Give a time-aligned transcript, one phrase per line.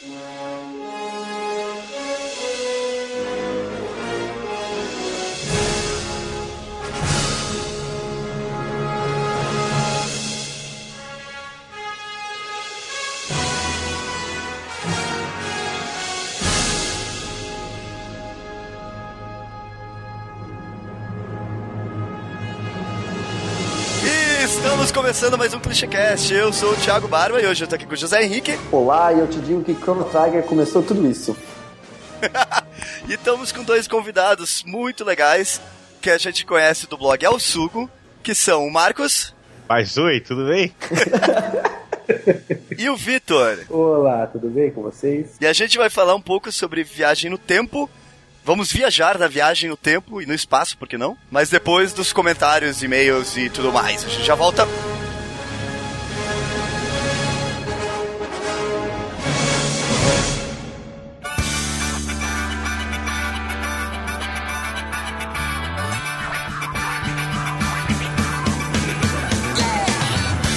[0.00, 0.37] Yeah.
[24.88, 26.32] Estamos começando mais um ClichêCast.
[26.32, 28.58] Eu sou o Thiago Barba e hoje eu tô aqui com o José Henrique.
[28.72, 31.36] Olá, e eu te digo que Chrono Trigger começou tudo isso.
[33.06, 35.60] e estamos com dois convidados muito legais
[36.00, 37.90] que a gente conhece do blog Ao Sugo,
[38.22, 39.34] que são o Marcos.
[39.68, 40.74] Mas oi, tudo bem?
[42.78, 43.58] e o Vitor.
[43.68, 45.36] Olá, tudo bem com vocês?
[45.38, 47.90] E a gente vai falar um pouco sobre viagem no tempo
[48.48, 51.18] Vamos viajar na viagem no tempo e no espaço, por que não?
[51.30, 54.02] Mas depois dos comentários, e-mails e tudo mais.
[54.06, 54.66] A gente já volta.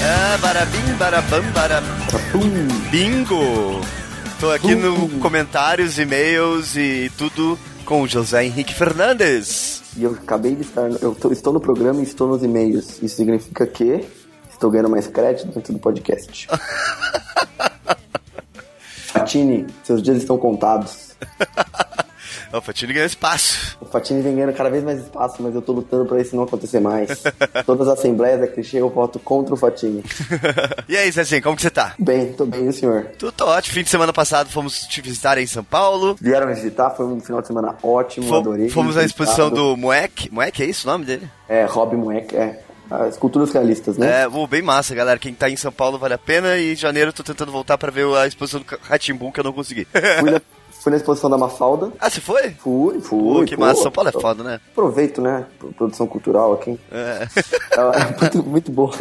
[0.01, 2.67] Ah, barabim, barabam, barabum.
[2.89, 3.81] Bingo!
[4.39, 7.59] Tô aqui no comentários, e-mails e tudo
[7.91, 9.83] com o José Henrique Fernandes.
[9.97, 10.89] E eu acabei de estar.
[11.01, 13.03] Eu tô, estou no programa e estou nos e-mails.
[13.03, 14.07] Isso significa que
[14.49, 16.47] estou ganhando mais crédito dentro do podcast.
[19.11, 21.17] Fatini, seus dias estão contados.
[22.53, 23.77] O Fatini ganhou espaço.
[23.79, 26.43] O Fatini vem ganhando cada vez mais espaço, mas eu tô lutando pra isso não
[26.43, 27.23] acontecer mais.
[27.65, 30.03] Todas as assembleias da clichê eu voto contra o Fatini.
[30.87, 31.95] e aí, Zezinho, como que você tá?
[31.97, 33.11] Bem, tô bem, o senhor?
[33.17, 33.73] Tudo tô ótimo.
[33.73, 36.15] Fim de semana passado fomos te visitar em São Paulo.
[36.19, 38.69] Vieram visitar, foi um final de semana ótimo, Fom adorei.
[38.69, 40.31] Fomos à exposição do Mueck.
[40.31, 41.29] Mueck, é isso o nome dele?
[41.47, 42.59] É, Rob Mueck, é
[42.91, 44.23] as culturas realistas, né?
[44.23, 45.17] É, oh, bem massa, galera.
[45.17, 47.77] Quem tá em São Paulo vale a pena e em janeiro eu tô tentando voltar
[47.77, 49.87] para ver a exposição do Ratimbun que eu não consegui.
[50.19, 50.41] Fui na,
[50.81, 51.91] Fui na exposição da Mafalda.
[51.99, 52.49] Ah, você foi?
[52.53, 53.19] Fui, fui.
[53.19, 53.83] Pô, que pô, massa.
[53.83, 54.59] São Paulo é foda, né?
[54.71, 55.45] Aproveito, né?
[55.77, 56.79] Produção cultural aqui.
[56.91, 57.27] É.
[57.77, 58.91] é muito, muito bom.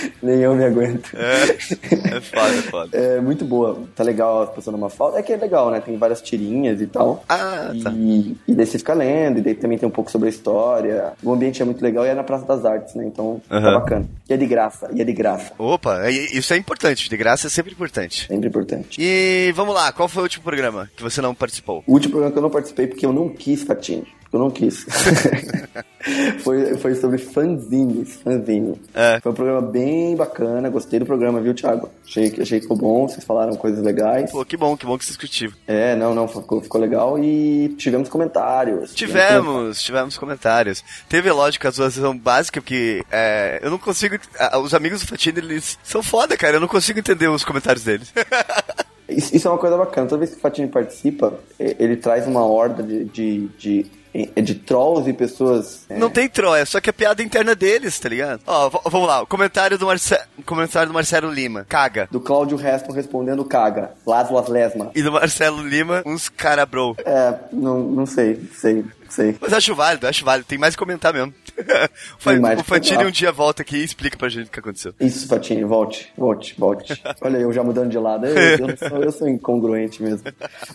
[0.22, 1.16] Nem eu me aguento.
[1.16, 2.98] É, é foda, é foda.
[2.98, 3.82] É muito boa.
[3.94, 5.18] Tá legal a exposição numa falta.
[5.18, 5.80] É que é legal, né?
[5.80, 7.24] Tem várias tirinhas e tal.
[7.28, 7.90] Ah, tá.
[7.92, 11.12] E, e daí você fica lendo, e daí também tem um pouco sobre a história.
[11.22, 13.04] O ambiente é muito legal e é na Praça das Artes, né?
[13.06, 13.62] Então uhum.
[13.62, 14.06] tá bacana.
[14.28, 15.52] E é de graça, e é de graça.
[15.58, 17.08] Opa, isso é importante.
[17.08, 18.26] De graça é sempre importante.
[18.26, 19.00] Sempre importante.
[19.00, 21.82] E vamos lá, qual foi o último programa que você não participou?
[21.86, 24.86] O último programa que eu não participei porque eu não quis, Fatini eu não quis.
[26.42, 28.80] foi, foi sobre fanzines, fanzine.
[28.94, 29.18] É.
[29.20, 31.90] Foi um programa bem bacana, gostei do programa, viu, Thiago?
[32.06, 34.30] Achei, achei que ficou bom, vocês falaram coisas legais.
[34.30, 35.52] Pô, que bom, que bom que vocês curtiram.
[35.66, 38.94] É, não, não, ficou, ficou legal e tivemos comentários.
[38.94, 40.84] Tivemos, tivemos comentários.
[41.08, 44.16] Teve, lógico, a zoação básica, porque é, eu não consigo...
[44.62, 48.12] Os amigos do Fatini, eles são foda, cara, eu não consigo entender os comentários deles.
[49.08, 50.08] Isso, é uma coisa bacana.
[50.08, 53.86] Toda vez que o Fatini participa, ele traz uma horda de, de, de
[54.34, 55.84] é de trolls e pessoas.
[55.90, 55.98] É...
[55.98, 58.40] Não tem troll, é só que é piada interna deles, tá ligado?
[58.46, 60.18] Ó, vamos lá, o comentário do, Marce...
[60.46, 62.08] comentário do Marcelo Lima, caga.
[62.10, 63.90] Do Cláudio Reston respondendo caga.
[64.06, 64.90] Laslas Lesma.
[64.94, 66.96] E do Marcelo Lima, uns cara bro.
[67.04, 68.84] É, não, não sei, sei.
[69.08, 69.36] Sei.
[69.40, 70.48] Mas acho válido, acho válido.
[70.48, 71.32] Tem mais que comentar mesmo.
[72.60, 74.92] o Fantini um dia volta aqui e explica pra gente o que aconteceu.
[75.00, 77.02] Isso, Fantini, volte, volte, volte.
[77.20, 78.26] Olha, eu já mudando de lado.
[78.26, 80.28] Eu, eu, sou, eu sou incongruente mesmo.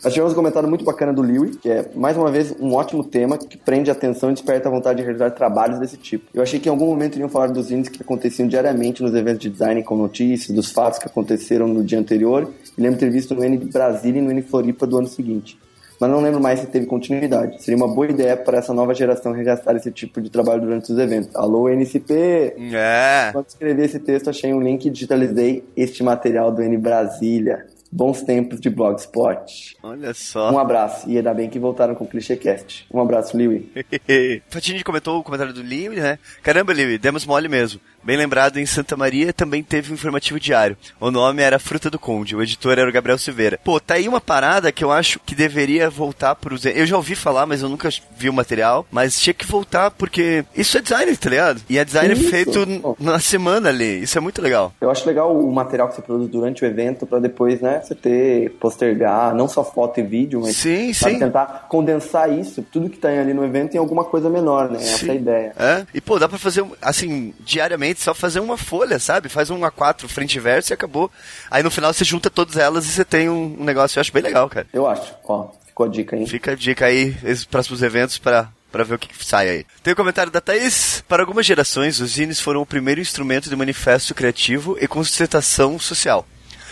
[0.03, 3.03] Nós tivemos um comentário muito bacana do Liwi, que é, mais uma vez, um ótimo
[3.03, 6.25] tema que prende a atenção e desperta a vontade de realizar trabalhos desse tipo.
[6.33, 9.39] Eu achei que em algum momento iriam falar dos índices que aconteciam diariamente nos eventos
[9.39, 12.51] de design com notícias, dos fatos que aconteceram no dia anterior.
[12.77, 15.57] E lembro ter visto no N de Brasília e no N Floripa do ano seguinte
[16.01, 17.61] mas não lembro mais se teve continuidade.
[17.61, 20.97] Seria uma boa ideia para essa nova geração resgatar esse tipo de trabalho durante os
[20.97, 21.35] eventos.
[21.35, 22.55] Alô, NCP!
[22.73, 23.29] É.
[23.31, 27.67] Quando escrevi esse texto, achei um link e digitalizei este material do N Brasília.
[27.91, 29.77] Bons tempos de Blogspot.
[29.83, 30.51] Olha só.
[30.51, 31.07] Um abraço.
[31.07, 32.87] E ainda bem que voltaram com o ClichêCast.
[32.91, 33.69] Um abraço, Liwi.
[34.49, 36.17] Fatini comentou o comentário do Liwi, né?
[36.41, 37.79] Caramba, Liwi, demos mole mesmo.
[38.03, 40.75] Bem lembrado, em Santa Maria também teve um informativo diário.
[40.99, 43.59] O nome era Fruta do Conde, o editor era o Gabriel Silveira.
[43.63, 46.65] Pô, tá aí uma parada que eu acho que deveria voltar pros.
[46.65, 48.85] Eu já ouvi falar, mas eu nunca vi o material.
[48.91, 51.61] Mas tinha que voltar porque isso é design, tá ligado?
[51.69, 52.29] E é design isso.
[52.29, 54.01] feito na semana ali.
[54.01, 54.73] Isso é muito legal.
[54.81, 57.93] Eu acho legal o material que você produz durante o evento para depois, né, você
[57.93, 61.19] ter, postergar, não só foto e vídeo, mas sim, sim.
[61.19, 64.79] tentar condensar isso, tudo que tá ali no evento em alguma coisa menor, né?
[64.79, 64.93] Sim.
[64.93, 65.53] Essa é a ideia.
[65.57, 65.85] É?
[65.93, 69.29] E pô, dá pra fazer assim, diariamente só fazer uma folha, sabe?
[69.29, 71.11] Faz um A4 frente e verso e acabou.
[71.49, 74.23] Aí no final você junta todas elas e você tem um, negócio, eu acho bem
[74.23, 74.67] legal, cara.
[74.71, 76.27] Eu acho, ó, ficou a dica aí.
[76.27, 79.65] Fica a dica aí, esses próximos eventos para para ver o que, que, sai aí.
[79.83, 81.03] Tem o um comentário da Thaís.
[81.05, 86.25] Para algumas gerações, os zines foram o primeiro instrumento de manifesto criativo e constatação social.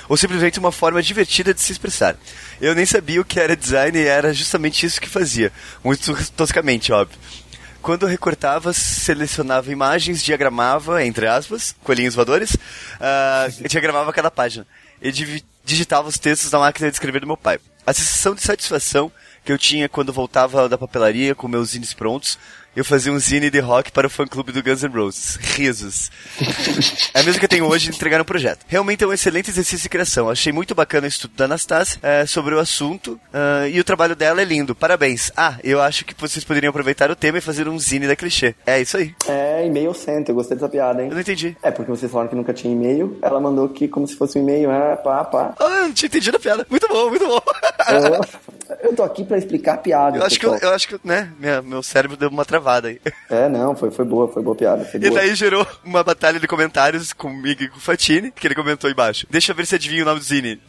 [0.08, 2.16] ou simplesmente uma forma divertida de se expressar.
[2.62, 5.52] Eu nem sabia o que era design e era justamente isso que fazia,
[5.84, 7.20] muito toscamente, óbvio.
[7.82, 14.68] Quando eu recortava, selecionava imagens, diagramava, entre aspas, coelhinhos voadores, uh, diagramava cada página.
[15.02, 15.12] E
[15.64, 17.60] digitava os textos na máquina de escrever do meu pai.
[17.86, 19.12] A sensação de satisfação
[19.46, 22.38] que eu tinha quando voltava da papelaria com meus zines prontos
[22.76, 25.36] eu fazia um zine de rock para o fã-clube do Guns N' Roses.
[25.36, 26.12] Risos.
[27.14, 28.66] é a mesma que eu tenho hoje de entregar um projeto.
[28.68, 30.30] Realmente é um excelente exercício de criação.
[30.30, 34.16] Achei muito bacana o estudo da Anastasia é, sobre o assunto uh, e o trabalho
[34.16, 34.76] dela é lindo.
[34.76, 35.32] Parabéns.
[35.36, 38.56] Ah, eu acho que vocês poderiam aproveitar o tema e fazer um zine da clichê.
[38.66, 39.14] É isso aí.
[39.28, 40.30] É, e-mail center.
[40.30, 41.10] Eu gostei dessa piada, hein?
[41.10, 41.58] Eu não entendi.
[41.64, 43.18] É, porque vocês falaram que nunca tinha e-mail.
[43.22, 44.70] Ela mandou aqui como se fosse um e-mail.
[44.72, 45.54] Ah, pá, pá.
[45.60, 46.66] Ah, eu não tinha entendido a piada.
[46.70, 47.42] Muito bom, muito bom.
[47.90, 50.18] eu, eu tô aqui pra explicar a piada.
[50.18, 50.60] Eu acho pessoal.
[50.60, 53.02] que, eu, eu acho que, né, minha, meu cérebro deu uma travada aí.
[53.30, 54.86] É, não, foi, foi boa, foi boa piada.
[54.86, 55.12] Foi boa.
[55.12, 58.90] E daí gerou uma batalha de comentários comigo e com o Fatini, que ele comentou
[58.90, 59.28] embaixo.
[59.30, 60.62] Deixa eu ver se adivinha o nome do Zine.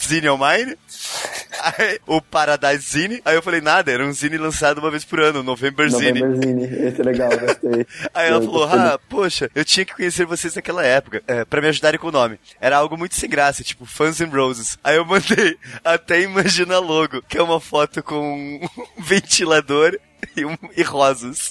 [0.00, 0.76] Zine on Mine?
[1.60, 3.22] Aí, o Paradise Zine.
[3.24, 6.20] Aí eu falei, nada, era um Zine lançado uma vez por ano, November Zine.
[6.20, 7.86] November Zine, esse é legal, gostei.
[8.14, 11.68] Aí ela falou, ah, poxa, eu tinha que conhecer vocês naquela época, é, pra me
[11.68, 12.38] ajudarem com o nome.
[12.60, 14.78] Era algo muito sem graça, tipo Fans and Roses.
[14.82, 18.68] Aí eu mandei, até imagina logo, que é uma foto com um
[19.02, 19.98] ventilador
[20.36, 21.50] e, um, e rosas.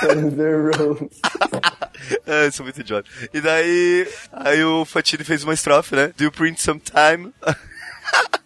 [0.00, 1.08] Thunder Rose.
[2.26, 3.08] é, sou muito idiota.
[3.32, 6.12] E daí, aí o Fatini fez uma estrofe, né?
[6.16, 7.32] Do you print some time?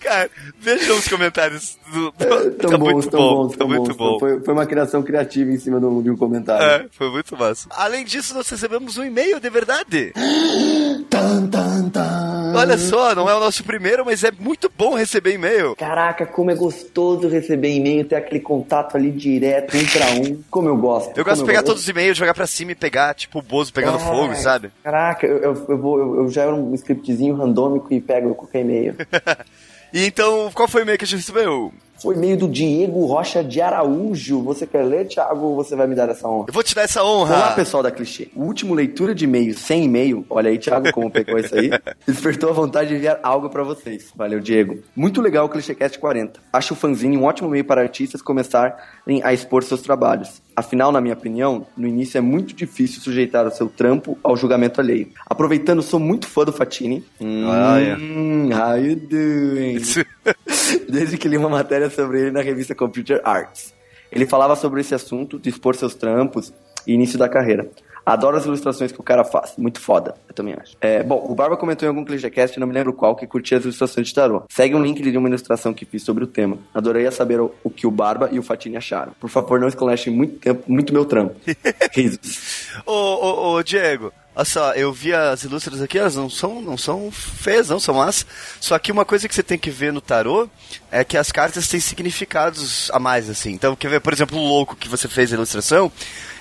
[0.00, 0.30] Cara,
[0.60, 2.14] vejam os comentários do.
[2.18, 3.96] É, tão tá bons, muito tão bom, bons, tá muito bons.
[3.96, 4.18] bom.
[4.18, 6.64] Foi, foi, uma criação criativa em cima do, de um comentário.
[6.64, 7.68] É, foi muito massa.
[7.70, 10.12] Além disso, nós recebemos um e-mail de verdade.
[11.10, 12.52] tan, tan, tan.
[12.54, 15.74] Olha só, não é o nosso primeiro, mas é muito bom receber e-mail.
[15.76, 20.42] Caraca, como é gostoso receber e-mail, ter aquele contato ali direto, um pra um.
[20.50, 21.16] Como eu gosto.
[21.16, 21.66] Eu gosto de pegar gosto.
[21.66, 24.70] todos os e-mails, jogar pra cima e pegar, tipo, o Bozo pegando é, fogo, sabe?
[24.82, 28.60] Caraca, eu, eu, eu, vou, eu, eu já era um scriptzinho randômico e pego qualquer
[28.60, 28.96] e-mail.
[29.92, 31.72] E então, qual foi o e-mail que a gente recebeu?
[32.02, 34.42] Foi e-mail do Diego Rocha de Araújo.
[34.42, 36.46] Você quer ler, Thiago, você vai me dar essa honra?
[36.48, 37.36] Eu vou te dar essa honra.
[37.36, 38.28] Olá, pessoal da Clichê.
[38.34, 41.70] O último leitura de e-mail sem e-mail, olha aí, Thiago, como pegou isso aí,
[42.04, 44.10] despertou a vontade de enviar algo para vocês.
[44.16, 44.80] Valeu, Diego.
[44.96, 46.40] Muito legal o ClichêCast 40.
[46.52, 50.42] Acho o fanzine um ótimo meio para artistas começarem a expor seus trabalhos.
[50.54, 54.80] Afinal, na minha opinião, no início é muito difícil sujeitar o seu trampo ao julgamento
[54.80, 55.08] alheio.
[55.26, 57.04] Aproveitando, sou muito fã do Fatini.
[57.20, 58.02] Ah, yeah.
[58.02, 59.80] Hum, how you doing?
[60.90, 63.72] Desde que li uma matéria sobre ele na revista Computer Arts.
[64.10, 66.52] Ele falava sobre esse assunto, de expor seus trampos
[66.86, 67.70] e início da carreira.
[68.04, 69.54] Adoro as ilustrações que o cara faz.
[69.56, 70.76] Muito foda, eu também acho.
[70.80, 73.64] É, bom, o Barba comentou em algum ClichêCast, não me lembro qual, que curtia as
[73.64, 74.42] ilustrações de tarô.
[74.50, 76.58] Segue um link de uma ilustração que fiz sobre o tema.
[76.74, 79.12] Adorei saber o, o que o Barba e o Fatini acharam.
[79.20, 81.36] Por favor, não escolechem muito, tempo, muito meu trampo.
[81.92, 82.68] Risos.
[82.84, 86.78] ô, ô, ô, Diego, Olha só, eu vi as ilustras aqui, elas não são, não
[86.78, 88.24] são feias, não são más.
[88.58, 90.48] Só que uma coisa que você tem que ver no tarô
[90.90, 93.50] é que as cartas têm significados a mais, assim.
[93.50, 95.92] Então, quer ver, por exemplo, o louco que você fez a ilustração,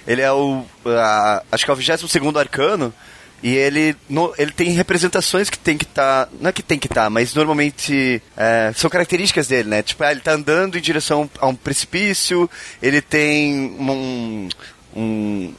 [0.08, 0.64] ele é o.
[0.86, 2.94] A, acho que é o 22 arcano.
[3.44, 6.28] E ele, no, ele tem representações que tem que estar.
[6.28, 9.82] Tá, não é que tem que estar, tá, mas normalmente é, são características dele, né?
[9.82, 12.50] Tipo, ah, ele está andando em direção a um precipício,
[12.82, 14.48] ele tem um.
[14.96, 15.54] um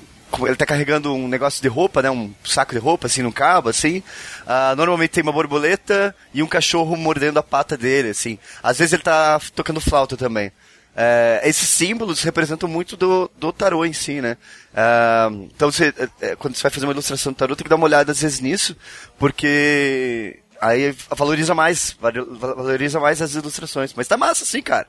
[0.47, 2.11] ele tá carregando um negócio de roupa, né?
[2.11, 3.99] Um saco de roupa, assim, no cabo, assim.
[4.43, 8.39] Uh, normalmente tem uma borboleta e um cachorro mordendo a pata dele, assim.
[8.63, 10.53] Às vezes ele tá tocando flauta também.
[10.95, 14.37] É, esses símbolos representam muito do, do tarô em si, né?
[14.75, 17.77] É, então, você, é, quando você vai fazer uma ilustração do tarô, tem que dar
[17.77, 18.77] uma olhada às vezes nisso,
[19.19, 23.95] porque aí valoriza mais, valoriza mais as ilustrações.
[23.97, 24.87] Mas tá massa, sim, cara.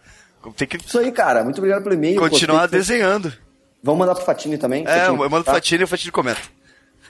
[0.58, 0.78] Tem que...
[0.78, 1.44] Isso aí, cara.
[1.44, 2.20] Muito obrigado pelo e-mail.
[2.20, 3.34] Continuar pô, desenhando.
[3.84, 4.86] Vamos mandar pro Fatini também?
[4.88, 5.54] É, eu mando pro tá?
[5.54, 6.42] Fatini e o Fatini comenta.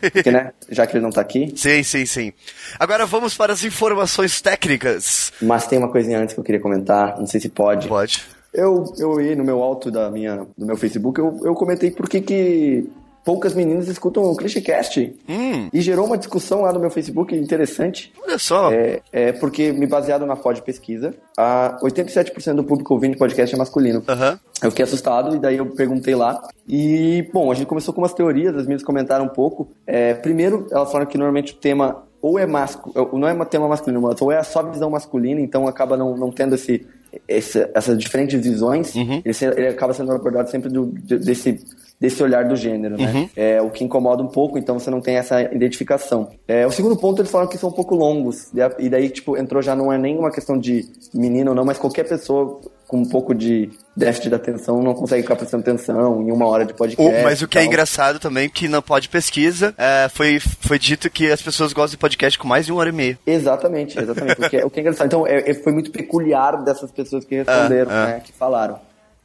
[0.12, 0.52] Porque, né?
[0.70, 1.54] Já que ele não tá aqui.
[1.56, 2.34] Sim, sim, sim.
[2.80, 5.32] Agora vamos para as informações técnicas.
[5.42, 7.88] Mas tem uma coisinha antes que eu queria comentar, não sei se pode.
[7.88, 8.24] Pode.
[8.54, 12.10] Eu, eu ia no meu alto da minha, do meu Facebook, eu, eu comentei por
[12.10, 12.90] que, que
[13.24, 15.16] poucas meninas escutam o ClichêCast.
[15.28, 15.70] Hum.
[15.72, 18.14] E gerou uma discussão lá no meu Facebook interessante.
[18.22, 18.72] Olha só.
[18.72, 23.58] É, é porque, me baseado na FOD pesquisa, a 87% do público ouvindo podcast é
[23.58, 24.04] masculino.
[24.08, 24.38] Uhum.
[24.62, 26.42] Eu fiquei assustado e daí eu perguntei lá.
[26.68, 29.70] E, bom, a gente começou com umas teorias, as meninas comentaram um pouco.
[29.86, 33.68] É, primeiro, elas falaram que normalmente o tema ou é masculino, não é um tema
[33.68, 36.88] masculino, ou é só visão masculina, então acaba não, não tendo esse
[37.28, 39.22] esse, essas diferentes visões, uhum.
[39.24, 41.60] ele, ele, acaba sendo abordado sempre do, desse,
[42.04, 43.10] desse olhar do gênero, né?
[43.16, 43.30] Uhum.
[43.34, 46.32] É o que incomoda um pouco, então você não tem essa identificação.
[46.46, 49.62] É, o segundo ponto, eles falaram que são um pouco longos, e daí, tipo, entrou
[49.62, 53.06] já não é nem uma questão de menino ou não, mas qualquer pessoa com um
[53.06, 57.24] pouco de déficit de atenção não consegue ficar prestando atenção em uma hora de podcast.
[57.24, 61.32] mas o que é engraçado também, que na Pod Pesquisa é, foi, foi dito que
[61.32, 63.18] as pessoas gostam de podcast com mais de uma hora e meia.
[63.26, 64.42] Exatamente, exatamente.
[64.42, 65.08] o, que é, o que é engraçado.
[65.08, 68.08] Então, é, é, foi muito peculiar dessas pessoas que responderam, ah, ah.
[68.08, 68.78] né, que falaram.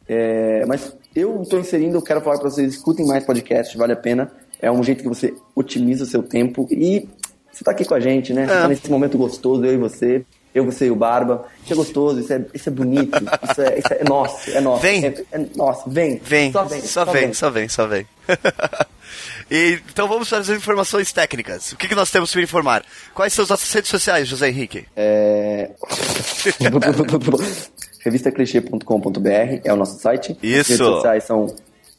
[0.08, 3.96] É, mas eu estou inserindo, eu quero falar para vocês, escutem mais podcast, vale a
[3.96, 4.30] pena.
[4.60, 7.08] É um jeito que você otimiza o seu tempo e
[7.52, 8.46] você está aqui com a gente, né?
[8.46, 10.24] Você tá nesse momento gostoso, eu e você
[10.54, 11.46] eu, você e o Barba.
[11.62, 13.18] Isso é gostoso, isso é, isso é bonito,
[13.50, 14.82] isso é, isso é nosso, é nosso.
[14.82, 15.04] Vem.
[15.04, 16.20] É, é nosso, vem.
[16.22, 18.06] Vem, só vem, só, só vem, vem, só vem, só vem.
[19.50, 21.72] e, então vamos para as informações técnicas.
[21.72, 22.84] O que, que nós temos para informar?
[23.14, 24.86] Quais são as nossas redes sociais, José Henrique?
[24.96, 25.70] É...
[28.08, 30.36] Revistaclichê.com.br é o nosso site.
[30.42, 30.60] Isso.
[30.60, 31.54] As redes sociais são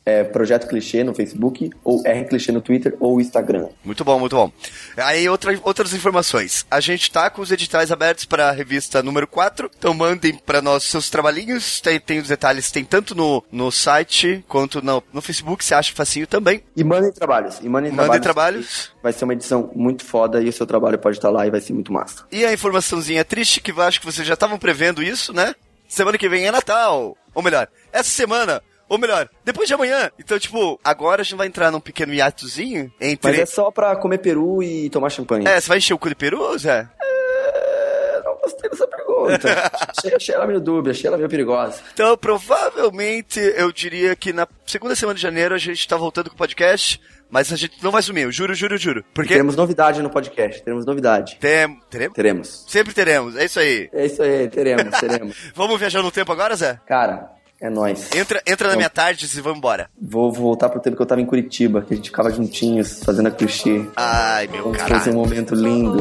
[0.10, 3.68] é, Projeto Clichê no Facebook, ou R Clichê no Twitter, ou Instagram.
[3.84, 4.52] Muito bom, muito bom.
[4.98, 6.66] Aí outra, outras informações.
[6.72, 10.62] A gente tá com os editais abertos para a revista número 4, então mandem para
[10.62, 11.80] nós seus trabalhinhos.
[11.80, 15.94] Tem, tem os detalhes, tem tanto no, no site quanto no, no Facebook, você acha
[15.94, 16.64] facinho também.
[16.76, 17.60] E mandem trabalhos.
[17.62, 18.24] E mandem, mandem trabalhos.
[18.24, 18.92] trabalhos.
[19.04, 21.62] Vai ser uma edição muito foda e o seu trabalho pode estar lá e vai
[21.62, 22.26] ser muito massa.
[22.32, 25.54] E a informaçãozinha triste que eu acho que vocês já estavam prevendo isso, né?
[25.90, 27.18] Semana que vem é Natal.
[27.34, 30.10] Ou melhor, essa semana ou melhor, depois de amanhã.
[30.18, 33.30] Então, tipo, agora a gente vai entrar num pequeno hiatozinho entre.
[33.30, 35.48] Mas é só pra comer peru e tomar champanhe.
[35.48, 36.90] É, você vai encher o cu de peru, Zé?
[37.00, 39.48] É, não gostei dessa pergunta.
[39.96, 41.82] achei, achei ela meio dúbia, achei ela meio perigosa.
[41.94, 46.36] Então, provavelmente, eu diria que na segunda semana de janeiro a gente tá voltando com
[46.36, 47.00] o podcast.
[47.30, 49.06] Mas a gente não vai sumir, eu juro, juro, juro.
[49.14, 49.30] Porque...
[49.30, 51.38] Teremos novidade no podcast, teremos novidade.
[51.40, 51.80] Tem...
[51.90, 52.16] Teremos?
[52.16, 52.66] Teremos.
[52.68, 53.90] Sempre teremos, é isso aí.
[53.94, 55.36] É isso aí, teremos, teremos.
[55.54, 56.80] Vamos viajar no tempo agora, Zé?
[56.88, 57.30] Cara,
[57.62, 58.10] é nóis.
[58.16, 59.90] Entra, entra na minha tarde e vamos embora.
[60.02, 63.04] Vou, vou voltar pro tempo que eu tava em Curitiba, que a gente ficava juntinhos,
[63.04, 63.86] fazendo a clichê.
[63.96, 65.02] Ai, meu caralho.
[65.04, 66.00] Foi um momento lindo.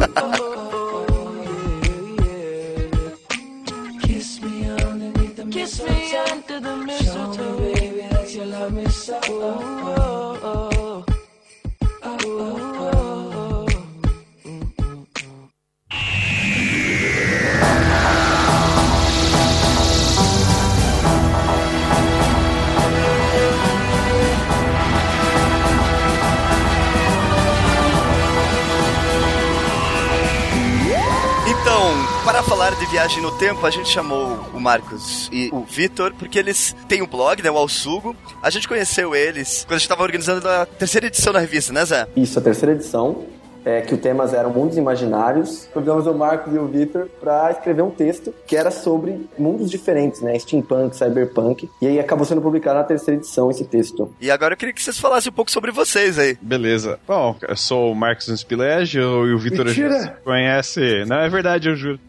[5.50, 5.90] Kiss me
[6.30, 9.77] under the mistletoe, baby, that you love me so.
[32.58, 36.74] Falar de viagem no tempo, a gente chamou o Marcos e o Vitor, porque eles
[36.88, 38.16] têm o um blog, né, o Alsugo.
[38.42, 41.84] A gente conheceu eles quando a gente estava organizando a terceira edição da revista, né,
[41.84, 42.08] Zé?
[42.16, 43.26] Isso, a terceira edição
[43.64, 45.68] é, que o temas eram mundos imaginários.
[45.72, 50.20] Convidamos o Marcos e o Victor para escrever um texto que era sobre mundos diferentes,
[50.20, 50.36] né?
[50.36, 51.70] Steampunk, cyberpunk.
[51.80, 54.12] E aí acabou sendo publicado na terceira edição esse texto.
[54.20, 56.36] E agora eu queria que vocês falassem um pouco sobre vocês aí.
[56.42, 56.98] Beleza.
[57.06, 61.04] Bom, eu sou o Marcos Inspilege e o Victor a gente conhece.
[61.06, 62.00] Não, é verdade, eu juro.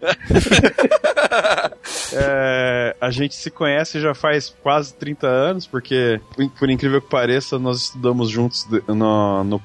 [2.12, 6.20] é, a gente se conhece já faz quase 30 anos, porque,
[6.58, 9.60] por incrível que pareça, nós estudamos juntos no, no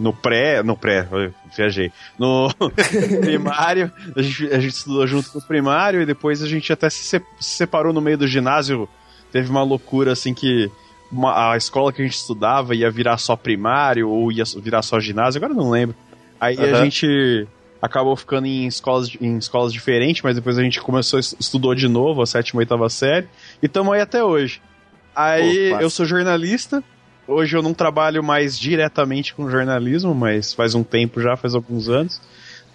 [0.00, 0.62] no pré.
[0.62, 1.06] No pré,
[1.54, 1.92] viajei.
[2.18, 2.48] No
[3.20, 7.22] primário, a gente, a gente estudou junto no primário e depois a gente até se
[7.38, 8.88] separou no meio do ginásio.
[9.30, 10.70] Teve uma loucura assim que
[11.12, 14.98] uma, a escola que a gente estudava ia virar só primário ou ia virar só
[14.98, 15.94] ginásio, agora não lembro.
[16.40, 16.64] Aí uhum.
[16.64, 17.46] a gente
[17.80, 22.22] acabou ficando em escolas, em escolas diferentes, mas depois a gente começou, estudou de novo
[22.22, 23.28] a sétima e oitava série,
[23.62, 24.60] e estamos aí até hoje.
[25.14, 26.82] Aí eu sou jornalista,
[27.26, 31.88] hoje eu não trabalho mais diretamente com jornalismo, mas faz um tempo já, faz alguns
[31.88, 32.20] anos.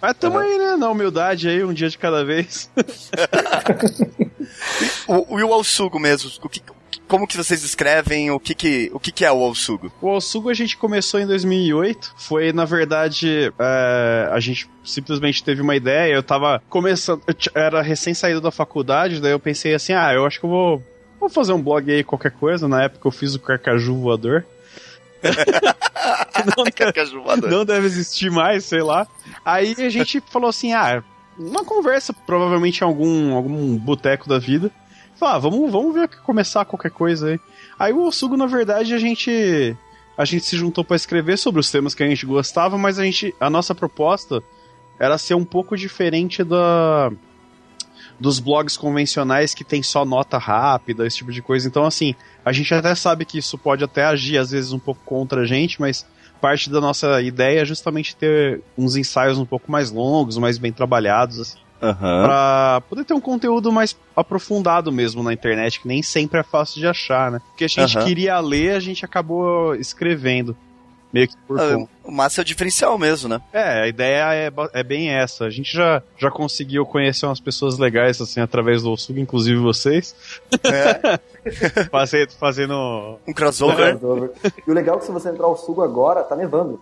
[0.00, 0.46] Mas estamos uhum.
[0.46, 2.70] aí, né, na humildade aí, um dia de cada vez.
[5.08, 6.60] o, o, o Alsugo mesmo, o que,
[7.06, 8.30] como que vocês escrevem?
[8.30, 9.92] O que que, o que, que é o Alsugo?
[10.00, 12.14] O Alsugo a gente começou em 2008.
[12.16, 16.14] Foi, na verdade, é, a gente simplesmente teve uma ideia.
[16.14, 20.26] Eu tava começando, eu era recém saído da faculdade, daí eu pensei assim, ah, eu
[20.26, 20.82] acho que eu vou,
[21.20, 22.68] vou fazer um blog aí, qualquer coisa.
[22.68, 24.44] Na época eu fiz o Carcaju Voador.
[26.56, 29.06] não, deve, não deve existir mais, sei lá.
[29.44, 31.02] Aí a gente falou assim, ah,
[31.38, 34.70] uma conversa, provavelmente em algum, algum boteco da vida.
[35.16, 37.40] Falei, ah, vamos, vamos ver começar qualquer coisa aí.
[37.78, 39.76] Aí o Osugo, na verdade, a gente
[40.16, 43.04] a gente se juntou para escrever sobre os temas que a gente gostava, mas a
[43.04, 44.42] gente a nossa proposta
[44.98, 47.10] era ser um pouco diferente da
[48.18, 51.68] dos blogs convencionais que tem só nota rápida, esse tipo de coisa.
[51.68, 55.02] Então, assim, a gente até sabe que isso pode até agir às vezes um pouco
[55.04, 56.06] contra a gente, mas
[56.40, 60.72] parte da nossa ideia é justamente ter uns ensaios um pouco mais longos, mais bem
[60.72, 61.58] trabalhados, assim.
[61.80, 61.94] Uhum.
[61.94, 66.80] Pra poder ter um conteúdo mais aprofundado mesmo na internet, que nem sempre é fácil
[66.80, 67.40] de achar, né?
[67.52, 68.04] O que a gente uhum.
[68.04, 70.56] queria ler, a gente acabou escrevendo.
[71.12, 73.40] meio que por ah, O massa é o diferencial mesmo, né?
[73.52, 75.44] É, a ideia é, é bem essa.
[75.44, 80.14] A gente já, já conseguiu conhecer umas pessoas legais, assim, através do Sugo, inclusive vocês.
[80.64, 81.20] É.
[81.90, 83.18] fazendo, fazendo...
[83.26, 83.96] Um crossover.
[83.96, 84.30] Um crossover.
[84.66, 86.80] E o legal é que se você entrar ao Sugo agora, tá nevando.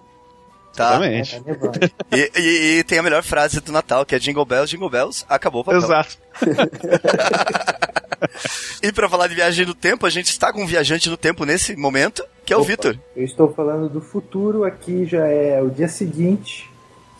[0.74, 0.96] Tá.
[0.96, 1.42] Exatamente.
[1.46, 1.70] É, tá
[2.12, 5.24] e, e, e, tem a melhor frase do Natal, que é Jingle Bells, Jingle Bells,
[5.28, 5.80] acabou o papel.
[5.80, 6.18] Exato.
[8.82, 11.44] e para falar de viagem no tempo, a gente está com um viajante no tempo
[11.44, 12.98] nesse momento, que é o Vitor.
[13.16, 16.68] Eu estou falando do futuro, aqui já é o dia seguinte.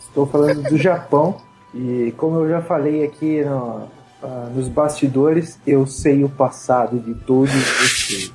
[0.01, 1.41] Estou falando do Japão.
[1.73, 3.89] E como eu já falei aqui no,
[4.23, 8.31] uh, nos bastidores, eu sei o passado de todos vocês.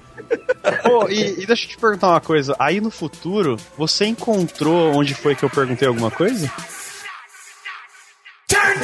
[0.90, 2.54] Oh, e, e, deixa eu te perguntar uma coisa.
[2.58, 6.50] Aí no futuro, você encontrou onde foi que eu perguntei alguma coisa?
[8.48, 8.80] Turn!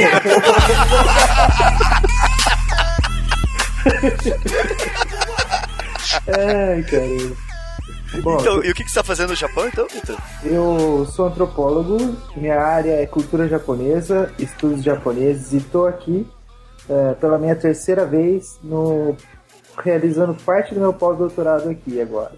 [6.28, 7.36] Ai, caramba.
[8.22, 10.16] Bom, então, e o que, que você está fazendo no Japão, então, Vitor?
[10.44, 16.26] Eu sou antropólogo, minha área é cultura japonesa, estudos japoneses, e estou aqui
[16.88, 19.16] é, pela minha terceira vez no
[19.78, 22.32] realizando parte do meu pós-doutorado aqui agora.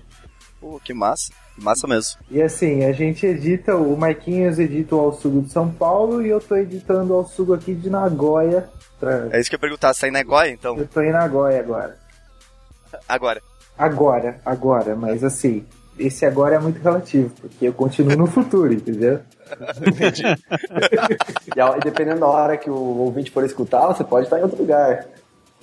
[0.60, 1.32] Pô, que massa.
[1.54, 2.18] Que massa mesmo.
[2.30, 6.40] E assim, a gente edita, o Marquinhos edita o Alsugo de São Paulo e eu
[6.40, 8.68] tô editando o Alsugo aqui de Nagoya.
[8.98, 9.28] Pra...
[9.30, 10.76] É isso que eu ia perguntar, você tá em Nagoya então?
[10.76, 11.96] Eu tô em Nagoya agora.
[13.08, 13.42] Agora.
[13.76, 15.64] Agora, agora, mas assim,
[15.98, 19.20] esse agora é muito relativo, porque eu continuo no futuro, entendeu?
[19.86, 20.22] Entendi.
[21.76, 25.06] e dependendo da hora que o ouvinte for escutar, você pode estar em outro lugar.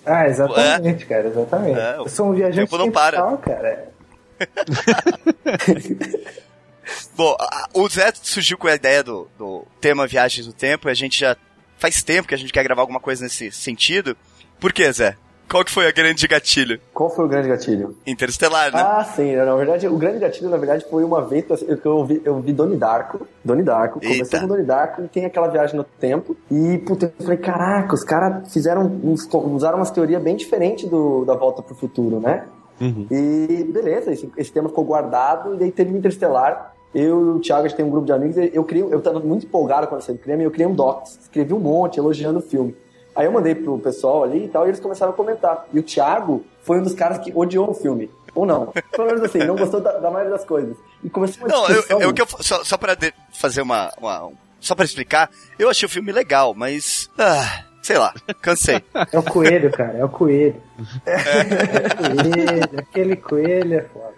[0.06, 1.08] Ah, exatamente, é.
[1.08, 1.80] cara, exatamente.
[1.80, 3.38] É, eu sou um viajante tempo não para.
[3.38, 3.90] cara.
[7.16, 7.36] Bom,
[7.74, 11.20] o Zé surgiu com a ideia do, do tema Viagens do Tempo e a gente
[11.20, 11.36] já
[11.78, 14.16] faz tempo que a gente quer gravar alguma coisa nesse sentido.
[14.60, 15.18] Por que, Zé?
[15.50, 16.80] Qual que foi a grande gatilho?
[16.94, 17.96] Qual foi o grande gatilho?
[18.06, 18.82] Interestelar, né?
[18.82, 19.36] Ah, sim.
[19.36, 22.52] Na verdade, o grande gatilho, na verdade, foi uma vez que eu vi, eu vi
[22.52, 23.28] Doni Darko.
[23.44, 24.00] Doni Darko.
[24.02, 24.16] Eita.
[24.16, 26.36] Comecei com Doni Darko e tem aquela viagem no tempo.
[26.50, 31.36] E, puta, eu falei, caraca, os caras fizeram, usaram umas teorias bem diferentes do, da
[31.36, 32.46] Volta pro Futuro, né?
[32.80, 33.08] Uhum.
[33.10, 36.74] E beleza, esse, esse tema ficou guardado e daí teve o Interestelar.
[36.94, 39.20] Eu e o Thiago, a gente tem um grupo de amigos, eu criei, eu tava
[39.20, 42.42] muito empolgado quando saiu o creme, eu criei um docs, escrevi um monte elogiando o
[42.42, 42.74] filme.
[43.16, 45.66] Aí eu mandei pro pessoal ali e tal, e eles começaram a comentar.
[45.72, 48.10] E o Thiago foi um dos caras que odiou o filme.
[48.34, 48.74] Ou não.
[48.92, 50.76] Pelo menos assim, não gostou da, da maioria das coisas.
[51.02, 54.76] E começou uma Não, eu, eu, eu, só, só pra de, fazer uma, uma, Só
[54.76, 57.10] pra explicar, eu achei o filme legal, mas.
[57.18, 58.84] Ah, sei lá, cansei.
[59.12, 60.62] É o coelho, cara, é o coelho.
[61.06, 64.15] É, é o coelho, aquele coelho é foda.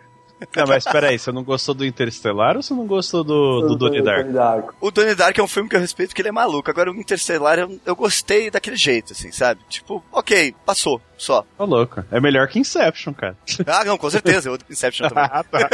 [0.56, 3.76] Não, mas peraí, você não gostou do Interstellar ou você não gostou do, do, do
[3.76, 4.28] Donnie Dark?
[4.28, 4.73] Dark?
[4.80, 6.69] O Donnie Dark é um filme que eu respeito porque ele é maluco.
[6.69, 9.62] Agora o Interstellar eu, eu gostei daquele jeito, assim, sabe?
[9.67, 11.46] Tipo, ok, passou, só.
[11.58, 12.04] Tô louco.
[12.12, 13.36] É melhor que Inception, cara.
[13.66, 14.50] Ah, não, com certeza.
[14.50, 15.26] Eu Inception também.
[15.32, 15.70] ah, tá.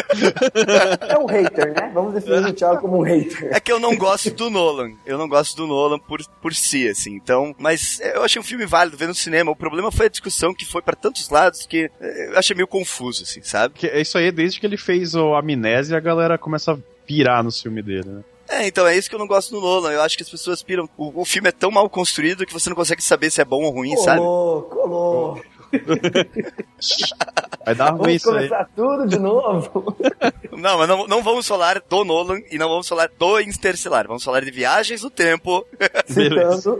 [1.09, 1.91] é um hater, né?
[1.93, 3.49] Vamos definir o Thiago como um hater.
[3.53, 4.91] É que eu não gosto do Nolan.
[5.05, 7.13] Eu não gosto do Nolan por, por si, assim.
[7.15, 9.51] Então, mas eu achei um filme válido ver no cinema.
[9.51, 13.23] O problema foi a discussão que foi para tantos lados que eu achei meio confuso,
[13.23, 13.75] assim, sabe?
[13.75, 16.77] Que é isso aí desde desde que ele fez o Amnésia, a galera começa a
[17.05, 18.23] pirar no filme dele, né?
[18.53, 19.91] É, então é isso que eu não gosto do Nolan.
[19.91, 20.87] Eu acho que as pessoas piram.
[20.95, 23.63] O, o filme é tão mal construído que você não consegue saber se é bom
[23.63, 24.19] ou ruim, colou, sabe?
[24.19, 25.41] Colou,
[27.65, 28.47] Vai dar ruim isso aí.
[28.47, 29.95] começar tudo de novo.
[30.51, 34.05] Não, mas não, não vamos falar do Nolan e não vamos falar do Interstellar.
[34.07, 35.65] Vamos falar de viagens no tempo.
[36.05, 36.79] Citando.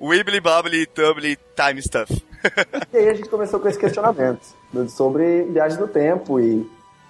[0.00, 2.12] Wibbly Bobbly Tubbly Time Stuff.
[2.92, 4.44] e aí a gente começou com esse questionamento
[4.88, 6.68] sobre viagens no tempo e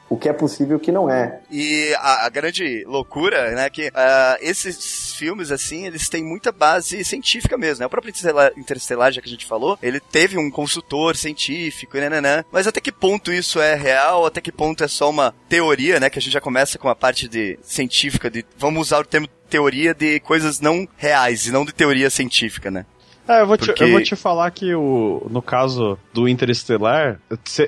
[0.08, 1.40] o que é possível e o que não é.
[1.50, 7.04] E a, a grande loucura, né, que uh, esses filmes, assim, eles têm muita base
[7.04, 7.86] científica mesmo, né?
[7.86, 8.12] O próprio
[8.56, 12.66] Interestelar, já que a gente falou, ele teve um consultor científico, né, né, né, mas
[12.66, 16.18] até que ponto isso é real, até que ponto é só uma teoria, né, que
[16.18, 19.94] a gente já começa com a parte de científica, de vamos usar o termo teoria
[19.94, 22.84] de coisas não reais e não de teoria científica, né?
[23.26, 23.72] É, eu vou, Porque...
[23.72, 27.18] te, eu vou te falar que o, no caso do Interestelar,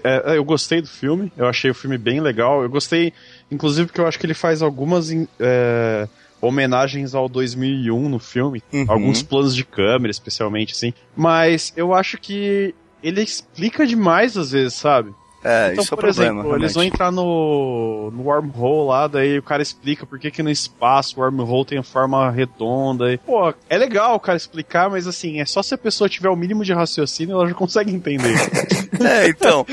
[0.04, 2.62] é, eu gostei do filme, eu achei o filme bem legal.
[2.62, 3.12] Eu gostei,
[3.50, 6.08] inclusive, porque eu acho que ele faz algumas é,
[6.40, 8.84] homenagens ao 2001 no filme, uhum.
[8.88, 10.92] alguns planos de câmera, especialmente, assim.
[11.16, 15.14] Mas eu acho que ele explica demais às vezes, sabe?
[15.46, 16.40] É, então, isso é o problema.
[16.40, 20.42] Exemplo, eles vão entrar no, no wormhole lá, daí o cara explica por que, que
[20.42, 23.12] no espaço o wormhole tem forma redonda.
[23.12, 26.28] E, pô, é legal o cara explicar, mas assim, é só se a pessoa tiver
[26.28, 28.35] o mínimo de raciocínio, ela já consegue entender.
[29.00, 29.64] é, então.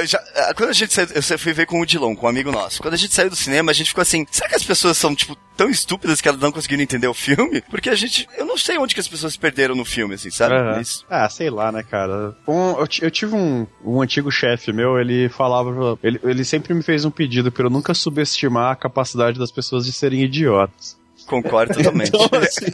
[0.00, 2.28] Eu já, ah, quando a gente saiu, eu fui ver com o Dilon, com um
[2.28, 2.80] amigo nosso.
[2.82, 5.14] Quando a gente saiu do cinema, a gente ficou assim, será que as pessoas são,
[5.14, 7.60] tipo, tão estúpidas que elas não conseguiram entender o filme?
[7.70, 10.30] Porque a gente, eu não sei onde que as pessoas se perderam no filme, assim,
[10.30, 10.54] sabe?
[10.80, 11.04] Isso.
[11.08, 12.34] Ah, sei lá, né, cara.
[12.46, 15.98] Um- eu, eu tive um, um antigo chefe meu, ele falava.
[16.02, 19.84] Ele, ele sempre me fez um pedido pra eu nunca subestimar a capacidade das pessoas
[19.86, 20.96] de serem idiotas.
[21.26, 22.08] Concordo totalmente.
[22.08, 22.66] Então, assim,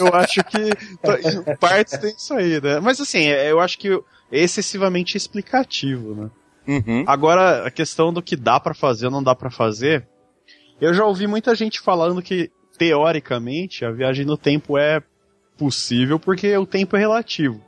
[0.00, 2.80] eu acho que t- em partes tem isso aí, né?
[2.80, 3.88] Mas assim, é- eu acho que
[4.32, 6.30] é excessivamente explicativo, né?
[6.66, 7.04] Uhum.
[7.06, 10.06] Agora, a questão do que dá pra fazer ou não dá pra fazer,
[10.80, 15.02] eu já ouvi muita gente falando que, teoricamente, a viagem no tempo é
[15.58, 17.60] possível porque o tempo é relativo.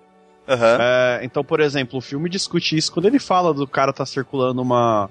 [0.49, 0.79] Aham.
[0.81, 4.61] É, então, por exemplo, o filme discute isso quando ele fala do cara tá circulando
[4.61, 5.09] uma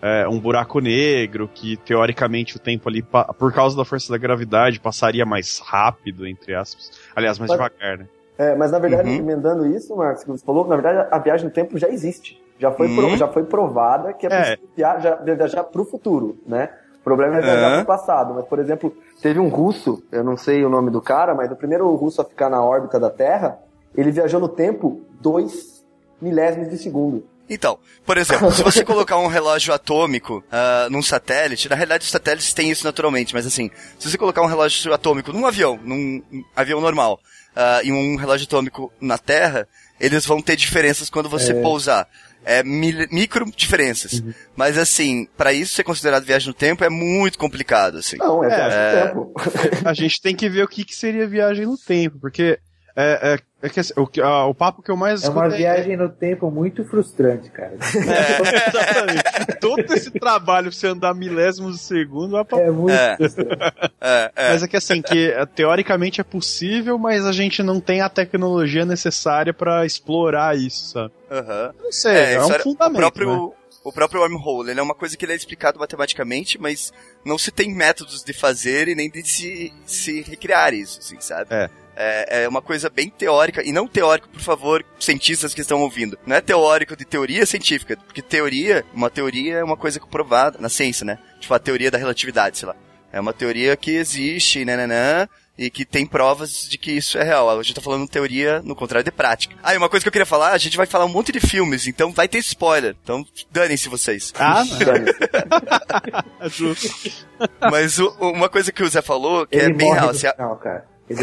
[0.00, 4.78] é, um buraco negro, que teoricamente o tempo ali, por causa da força da gravidade,
[4.78, 6.92] passaria mais rápido, entre aspas.
[7.16, 8.06] Aliás, mais Mas- devagar, né?
[8.38, 9.16] É, mas na verdade, Uhum.
[9.16, 12.40] emendando isso, Marcos, que você falou, na verdade a viagem no tempo já existe.
[12.58, 13.16] Já foi, pro- Uhum.
[13.16, 14.38] já foi provada que é É.
[14.40, 16.68] possível viajar, viajar para o futuro, né?
[17.00, 18.34] O problema é viajar para o passado.
[18.34, 21.56] Mas, por exemplo, teve um russo, eu não sei o nome do cara, mas o
[21.56, 23.58] primeiro russo a ficar na órbita da Terra,
[23.96, 25.84] ele viajou no tempo dois
[26.20, 27.24] milésimos de segundo.
[27.50, 32.10] Então, por exemplo, se você colocar um relógio atômico ah, num satélite, na realidade os
[32.10, 36.22] satélites têm isso naturalmente, mas assim, se você colocar um relógio atômico num avião, num
[36.30, 37.18] um avião normal,
[37.60, 39.66] ah, e um relógio atômico na Terra,
[39.98, 42.08] eles vão ter diferenças quando você pousar.
[42.44, 44.22] É micro diferenças.
[44.54, 48.16] Mas assim, pra isso ser considerado viagem no tempo é muito complicado, assim.
[48.16, 48.92] Não, é, É, viagem é.
[48.92, 49.32] no tempo.
[49.84, 52.60] A gente tem que ver o que, que seria viagem no tempo, porque
[52.96, 55.42] é, é, é que, assim, o, que- ah, o papo que eu mais É uma
[55.46, 57.74] escuto viagem no tempo muito frustrante, cara.
[57.76, 59.22] Exatamente.
[59.60, 63.16] Todo esse trabalho pra você andar milésimos de segundo vai pra É muito É.
[63.16, 63.58] frustrante.
[64.00, 64.48] É, é.
[64.52, 68.08] Mas é que assim, que eh, teoricamente é possível, mas a gente não tem a
[68.08, 71.12] tecnologia necessária pra explorar isso, sabe?
[71.30, 71.74] Aham.
[71.82, 72.96] Não sei, é, isso um fundamento.
[72.98, 73.52] O próprio, né?
[73.84, 76.92] o próprio wormhole, ele é uma coisa que ele é explicado matematicamente, mas
[77.24, 81.46] não se tem métodos de fazer e nem de se, se recriar isso, assim, sabe?
[81.54, 81.68] É.
[82.00, 86.16] É, é uma coisa bem teórica, e não teórico, por favor, cientistas que estão ouvindo.
[86.24, 90.68] Não é teórico de teoria científica, porque teoria, uma teoria é uma coisa comprovada na
[90.68, 91.18] ciência, né?
[91.40, 92.76] Tipo a teoria da relatividade, sei lá.
[93.12, 97.50] É uma teoria que existe, nananã, e que tem provas de que isso é real.
[97.50, 99.56] A gente tá falando teoria no contrário de prática.
[99.60, 101.40] Ah, e uma coisa que eu queria falar, a gente vai falar um monte de
[101.40, 102.94] filmes, então vai ter spoiler.
[103.02, 104.32] Então danem-se vocês.
[104.38, 105.18] Ah, não, Dane-se.
[106.40, 107.26] é justo.
[107.70, 110.18] Mas o- uma coisa que o Zé falou, que é Ele bem morre real, no
[110.18, 110.86] se a, final, cara.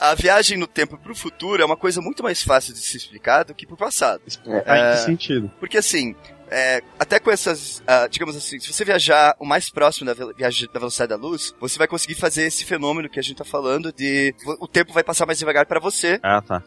[0.00, 3.44] A viagem no tempo pro futuro é uma coisa muito mais fácil de se explicar
[3.44, 4.20] do que pro passado.
[4.66, 4.92] Ah, em É.
[4.92, 5.50] que sentido?
[5.58, 6.14] Porque assim,
[6.50, 10.68] é, até com essas, ah, digamos assim, se você viajar o mais próximo da viagem
[10.72, 13.90] da velocidade da luz, você vai conseguir fazer esse fenômeno que a gente tá falando
[13.92, 16.62] de o tempo vai passar mais devagar para você, Ah, tá.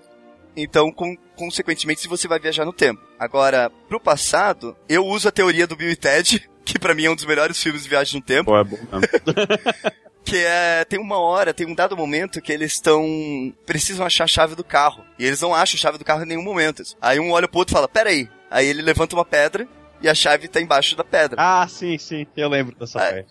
[0.55, 3.01] então com, consequentemente você vai viajar no tempo.
[3.19, 7.09] Agora, pro passado, eu uso a teoria do Bill e Ted, que pra mim é
[7.11, 9.01] um dos melhores filmes de viagem no tempo, Pô, é bom mesmo.
[10.23, 14.27] que é tem uma hora, tem um dado momento que eles estão precisam achar a
[14.27, 16.83] chave do carro e eles não acham a chave do carro em nenhum momento.
[17.01, 18.29] Aí um olha pro outro e fala: "Pera aí".
[18.51, 19.67] Aí ele levanta uma pedra
[20.01, 21.37] e a chave tá embaixo da pedra.
[21.39, 22.25] Ah, sim, sim.
[22.37, 23.27] Eu lembro dessa Ah, parte.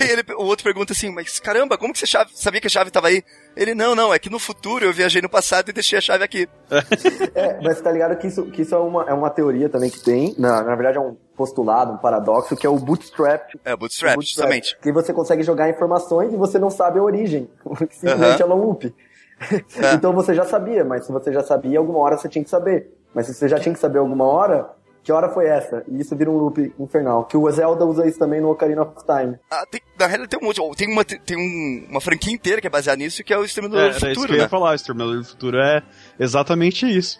[0.00, 2.70] Aí ele, o outro pergunta assim: "Mas caramba, como que você chave- sabia que a
[2.70, 3.22] chave tava aí?"
[3.56, 6.22] Ele: "Não, não, é que no futuro eu viajei no passado e deixei a chave
[6.24, 6.48] aqui".
[7.34, 10.00] É, mas tá ligado que isso, que isso é, uma, é uma teoria também que
[10.02, 13.50] tem, na, na verdade é um postulado, um paradoxo, que é o bootstrap.
[13.64, 14.76] É, bootstrap, o justamente.
[14.82, 17.48] Que você consegue jogar informações e você não sabe a origem.
[17.90, 18.52] Simplesmente Aham.
[18.52, 18.94] é loop.
[19.94, 22.92] então você já sabia, mas se você já sabia, alguma hora você tinha que saber.
[23.14, 24.68] Mas se você já tinha que saber alguma hora,
[25.08, 25.82] que hora foi essa?
[25.88, 27.24] E isso vira um loop infernal.
[27.24, 29.38] Que o Zelda usa isso também no Ocarina of Time.
[29.50, 32.66] Ah, tem- na realidade tem um monte, tem uma tem um- uma franquia inteira que
[32.66, 34.42] é baseada nisso, que é o Exterminador É, do era isso que Futuro, eu ia
[34.42, 34.48] né?
[34.50, 35.82] falar, o Exterminador do Futuro é
[36.20, 37.18] exatamente isso.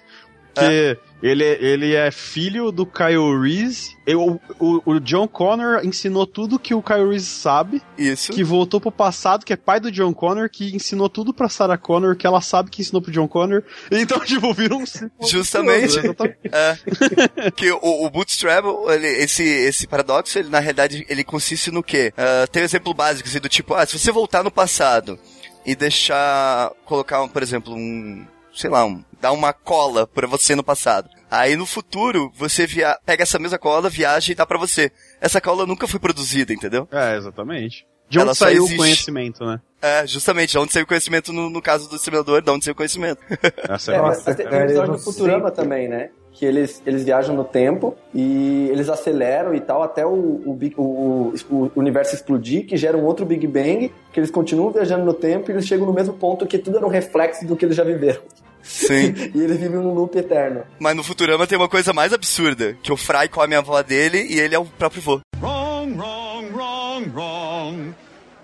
[0.58, 3.96] Que ele, ele é filho do Kyle Reese.
[4.06, 8.32] Eu- o, o John Connor ensinou tudo que o Kyle Reese sabe, Isso.
[8.32, 11.76] que voltou pro passado, que é pai do John Connor, que ensinou tudo pra Sarah
[11.76, 13.62] Connor, que ela sabe que ensinou pro John Connor.
[13.90, 14.84] Então, tipo, vira um
[15.28, 15.96] Justamente.
[16.52, 17.50] É.
[17.50, 22.12] que o, o Bootstrap, ele- esse, esse paradoxo, ele na realidade, ele consiste no quê?
[22.16, 25.18] Ah, tem um exemplo básico, assim, do tipo, ah, se você voltar no passado
[25.66, 28.24] e deixar, colocar, por exemplo, um,
[28.58, 31.08] sei lá, um, dar uma cola pra você no passado.
[31.30, 34.90] Aí no futuro, você via pega essa mesma cola, viaja e dá pra você.
[35.20, 36.88] Essa cola nunca foi produzida, entendeu?
[36.90, 37.86] É, exatamente.
[38.08, 39.60] De Ela onde só saiu o conhecimento, né?
[39.82, 42.72] É, justamente, de onde saiu o conhecimento no, no caso do Exterminador, de onde saiu
[42.72, 43.20] o conhecimento.
[43.68, 46.08] Essa é, É, uma- mas tem um episódio do Futurama também, né?
[46.32, 51.32] Que eles, eles viajam no tempo e eles aceleram e tal até o, o, o-
[51.50, 55.50] o universo explodir, que gera um outro Big Bang, que eles continuam viajando no tempo
[55.50, 57.84] e eles chegam no mesmo ponto que tudo era um reflexo do que eles já
[57.84, 58.22] viveram.
[58.62, 59.14] Sim.
[59.34, 60.62] e ele vive num loop eterno.
[60.78, 64.26] Mas no Futurama tem uma coisa mais absurda, que o Fry come a avó dele
[64.28, 65.20] e ele é o próprio vô.
[65.40, 67.94] Wrong, wrong, wrong, wrong.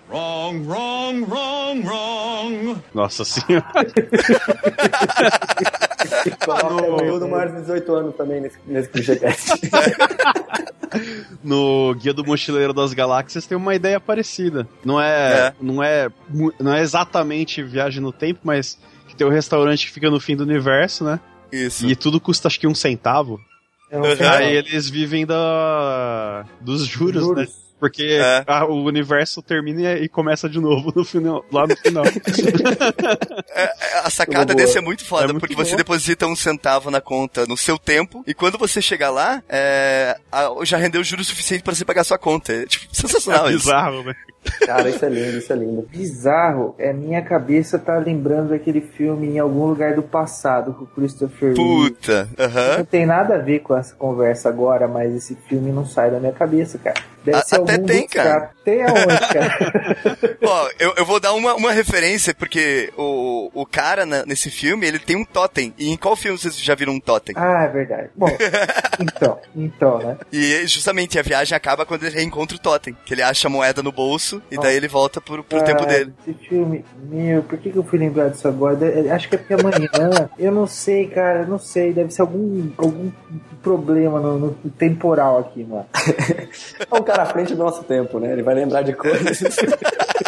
[0.07, 2.75] Wrong, wrong, wrong, wrong.
[2.93, 3.65] Nossa senhora.
[6.45, 9.53] Coloca o do maior de 18 anos também nesse, nesse clichêcast.
[11.43, 14.67] no Guia do Mochileiro das Galáxias tem uma ideia parecida.
[14.83, 15.53] Não é, É.
[15.59, 16.07] Não, é
[16.59, 20.35] não é exatamente viagem no tempo, mas que tem o restaurante que fica no fim
[20.35, 21.19] do universo, né?
[21.51, 21.85] Isso.
[21.85, 23.39] E tudo custa acho que um centavo.
[23.91, 24.01] Uhum.
[24.19, 24.29] não.
[24.33, 27.47] Aí eles vivem da dos juros, Juros.
[27.47, 27.53] né?
[27.79, 28.43] Porque É.
[28.47, 32.03] a- o universo termina e, e começa de novo no final, lá no final.
[33.53, 34.55] É, A sacada Boa.
[34.65, 37.77] desse é muito foda, É muito porque você deposita um centavo na conta no seu
[37.77, 42.03] tempo, e quando você chegar lá, é, a- já rendeu juros suficiente pra você pagar
[42.03, 42.53] sua conta.
[42.53, 43.65] É tipo, sensacional é isso.
[43.65, 44.13] bizarro, né?
[44.65, 45.87] Cara, isso é lindo, isso é lindo.
[45.91, 50.87] Bizarro, é minha cabeça tá lembrando aquele filme em algum lugar do passado com o
[50.87, 51.53] Christopher.
[51.55, 52.29] Puta.
[52.39, 52.77] Aham.
[52.79, 56.19] Não tem nada a ver com essa conversa agora, mas esse filme não sai da
[56.19, 56.95] minha cabeça, cara.
[57.23, 58.29] Deve A- ser até algum tem, cara.
[58.39, 58.49] caras.
[58.63, 60.37] Tem aonde, cara?
[60.45, 64.85] Ó, eu, eu vou dar uma, uma referência, porque o, o cara na- nesse filme,
[64.87, 65.73] ele tem um totem.
[65.77, 67.35] E em qual filme vocês já viram um totem?
[67.37, 68.09] ah, é verdade.
[68.15, 68.27] Bom,
[69.01, 70.17] então, então, né?
[70.31, 72.95] E justamente a viagem acaba quando ele reencontra o totem.
[73.05, 75.85] Que ele acha a moeda no bolso e daí ele volta pro, pro tempo Ah,
[75.87, 76.13] dele.
[76.27, 78.75] Esse filme, meu, por que, que eu fui lembrar disso agora?
[78.75, 79.89] De- Acho que é porque amanhã.
[80.37, 81.93] eu não sei, cara, eu não sei.
[81.93, 83.11] Deve ser algum, algum
[83.63, 85.85] problema no, no temporal aqui, mano.
[86.91, 88.31] É um cara à frente do nosso tempo, né?
[88.31, 89.39] Ele vai lembrar de coisas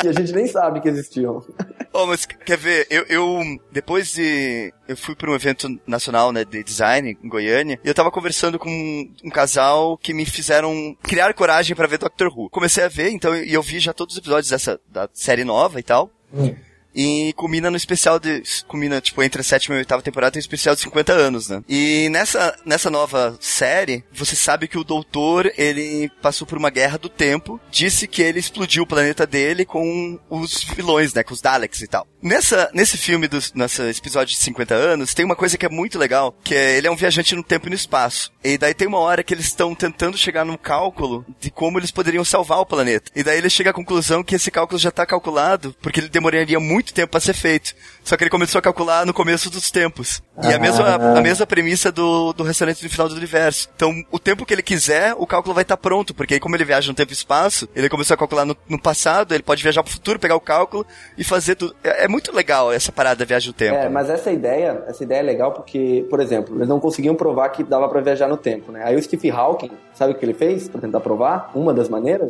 [0.00, 1.44] que a gente nem sabe que existiam.
[1.92, 3.40] Oh, mas quer ver, eu, eu
[3.72, 4.72] depois de.
[4.86, 8.60] Eu fui para um evento nacional, né, de design em Goiânia, e eu tava conversando
[8.60, 12.48] com um, um casal que me fizeram criar coragem pra ver Doctor Who.
[12.48, 15.80] Comecei a ver, então, e eu vi já todos os episódios dessa da série nova
[15.80, 16.08] e tal.
[16.32, 16.54] Hum.
[16.94, 18.42] E culmina no especial de.
[18.66, 21.48] Culmina, tipo, entre a sétima e a oitava temporada tem um especial de 50 anos,
[21.48, 21.62] né?
[21.68, 26.98] E nessa, nessa nova série, você sabe que o doutor, ele passou por uma guerra
[26.98, 31.22] do tempo, disse que ele explodiu o planeta dele com os vilões, né?
[31.22, 32.06] Com os Daleks e tal.
[32.22, 35.98] Nessa, nesse filme, dos, nesse episódio de 50 anos, tem uma coisa que é muito
[35.98, 38.30] legal, que é ele é um viajante no tempo e no espaço.
[38.44, 41.90] E daí tem uma hora que eles estão tentando chegar num cálculo de como eles
[41.90, 43.10] poderiam salvar o planeta.
[43.16, 46.60] E daí ele chega à conclusão que esse cálculo já tá calculado, porque ele demoraria
[46.60, 47.74] muito tempo para ser feito.
[48.04, 50.22] Só que ele começou a calcular no começo dos tempos.
[50.42, 53.68] E a mesma, a mesma premissa do, do restaurante do final do universo.
[53.74, 56.64] Então, o tempo que ele quiser, o cálculo vai estar pronto, porque aí como ele
[56.64, 59.82] viaja no tempo e espaço, ele começou a calcular no, no passado, ele pode viajar
[59.82, 61.74] pro futuro, pegar o cálculo e fazer tudo.
[61.82, 63.76] É, é muito legal essa parada da viagem no tempo.
[63.76, 67.48] É, mas essa ideia, essa ideia é legal porque, por exemplo, eles não conseguiam provar
[67.50, 68.82] que dava pra viajar no tempo, né?
[68.84, 71.52] Aí o Steve Hawking, sabe o que ele fez pra tentar provar?
[71.54, 72.28] Uma das maneiras?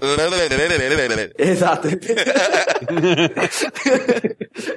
[1.39, 1.89] Exato.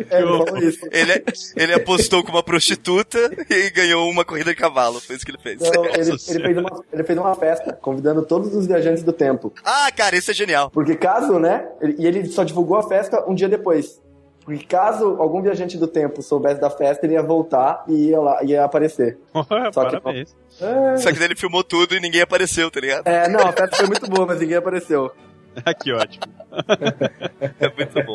[0.09, 0.87] é, ele falou isso.
[0.91, 1.23] Ele,
[1.55, 5.01] ele apostou com uma prostituta e ganhou uma corrida de cavalo.
[5.01, 5.61] Foi isso que ele fez.
[5.61, 9.53] Então, ele, ele fez uma, ele fez uma festa, convidando todos os viajantes do tempo.
[9.65, 10.69] Ah, cara, isso é genial.
[10.69, 11.67] Porque caso, né?
[11.97, 14.01] e ele só divulgou a festa um dia depois.
[14.43, 18.43] Porque caso algum viajante do tempo soubesse da festa, ele ia voltar e ia, lá,
[18.43, 19.17] ia aparecer.
[19.71, 20.35] Só que- Parabéns.
[20.49, 23.07] Só que daí ele filmou tudo e ninguém apareceu, tá ligado?
[23.07, 25.11] É, não, a festa foi muito boa, mas ninguém apareceu.
[25.81, 26.25] que ótimo.
[27.59, 28.12] É muito bom.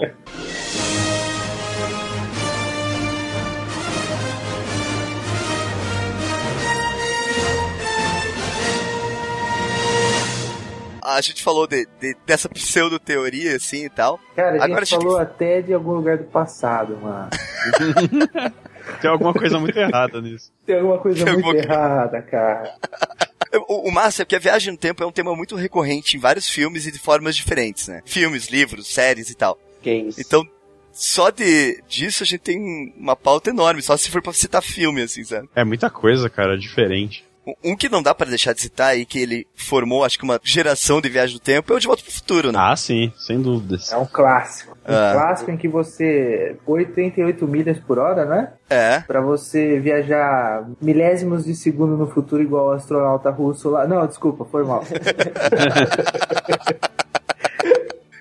[11.18, 14.18] A gente falou de, de- dessa pseudo-teoria, assim, e tal.
[14.37, 17.28] Cara, a gente Agora a gente- falou até de algum lugar do passado, mano.
[19.00, 20.50] Tem alguma coisa muito errada nisso.
[20.64, 22.74] Tem alguma coisa Tem muito alguma- errada, cara.
[23.68, 26.20] O, o massa é que a viagem no tempo é um tema muito recorrente em
[26.20, 28.02] vários filmes e de formas diferentes, né?
[28.04, 29.59] Filmes, livros, séries e tal.
[29.83, 30.18] Games.
[30.18, 30.46] Então,
[30.92, 35.02] só de disso a gente tem uma pauta enorme, só se for pra citar filme,
[35.02, 35.48] assim, sabe?
[35.54, 37.24] É muita coisa, cara, diferente.
[37.64, 40.40] Um- que não dá pra deixar de citar e que ele formou, acho que uma
[40.42, 42.58] geração de viagem no tempo é o De Volta pro Futuro, né?
[42.61, 43.92] Ah, sim, sem dúvidas.
[43.92, 44.76] É um clássico.
[44.88, 45.12] Um Ah.
[45.14, 46.56] clássico em que você.
[46.66, 48.52] 88 milhas por hora, né?
[48.70, 49.00] É.
[49.00, 53.87] Pra você viajar milésimos de segundo no futuro, igual o astronauta russo lá.
[53.87, 54.82] Não, desculpa, foi mal.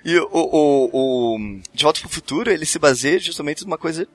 [0.05, 4.07] E o, o, o De Volta pro Futuro, ele se baseia justamente numa coisa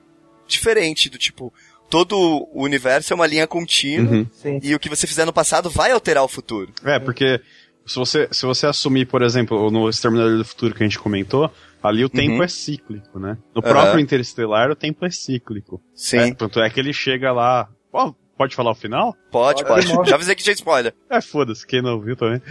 [0.47, 1.53] diferente, do tipo,
[1.93, 2.17] todo
[2.51, 4.11] o universo é uma linha contínua
[4.43, 4.59] Uhum.
[4.63, 6.73] E o que você fizer no passado vai alterar o futuro.
[6.83, 7.39] É, porque
[7.85, 11.51] se você, se você assumir, por exemplo, no Exterminador do Futuro que a gente comentou,
[11.83, 12.43] ali o tempo Uhum.
[12.43, 13.37] é cíclico, né?
[13.53, 15.79] No próprio Interestelar, o tempo é cíclico.
[15.93, 16.17] Sim.
[16.17, 17.69] É, tanto é que ele chega lá.
[17.91, 19.15] Ó, pode falar o final?
[19.31, 19.85] Pode, pode.
[19.93, 20.09] Pode.
[20.09, 20.93] Já avisei que tinha spoiler.
[21.11, 22.41] É, foda-se, quem não viu também.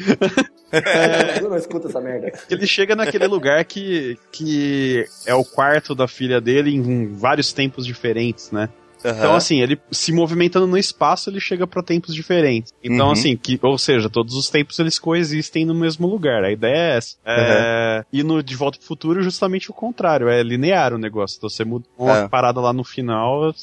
[1.40, 2.32] Eu não escuto essa merda.
[2.48, 7.84] Ele chega naquele lugar que, que é o quarto da filha dele em vários tempos
[7.84, 8.68] diferentes, né?
[9.04, 9.16] Aham.
[9.18, 12.72] Então, assim, ele se movimentando no espaço, ele chega pra tempos diferentes.
[12.82, 13.12] Então, Uhum.
[13.12, 16.44] assim, que, ou seja, todos os tempos eles coexistem no mesmo lugar.
[16.44, 17.16] A ideia é essa.
[17.24, 20.28] É, E no De Volta pro Futuro, justamente o contrário.
[20.28, 21.36] É linear o negócio.
[21.38, 22.28] Então, você muda uma É.
[22.28, 23.54] parada lá no final,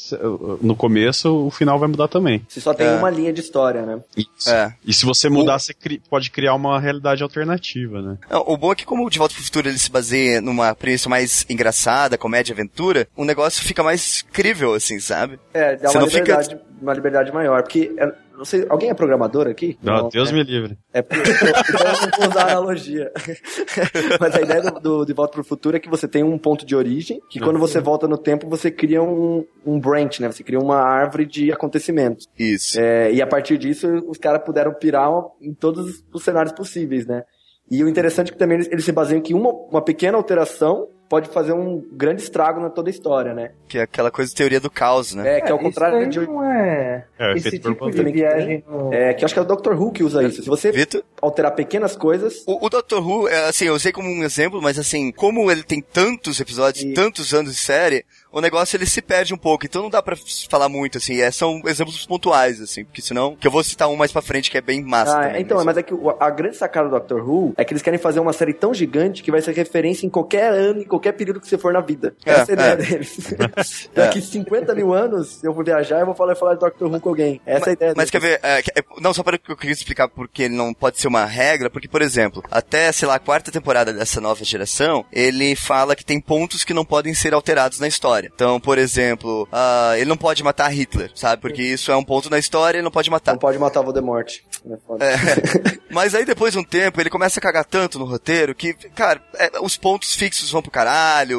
[0.61, 2.41] no começo, o final vai mudar também.
[2.47, 2.95] Você só tem É.
[2.95, 3.99] uma linha de história, né?
[4.17, 4.49] Isso.
[4.49, 4.73] É.
[4.85, 8.17] E se você mudar, você cri- pode criar uma realidade alternativa, né?
[8.29, 10.73] Não, o bom é que como o De Volta pro Futuro ele se baseia numa
[10.75, 15.28] premissa mais engraçada, comédia, aventura, o negócio fica mais crível, assim, sabe?
[15.53, 17.61] É, dá Você uma não fica- liberdade, uma liberdade maior.
[17.63, 19.77] Porque, é, não sei, alguém é programador aqui?
[19.81, 20.33] Não, Deus é.
[20.33, 20.77] me livre.
[20.93, 23.11] É porque então eu não vou usar a analogia.
[24.19, 26.65] Mas a ideia do, do De Volta pro Futuro é que você tem um ponto
[26.65, 30.31] de origem, que quando você volta no tempo, você cria um, um branch, né?
[30.31, 32.27] Você cria uma árvore de acontecimentos.
[32.37, 32.79] Isso.
[32.79, 35.09] É, e a partir disso, os caras puderam pirar
[35.41, 37.23] em todos os cenários possíveis, né?
[37.71, 40.87] E o interessante é que também eles, eles se baseiam que uma, uma pequena alteração
[41.09, 43.51] pode fazer um grande estrago na toda a história, né?
[43.67, 45.37] Que é aquela coisa de teoria do caos, né?
[45.37, 46.19] É, que é o isso contrário aí de...
[46.21, 47.05] não é.
[47.17, 48.93] É, o Esse tipo de viagem no.
[48.93, 49.73] É, que eu acho que é o Dr.
[49.73, 50.43] Who que usa isso.
[50.43, 51.03] Se você Vitor?
[51.21, 54.77] alterar pequenas coisas, O, o Doctor Who, é, assim, eu usei como um exemplo, mas
[54.79, 59.01] assim, como ele tem tantos episódios, E- tantos anos de série, o negócio ele se
[59.01, 60.15] perde um pouco, então não dá pra
[60.49, 63.95] falar muito, assim, é, são exemplos pontuais, assim, porque senão, que eu vou citar um
[63.95, 66.55] mais pra frente que é bem massa Ah, também, então, mas é que a grande
[66.55, 69.41] sacada do Doctor Who é que eles querem fazer uma série tão gigante que vai
[69.41, 72.15] ser referência em qualquer ano, em qualquer período que você for na vida.
[72.25, 72.75] É, Essa é a ideia é.
[72.75, 73.89] deles.
[73.93, 77.09] Daqui 50 mil anos, eu for viajar, eu vou falar, falar de Doctor Who com
[77.09, 77.41] alguém.
[77.45, 78.11] Essa é a ideia Mas deles.
[78.11, 80.99] quer ver, é, é, não só para que eu queria explicar porque ele não pode
[80.99, 85.05] ser uma regra, porque, por exemplo, até, sei lá, a quarta temporada dessa nova geração,
[85.11, 88.31] ele fala que tem pontos que não podem ser alterados na história.
[88.33, 91.41] Então, por exemplo, ah, ele não pode matar Hitler, sabe?
[91.41, 93.33] Porque isso é um ponto na história e ele não pode matar.
[93.33, 94.39] Não pode matar Voldemort.
[94.65, 95.05] É.
[95.05, 95.79] É.
[95.91, 99.21] Mas aí depois de um tempo ele começa a cagar tanto no roteiro que, cara,
[99.35, 100.88] é, os pontos fixos vão pro caralho,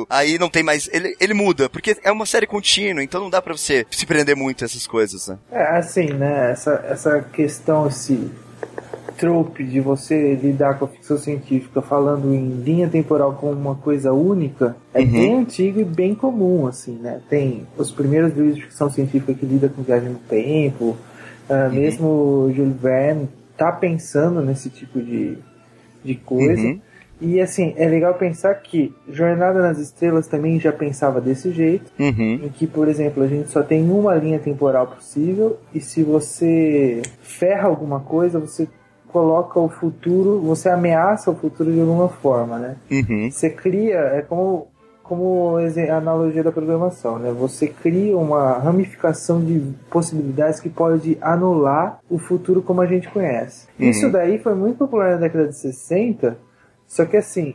[0.09, 0.89] aí não tem mais.
[0.93, 4.37] Ele, ele muda, porque é uma série contínua, então não dá pra você se prender
[4.37, 5.39] muito a essas coisas, né?
[5.51, 6.51] É, assim, né?
[6.53, 8.31] Essa, essa questão, esse
[9.17, 14.13] trope de você lidar com a ficção científica falando em linha temporal como uma coisa
[14.13, 15.11] única é Uhum.
[15.11, 17.21] bem antigo e bem comum, assim, né?
[17.29, 20.97] Tem os primeiros livros de ficção científica que lida com viagem no tempo,
[21.51, 21.75] ah, Uhum.
[21.75, 25.37] mesmo o Jules Verne tá pensando nesse tipo de,
[26.03, 26.63] de coisa.
[26.63, 26.81] Uhum.
[27.21, 32.41] E assim, é legal pensar que Jornada nas Estrelas também já pensava desse jeito Uhum.
[32.45, 37.03] em que, por exemplo, a gente só tem uma linha temporal possível e se você
[37.21, 38.67] ferra alguma coisa, você
[39.09, 42.77] coloca o futuro, você ameaça o futuro de alguma forma, né?
[42.91, 43.29] Uhum.
[43.31, 44.69] Você cria, é como
[45.11, 47.33] como a analogia da programação, né?
[47.33, 53.67] Você cria uma ramificação de possibilidades que pode anular o futuro como a gente conhece.
[53.77, 53.91] Uhum.
[53.91, 56.39] Isso daí foi muito popular na década de 60,
[56.91, 57.55] só que assim,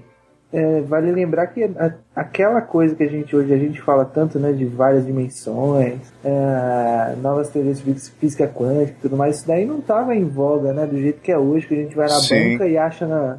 [0.54, 4.40] é, vale lembrar que a- aquela coisa que a gente hoje a gente fala tanto,
[4.40, 9.48] né, de várias dimensões, é, novas teorias de fí- física quântica e tudo mais, isso
[9.48, 12.08] daí não estava em voga, né, do jeito que é hoje, que a gente vai
[12.08, 12.52] na Sim.
[12.54, 13.38] banca e acha na,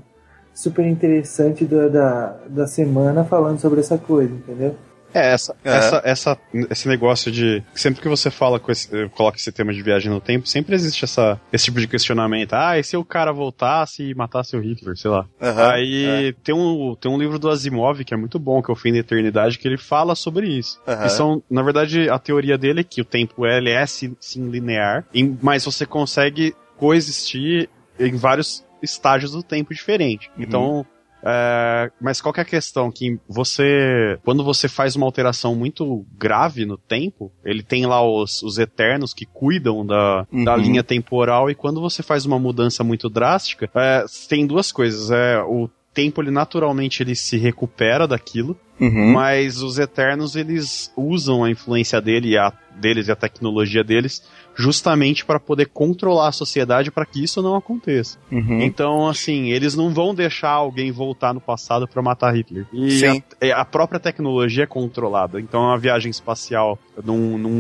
[0.53, 4.75] super interessante da, da, da semana falando sobre essa coisa, entendeu?
[5.17, 5.77] É, essa, É.
[5.77, 6.39] Essa, essa,
[6.71, 7.63] esse negócio de.
[7.75, 11.05] Sempre que você fala com esse, coloca esse tema de viagem no tempo, sempre existe
[11.05, 12.53] essa, esse tipo de questionamento.
[12.53, 15.27] Ah, e se o cara voltasse e matasse o Hitler, sei lá.
[15.41, 18.75] Aham, Aí tem, um, tem um livro do Asimov que é muito bom, que é
[18.75, 20.81] o Fim da Eternidade, que ele fala sobre isso.
[20.85, 24.51] Que são, na verdade, a teoria dele é que o tempo ele é sim, sim
[24.51, 25.07] linear,
[25.41, 30.31] mas você consegue coexistir em vários estágios do tempo diferente.
[30.37, 30.43] Uhum.
[30.43, 30.87] Então,
[31.27, 32.91] é, mas qual que é a questão?
[32.91, 38.43] Que você, quando você faz uma alteração muito grave no tempo, ele tem lá os,
[38.43, 40.45] os eternos que cuidam da, Uhum.
[40.45, 45.11] da linha temporal, e quando você faz uma mudança muito drástica, é, tem duas coisas.
[45.11, 49.13] É, o tempo, ele naturalmente ele se recupera daquilo, Uhum.
[49.13, 54.23] mas os Eternos eles usam a influência dele e a, deles e a tecnologia deles
[54.57, 58.19] justamente para poder controlar a sociedade para que isso não aconteça.
[58.33, 58.63] Uhum.
[58.63, 62.67] Então, assim, eles não vão deixar alguém voltar no passado para matar Hitler.
[62.73, 65.39] E a, é, a própria tecnologia é controlada.
[65.39, 67.51] Então a viagem espacial não, não,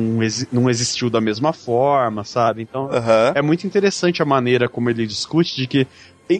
[0.50, 2.62] não existiu da mesma forma, sabe?
[2.62, 3.32] Então Aham.
[3.34, 5.86] é muito interessante a maneira como ele discute de que,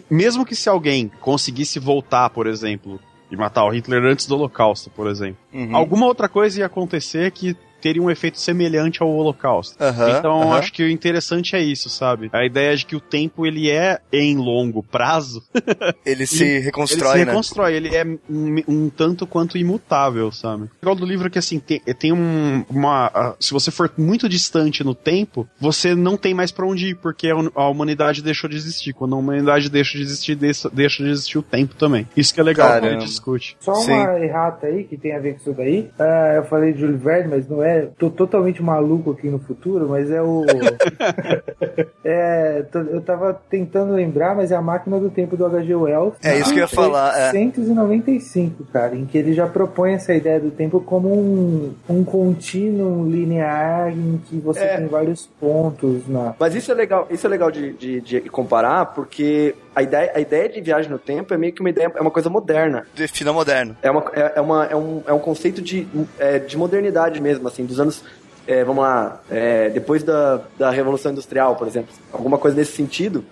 [0.09, 4.89] mesmo que se alguém conseguisse voltar, por exemplo, e matar o Hitler antes do Holocausto,
[4.89, 5.75] por exemplo, Uhum.
[5.75, 9.75] alguma outra coisa ia acontecer que teria um efeito semelhante ao Holocausto.
[9.81, 10.57] Aham, então, aham.
[10.57, 12.29] acho que o interessante é isso, sabe?
[12.33, 15.43] A ideia de que o tempo ele é em longo prazo,
[16.05, 17.31] Ele se ele reconstrói, se né?
[17.31, 20.63] reconstrói, ele é um, um tanto quanto imutável, sabe?
[20.63, 23.35] O legal do livro é que assim, tem, tem um, uma.
[23.39, 27.29] Se você for muito distante no tempo, você não tem mais pra onde ir, porque
[27.29, 28.93] a, hu- a humanidade deixou de existir.
[28.93, 32.07] Quando a humanidade deixa de existir, deixa, deixa de existir o tempo também.
[32.15, 33.01] Isso que é legal quando Caramba.
[33.01, 33.57] ele discute.
[33.59, 33.91] Só Sim.
[33.93, 35.89] uma errata aí que tem a ver com isso daí.
[35.99, 37.66] Ah, eu falei de Júlio Verne, mas não é.
[37.97, 40.45] Tô totalmente maluco aqui no futuro, mas é o.
[42.03, 45.75] é, tô- eu tava tentando lembrar, mas é a máquina do tempo do H.G.
[45.75, 46.13] Wells.
[46.23, 47.31] É isso que eu ia falar, é.
[47.31, 53.09] 195, cara, em que ele já propõe essa ideia do tempo como um, um contínuo
[53.09, 54.77] linear em que você É.
[54.77, 56.35] tem vários pontos na.
[56.39, 60.19] Mas isso é legal, isso é legal de, de, de comparar, porque a ideia, a
[60.19, 62.87] ideia de viagem no tempo é meio que uma ideia, é uma coisa moderna.
[62.95, 63.77] Defina moderno.
[63.83, 67.47] É, uma, é, é uma, é, um, é um conceito de, é, de modernidade mesmo,
[67.47, 68.03] assim, dos anos.
[68.47, 71.93] é, vamos lá, é, depois da, da Revolução Industrial, por exemplo.
[72.11, 73.23] Alguma coisa nesse sentido.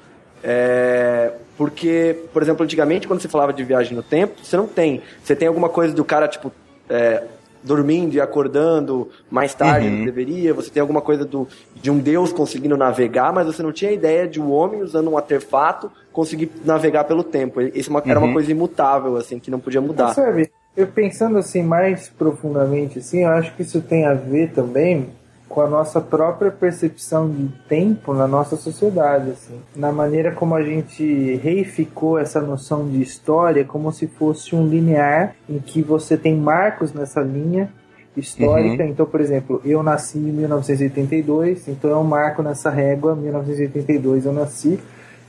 [0.43, 5.02] É, porque, por exemplo, antigamente, quando você falava de viagem no tempo, você não tem.
[5.24, 6.52] Você tem alguma coisa do cara, tipo,
[6.88, 7.24] é,
[7.66, 10.53] dormindo e acordando mais tarde do que deveria.
[10.53, 11.47] Você tem alguma coisa do,
[11.82, 15.18] de um deus conseguindo navegar, mas você não tinha ideia de um homem usando um
[15.18, 17.59] artefato conseguir navegar pelo tempo.
[17.61, 20.05] Isso uma- era uma coisa imutável, assim, que não podia mudar.
[20.05, 24.51] Mas sabe, eu pensando assim mais profundamente assim, eu acho que isso tem a ver
[24.51, 25.07] também
[25.56, 30.62] com a nossa própria percepção de tempo na nossa sociedade, assim, na maneira como a
[30.62, 36.36] gente reificou essa noção de história como se fosse um linear em que você tem
[36.36, 37.72] marcos nessa linha
[38.18, 38.84] histórica.
[38.84, 44.34] Então, por exemplo, eu nasci em 1982, então é um marco nessa régua, 1982 eu
[44.34, 44.78] nasci.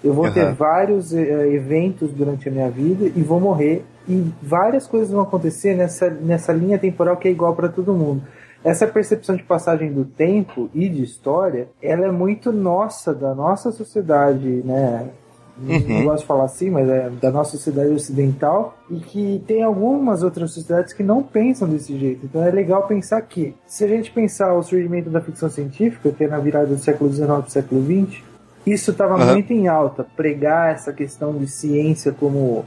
[0.02, 0.54] Eu vou ter Aham.
[0.54, 5.76] vários eh, eventos durante a minha vida e vou morrer e várias coisas vão acontecer
[5.76, 8.22] nessa, nessa linha temporal que é igual para todo mundo.
[8.66, 13.70] Essa percepção de passagem do tempo e de história, ela é muito nossa, da nossa
[13.70, 15.08] sociedade, né?
[15.56, 20.24] Não gosto de falar assim, mas é da nossa sociedade ocidental e que tem algumas
[20.24, 22.26] outras sociedades que não pensam desse jeito.
[22.26, 26.24] Então é legal pensar que, se a gente pensar o surgimento da ficção científica, que
[26.24, 28.20] é na virada do século XIX para o século XX,
[28.66, 29.34] isso estava Aham.
[29.34, 30.04] muito em alta.
[30.16, 32.64] Pregar essa questão de ciência como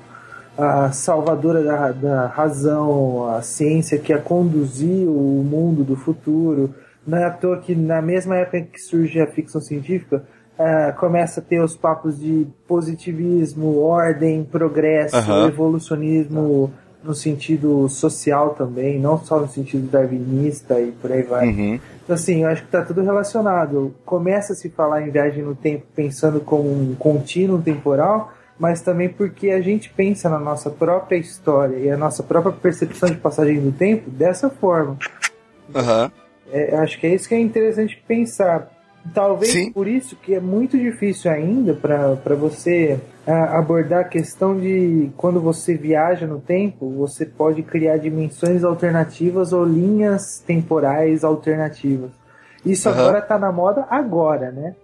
[0.60, 6.74] a salvadora da, da razão, a ciência que ia conduzir o mundo do futuro.
[7.08, 10.24] Não é à toa que na mesma época que surge a ficção científica,
[10.58, 15.16] ah, começa a ter os papos de positivismo, ordem, progresso,
[15.48, 21.48] evolucionismo no sentido social também, não só no sentido darwinista e por aí vai.
[21.48, 21.80] Uhum.
[22.04, 23.96] Então, assim, eu acho que está tudo relacionado.
[24.06, 29.08] Começa a se falar em viagem no tempo pensando como um contínuo temporal, mas também
[29.08, 33.62] porque a gente pensa na nossa própria história e a nossa própria percepção de passagem
[33.62, 34.98] do tempo dessa forma.
[35.74, 36.12] Aham.
[36.52, 38.70] É, acho que é isso que é interessante pensar.
[39.14, 39.72] Talvez Sim.
[39.72, 45.40] por isso que é muito difícil ainda para você ah, abordar a questão de quando
[45.40, 52.12] você viaja no tempo, você pode criar dimensões alternativas ou linhas temporais alternativas.
[52.66, 53.00] Isso Aham.
[53.00, 54.76] agora tá na moda agora, né?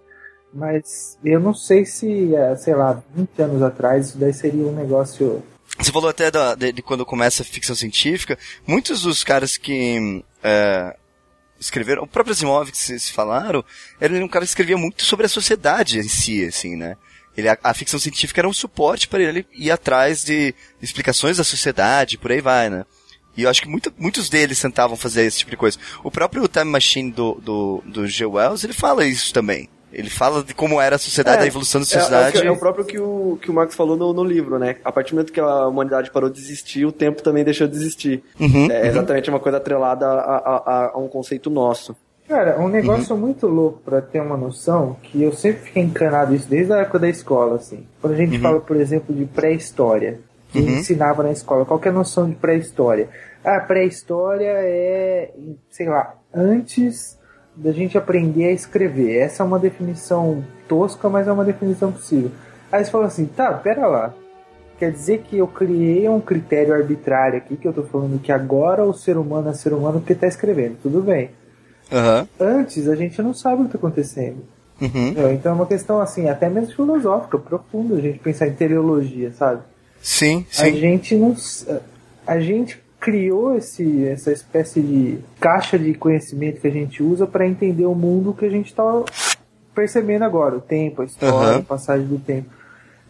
[0.52, 4.74] Mas eu não sei se, ah, sei lá, 20 anos atrás isso daí seria um
[4.74, 5.42] negócio
[5.78, 8.38] Você falou até da- de, de quando começa a ficção científica.
[8.66, 10.96] Muitos dos caras que é,
[11.60, 13.62] escreveram, o próprio Asimov que se falaram,
[14.00, 16.96] ele era um cara que escrevia muito sobre a sociedade em si, assim, né?
[17.36, 21.44] Ele, a, a ficção científica era um suporte para ele ir atrás de explicações da
[21.44, 22.86] sociedade, por aí vai, né?
[23.36, 25.76] E eu acho que muito- muitos deles tentavam fazer esse tipo de coisa.
[26.02, 28.24] O próprio Time Machine do, do, do G.
[28.24, 29.68] Wells, ele fala isso também.
[29.98, 32.46] Ele fala de como era a sociedade, É, a evolução da É, é o sociedade.
[32.46, 34.76] é o próprio que o, que o Marx falou no, no livro, né?
[34.84, 37.74] A partir do momento que a humanidade parou de existir, o tempo também deixou de
[37.76, 38.22] existir.
[38.38, 41.96] Uhum, é exatamente uma coisa atrelada a, a- a- a um conceito nosso.
[42.28, 46.48] Cara, um negócio muito louco pra ter uma noção, que eu sempre fiquei encanado isso
[46.48, 47.86] desde a época da escola, assim.
[48.00, 50.18] Quando a gente fala, por exemplo, de pré-história,
[50.52, 53.08] que ensinava na escola, qual que é a noção de pré-história?
[53.44, 55.30] Ah, pré-história é,
[55.70, 57.15] sei lá, antes
[57.56, 59.16] da gente aprender a escrever.
[59.16, 62.30] Essa é uma definição tosca, mas é uma definição possível.
[62.70, 64.14] Aí você fala assim, tá, pera lá.
[64.78, 68.84] Quer dizer que eu criei um critério arbitrário aqui, que eu tô falando que agora
[68.84, 70.76] o ser humano é ser humano porque tá escrevendo.
[70.82, 71.30] Tudo bem
[71.90, 72.28] Aham.
[72.38, 74.44] antes a gente não sabe o que está acontecendo.
[74.78, 75.32] Uhum.
[75.32, 79.62] Então é uma questão assim, até mesmo filosófica, profunda, a gente pensar em teleologia, sabe?
[80.02, 80.76] Sim, A sim.
[80.76, 81.34] gente não.
[82.26, 87.46] A gente criou esse, essa espécie de caixa de conhecimento que a gente usa para
[87.46, 88.82] entender o mundo que a gente está
[89.74, 91.58] percebendo agora, o tempo, a história, Aham.
[91.58, 92.48] a passagem do tempo.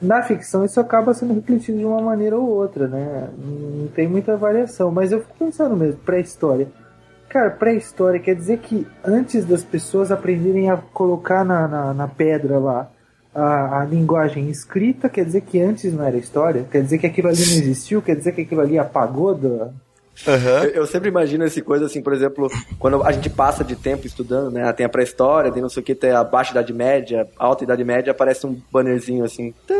[0.03, 3.31] Na ficção isso acaba sendo refletido de uma maneira ou outra, né?
[3.39, 6.69] Não tem muita variação, mas eu fico pensando mesmo, pré-história.
[7.29, 12.59] Cara, pré-história quer dizer que antes das pessoas aprenderem a colocar na, na, na pedra
[12.59, 12.91] lá
[13.37, 16.67] a, a linguagem escrita, quer dizer que antes não era história?
[16.71, 18.01] Quer dizer que aquilo ali não existiu?
[18.01, 19.71] Quer dizer que aquilo ali apagou da.
[20.27, 20.65] Aham.
[20.65, 24.07] Eu, eu sempre imagino esse coisa assim, por exemplo, quando a gente passa de tempo
[24.07, 24.73] estudando, né?
[24.73, 27.65] Tem a pré-história, tem não sei o que, tem a baixa idade média, a alta
[27.65, 29.75] idade média, aparece um bannerzinho assim, "Tã",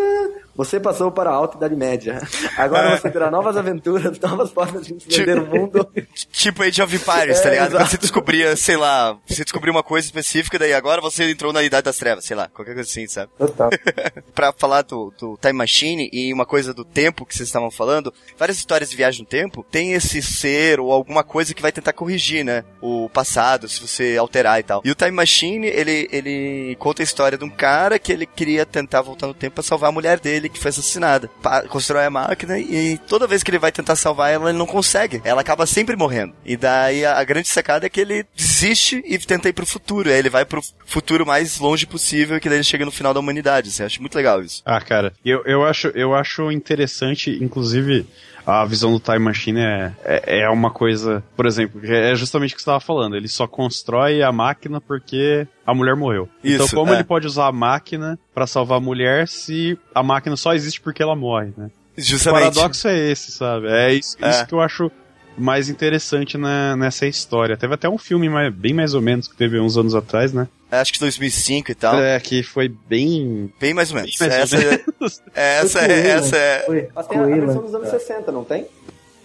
[0.57, 2.21] Você passou para a alta idade média.
[2.57, 5.87] Agora você terá novas aventuras, novas formas de entender o mundo.
[6.33, 7.71] Tipo Age of Empires, tá É, ligado?
[7.75, 7.91] exato.
[7.91, 11.85] Você descobria, sei lá, você descobriu uma coisa específica, daí agora você entrou na Idade
[11.85, 13.31] das Trevas, sei lá, qualquer coisa assim, sabe?
[13.39, 13.71] Total.
[14.35, 18.13] pra falar do, do Time Machine e uma coisa do tempo que vocês estavam falando,
[18.39, 21.93] várias histórias de viagem no tempo tem esse ser ou alguma coisa que vai tentar
[21.93, 22.65] corrigir, né?
[22.81, 24.81] O passado, se você alterar e tal.
[24.85, 28.65] E o Time Machine, ele, ele conta a história de um cara que ele queria
[28.65, 31.31] tentar voltar no tempo pra salvar a mulher dele, que foi assassinada.
[31.69, 35.21] Constrói a máquina e toda vez que ele vai tentar salvar ela, ele não consegue.
[35.25, 36.35] Ela acaba sempre morrendo.
[36.45, 40.09] E daí a, a grande sacada é que ele desiste e tenta ir pro futuro.
[40.09, 43.21] Aí ele vai pro futuro mais longe possível, que daí ele chega no final da
[43.21, 43.69] humanidade.
[43.69, 44.63] Assim, eu acho muito legal isso.
[44.65, 48.07] Ah, cara, eu, eu, acho, eu acho interessante, inclusive,
[48.47, 52.53] a visão do Time Machine é, é, é uma coisa, por exemplo, que é justamente
[52.53, 56.29] o que você estava falando, ele só constrói a máquina porque a mulher morreu.
[56.45, 56.97] então Isso, como é.
[56.97, 61.03] ele pode usar a máquina pra salvar a mulher se a máquina só existe porque
[61.03, 61.71] ela morre, né?
[61.99, 62.55] O Justamente.
[62.55, 63.67] paradoxo é esse, sabe?
[63.69, 64.31] É isso, É.
[64.31, 64.91] isso que eu acho
[65.37, 67.57] mais interessante na, nessa história.
[67.57, 70.49] Teve até um filme mais- bem mais ou menos que teve uns anos atrás, né?
[70.71, 71.99] Acho que 2005 e tal.
[72.01, 73.53] É, que foi bem.
[73.61, 74.17] Bem mais ou menos.
[74.19, 75.23] bem mais ou essa, é- menos.
[75.35, 76.09] essa, Foi é, Coelho.
[76.19, 76.63] essa é.
[76.67, 78.67] Foi Mas tem a, versão dos anos 60, não tem?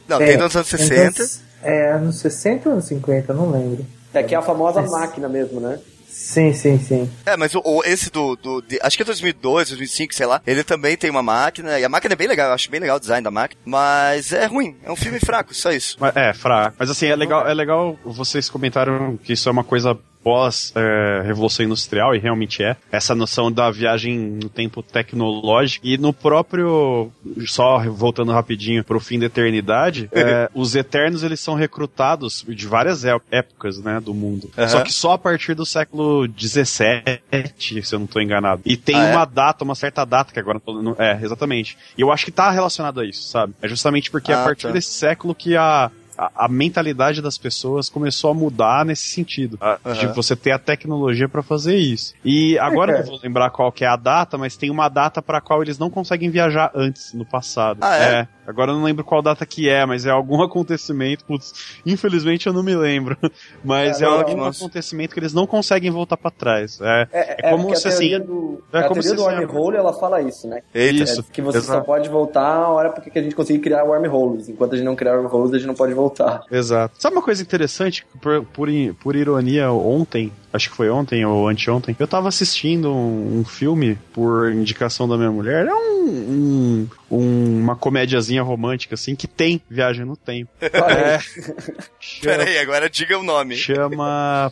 [0.07, 1.21] Não, É, tem nos anos 60.
[1.21, 3.85] anos- É, anos 60 ou anos 50, não lembro.
[4.13, 5.79] É que é a famosa máquina mesmo, né?
[6.21, 7.09] Sim, sim, sim.
[7.25, 10.39] É, mas o, o- esse do, do de- acho que é 2002, 2005, sei lá.
[10.45, 12.97] Ele também tem uma máquina, e a máquina é bem legal, eu acho bem legal
[12.97, 13.59] o design da máquina.
[13.65, 15.97] Mas é ruim, é um filme fraco, só isso.
[15.99, 16.75] Mas- É, fraco.
[16.77, 22.15] Mas assim, é legal, é legal vocês comentaram que isso é uma coisa pós-revolução industrial,
[22.15, 22.75] e realmente é.
[22.91, 25.85] Essa noção da viagem no tempo tecnológico.
[25.85, 27.11] E no próprio.
[27.47, 33.03] Só voltando rapidinho pro fim da eternidade, é, os Eternos eles são recrutados de várias
[33.05, 34.49] é- épocas, né, do mundo.
[34.57, 34.67] Aham.
[34.67, 38.61] Só que só a partir do século XVII, se eu não tô enganado.
[38.65, 39.11] E tem Ah, é?
[39.15, 41.77] uma data, uma certa data que agora não É, exatamente.
[41.97, 43.53] E eu acho que tá relacionado a isso, sabe?
[43.61, 44.73] É justamente porque Ah, a partir tá.
[44.73, 45.89] desse século que a,
[46.21, 49.57] a, a mentalidade das pessoas começou a mudar nesse sentido.
[49.59, 50.13] a- De Aham.
[50.13, 52.13] você ter a tecnologia pra fazer isso.
[52.23, 55.21] E agora eu não vou lembrar qual que é a data, mas tem uma data
[55.21, 57.79] pra qual eles não conseguem viajar antes, no passado.
[57.81, 58.27] Ah, é?
[58.45, 61.23] Agora eu não lembro qual data que é, mas é algum acontecimento.
[61.25, 61.53] Putz,
[61.85, 63.17] infelizmente eu não me lembro.
[63.63, 64.63] Mas É, é, não, algum nossa.
[64.63, 66.79] acontecimento que eles não conseguem voltar pra trás.
[66.81, 68.19] É, É, é como porque se a assim.
[68.19, 70.61] do, é a como teoria do assim, wormhole, ela fala isso, né?
[70.73, 71.03] Eita.
[71.03, 71.21] Isso.
[71.21, 71.85] É que você só exato.
[71.85, 74.49] pode voltar a hora porque que a gente conseguir criar wormholes.
[74.49, 76.41] Enquanto a gente não criar wormholes, a gente não pode voltar.
[76.51, 76.95] Exato.
[76.99, 78.05] Sabe uma coisa interessante?
[78.21, 78.67] Por, por,
[79.01, 83.97] por ironia, ontem, acho que foi ontem ou anteontem, eu tava assistindo um, um filme
[84.13, 85.65] por indicação da minha mulher.
[85.67, 90.49] É um, um- um- uma comédiazinha romântica, assim, que tem viagem no tempo.
[90.61, 91.19] É,
[91.99, 93.55] chama, aí, agora diga o nome.
[93.55, 94.51] chama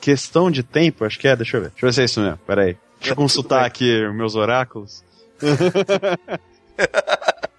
[0.00, 1.70] Questão de Tempo, acho que é, deixa eu ver.
[1.70, 2.76] Deixa eu ver se é isso mesmo, pera aí.
[2.98, 5.04] Deixa eu consultar aqui meus oráculos.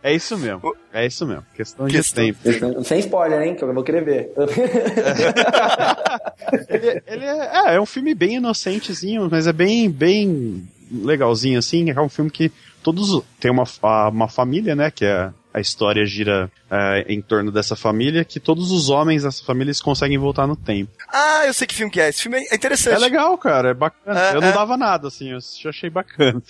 [0.01, 1.45] É isso mesmo, é isso mesmo.
[1.55, 2.83] Questão de Questão- tempo.
[2.83, 3.55] Sem spoiler, hein?
[3.55, 4.31] Que eu vou querer ver.
[6.69, 11.89] ele, ele é, é, é um filme bem inocentezinho, mas é bem, bem legalzinho, assim.
[11.91, 12.51] É um filme que
[12.83, 13.21] todos.
[13.39, 13.63] Tem uma,
[14.09, 14.91] uma família, né?
[14.91, 15.29] Que é.
[15.59, 19.81] A história gira é, em torno dessa família, que todos os homens dessa família eles
[19.81, 20.89] conseguem voltar no tempo.
[21.11, 22.07] Ah, eu sei que filme que é.
[22.09, 22.95] Esse filme é interessante.
[22.95, 24.19] É legal, cara, é bacana.
[24.19, 24.53] É, eu não é.
[24.53, 25.39] dava nada, assim, eu
[25.69, 26.41] achei bacana.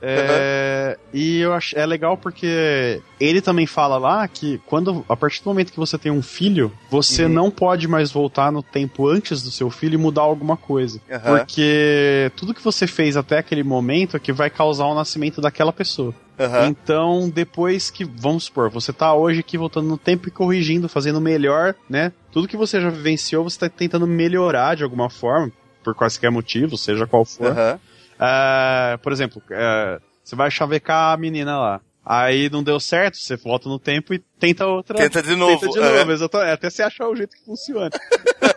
[0.00, 5.42] É, E eu ach, é legal porque ele também fala lá que quando a partir
[5.42, 7.28] do momento que você tem um filho, você Uhum.
[7.28, 11.00] não pode mais voltar no tempo antes do seu filho e mudar alguma coisa.
[11.10, 11.38] Aham.
[11.38, 15.72] Porque tudo que você fez até aquele momento é que vai causar o nascimento daquela
[15.72, 16.14] pessoa.
[16.44, 16.66] Aham.
[16.68, 21.20] Então, depois que, vamos supor, você tá hoje aqui voltando no tempo e corrigindo, fazendo
[21.20, 22.12] melhor, né?
[22.30, 25.50] Tudo que você já vivenciou, você tá tentando melhorar de alguma forma,
[25.82, 27.48] por quaisquer motivos, seja qual for.
[27.48, 27.80] Aham.
[28.18, 31.80] Ah, por exemplo, ah, você vai chavecar a menina lá.
[32.04, 34.98] Aí não deu certo, você volta no tempo e tenta outra.
[34.98, 35.60] Tenta de novo.
[35.60, 36.50] Tenta de novo, exatamente.
[36.50, 37.90] Até você achar o jeito que funciona.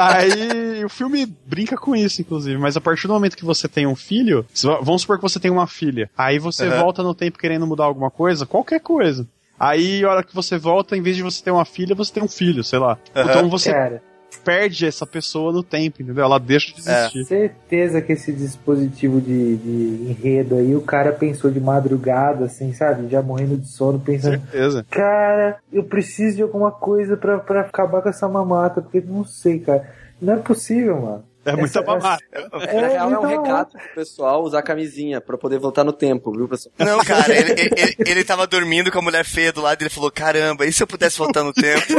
[0.00, 2.58] Aí o filme brinca com isso, inclusive.
[2.58, 4.46] Mas a partir do momento que você tem um filho,
[4.82, 6.10] vamos supor que você tem uma filha.
[6.16, 6.78] Aí você Aham.
[6.78, 9.26] volta no tempo querendo mudar alguma coisa, qualquer coisa.
[9.58, 12.22] Aí, a hora que você volta, em vez de você ter uma filha, você tem
[12.22, 12.96] um filho, sei lá.
[13.14, 13.28] Aham.
[13.28, 14.02] Então você Cara,
[14.44, 16.24] perde essa pessoa no tempo, entendeu?
[16.24, 17.00] Ela deixa de É.
[17.00, 17.24] existir.
[17.24, 23.08] certeza que esse dispositivo de, de enredo aí, o cara pensou de madrugada, assim, sabe?
[23.08, 24.40] Já morrendo de sono, pensando.
[24.40, 24.86] Certeza.
[24.90, 29.58] Cara, eu preciso de alguma coisa pra, pra acabar com essa mamata, porque não sei,
[29.60, 29.88] cara.
[30.20, 31.24] Não é possível, mano.
[31.42, 32.22] É muita mamata.
[32.52, 32.58] Na
[32.88, 36.46] real, é um então, recado pro pessoal usar camisinha pra poder voltar no tempo, viu,
[36.46, 36.72] pessoal?
[36.78, 39.84] Não, cara, ele, ele, ele, ele tava dormindo com a mulher feia do lado e
[39.84, 41.80] ele falou: caramba, e se eu pudesse voltar no tempo?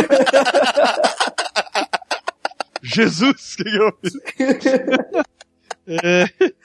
[2.82, 4.14] Jesus, que que eu fiz?
[5.88, 6.26] É,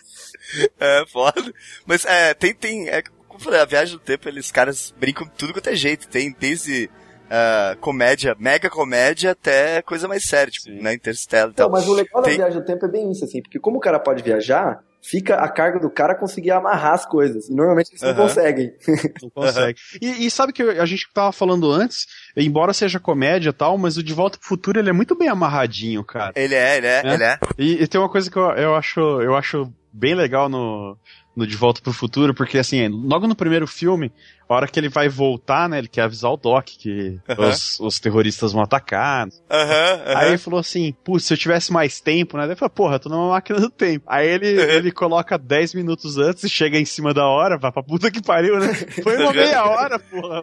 [0.78, 1.52] É, foda.
[1.84, 2.88] Mas é, tem, tem.
[2.88, 6.06] É, como eu falei, a viagem do tempo, eles caras brincam tudo quanto é jeito.
[6.08, 6.88] Tem desde
[7.26, 10.80] uh, comédia, mega comédia, até coisa mais séria, tipo, Sim.
[10.80, 11.66] né, Interstellar e tal.
[11.68, 13.78] Não, mas o legal da Tem- viagem do tempo é bem isso, assim, porque como
[13.78, 14.78] o cara pode viajar,
[15.08, 17.48] fica a carga do cara conseguir amarrar as coisas.
[17.48, 18.22] E normalmente eles não Aham.
[18.22, 18.72] conseguem.
[19.22, 19.78] Não consegue.
[20.00, 23.96] E, e sabe que a gente tava falando antes, embora seja comédia e tal, mas
[23.96, 26.32] o De Volta pro Futuro ele é muito bem amarradinho, cara.
[26.34, 27.14] Ele é, ele é, É.
[27.14, 27.38] ele é.
[27.58, 30.96] E, e tem uma coisa que eu, eu acho eu acho bem legal no,
[31.36, 34.10] no De Volta pro Futuro, porque assim, logo no primeiro filme,
[34.48, 38.00] a hora que ele vai voltar, né, ele quer avisar o Doc que os, os
[38.00, 39.28] terroristas vão atacar.
[39.50, 40.02] Aham.
[40.16, 42.44] Aí ele falou assim, putz, se eu tivesse mais tempo, né?
[42.44, 44.06] Ele falou, porra, eu tô numa máquina do tempo.
[44.08, 47.82] Aí ele, ele coloca 10 minutos antes e chega em cima da hora, vai pra
[47.82, 48.72] puta que pariu, né?
[49.02, 50.42] Foi uma meia hora, porra.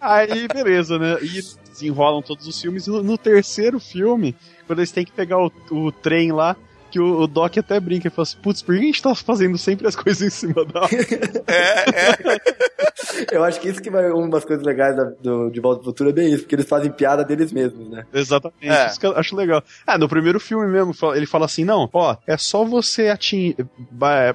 [0.00, 1.18] Aí, beleza, né?
[1.22, 1.40] E
[1.70, 2.86] desenrolam todos os filmes.
[2.86, 4.34] E no, no terceiro filme,
[4.66, 6.56] quando eles têm que pegar o, o trem lá,
[6.94, 9.12] que o, o Doc até brinca e fala assim, putz, por que a gente tá
[9.16, 10.82] fazendo sempre as coisas em cima da?
[11.48, 12.38] É, é.
[13.30, 15.90] Eu acho que isso que vai uma das coisas legais da- do De Volta pro
[15.90, 18.04] Futuro é bem isso, porque eles fazem piada deles mesmos, né?
[18.12, 18.86] Exatamente, É.
[18.86, 19.62] isso que eu acho legal.
[19.86, 23.56] Ah, no primeiro filme mesmo, ele fala assim, não, ó, é só você atingir,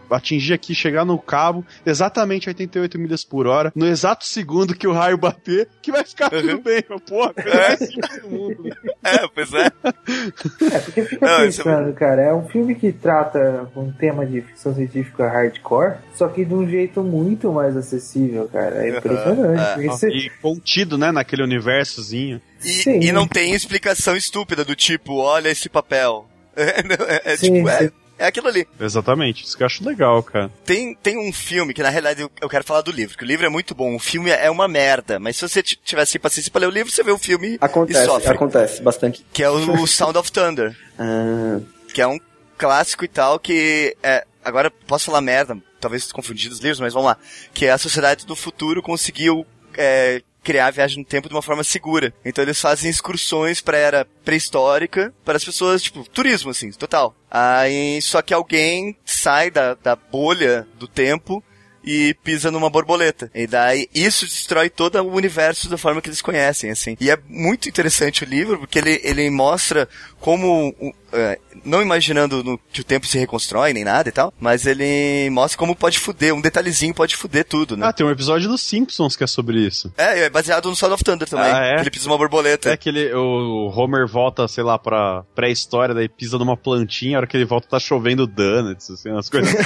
[0.10, 4.94] atingir aqui, chegar no cabo, exatamente 88 milhas por hora, no exato segundo que o
[4.94, 6.62] raio bater, que vai ficar tudo Uhum.
[6.62, 6.82] bem.
[7.08, 8.64] Porra, coisa mais simples do mundo.
[9.04, 9.70] É, pois é.
[10.72, 14.26] É, porque fica Não, isso é pensando, cara, é um filme que trata um tema
[14.26, 18.69] de ficção científica hardcore, só que de um jeito muito mais acessível, cara.
[18.76, 19.62] É Aham, impressionante.
[19.82, 19.88] é.
[19.88, 22.42] você- E contido, né, naquele universozinho.
[22.64, 26.28] E, e não tem explicação estúpida do tipo, olha esse papel.
[26.56, 26.82] É,
[27.30, 27.90] é- é Sim, tipo, é, sim.
[28.18, 28.68] é aquilo ali.
[28.82, 30.52] Exatamente, isso que eu acho legal, cara.
[30.66, 33.28] Tem, tem um filme que, na realidade, eu, eu quero falar do livro, que o
[33.28, 33.96] livro é muito bom.
[33.96, 37.02] O filme é uma merda, mas se você tivesse paciência pra ler o livro, você
[37.02, 38.30] vê o filme e Acontece, sofre.
[38.34, 39.26] acontece bastante.
[39.32, 40.76] Que é o Sound of Thunder.
[40.98, 41.60] Ah,
[41.94, 42.20] que é um
[42.58, 44.26] clássico e tal, que é.
[44.44, 47.18] Agora posso falar merda, talvez confundir os livros, mas vamos lá.
[47.54, 49.46] Que é a sociedade do futuro conseguiu
[49.78, 52.14] é, criar a viagem no tempo de uma forma segura.
[52.24, 57.16] Então eles fazem excursões pra era pré-histórica para as pessoas, tipo, turismo, assim, total.
[57.30, 61.44] Aí só que alguém sai da, da bolha do tempo
[61.92, 63.32] e pisa numa borboleta.
[63.34, 66.96] E daí isso destrói todo o universo da forma que eles conhecem, assim.
[67.00, 69.88] E é muito interessante o livro, porque ele, ele mostra
[70.20, 70.76] como,
[71.14, 75.30] é, não imaginando no- que o tempo se reconstrói nem nada e tal, mas ele
[75.32, 77.88] mostra como pode fuder, um detalhezinho pode fuder tudo, né?
[77.88, 79.92] Ah, tem um episódio dos Simpsons que é sobre isso.
[79.98, 81.52] É, é baseado no Sound of Thunder também.
[81.52, 81.76] Ah, é?
[81.76, 82.70] que Ele pisa numa borboleta.
[82.70, 87.20] É que ele, o Homer volta, sei lá, pra pré-história, daí pisa numa plantinha, a
[87.20, 89.50] hora que ele volta tá chovendo donuts, assim, umas coisas.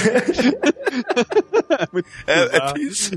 [2.26, 3.10] É, é, isso.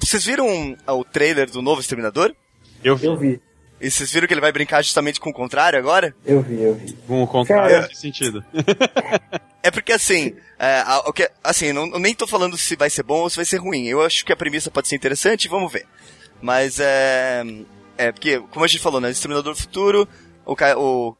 [0.00, 2.34] Vocês viram o trailer do novo Exterminador?
[2.84, 3.40] Eu vi Eu vi,
[3.80, 6.14] E vocês viram que ele vai brincar justamente com o contrário agora?
[6.24, 6.92] eu vi, eu vi.
[7.06, 7.86] com o contrário Cara.
[7.88, 8.44] nesse sentido.
[9.64, 12.90] É porque assim, é, a- o que, assim, não, eu nem tô falando se vai
[12.90, 13.86] ser bom ou se vai ser ruim.
[13.86, 15.86] Eu acho que a premissa pode ser interessante, vamos ver.
[16.40, 17.44] Mas é.
[18.02, 19.10] É, porque, como a gente falou, né?
[19.10, 20.08] Exterminador do Futuro,
[20.44, 21.16] o, Ky- o,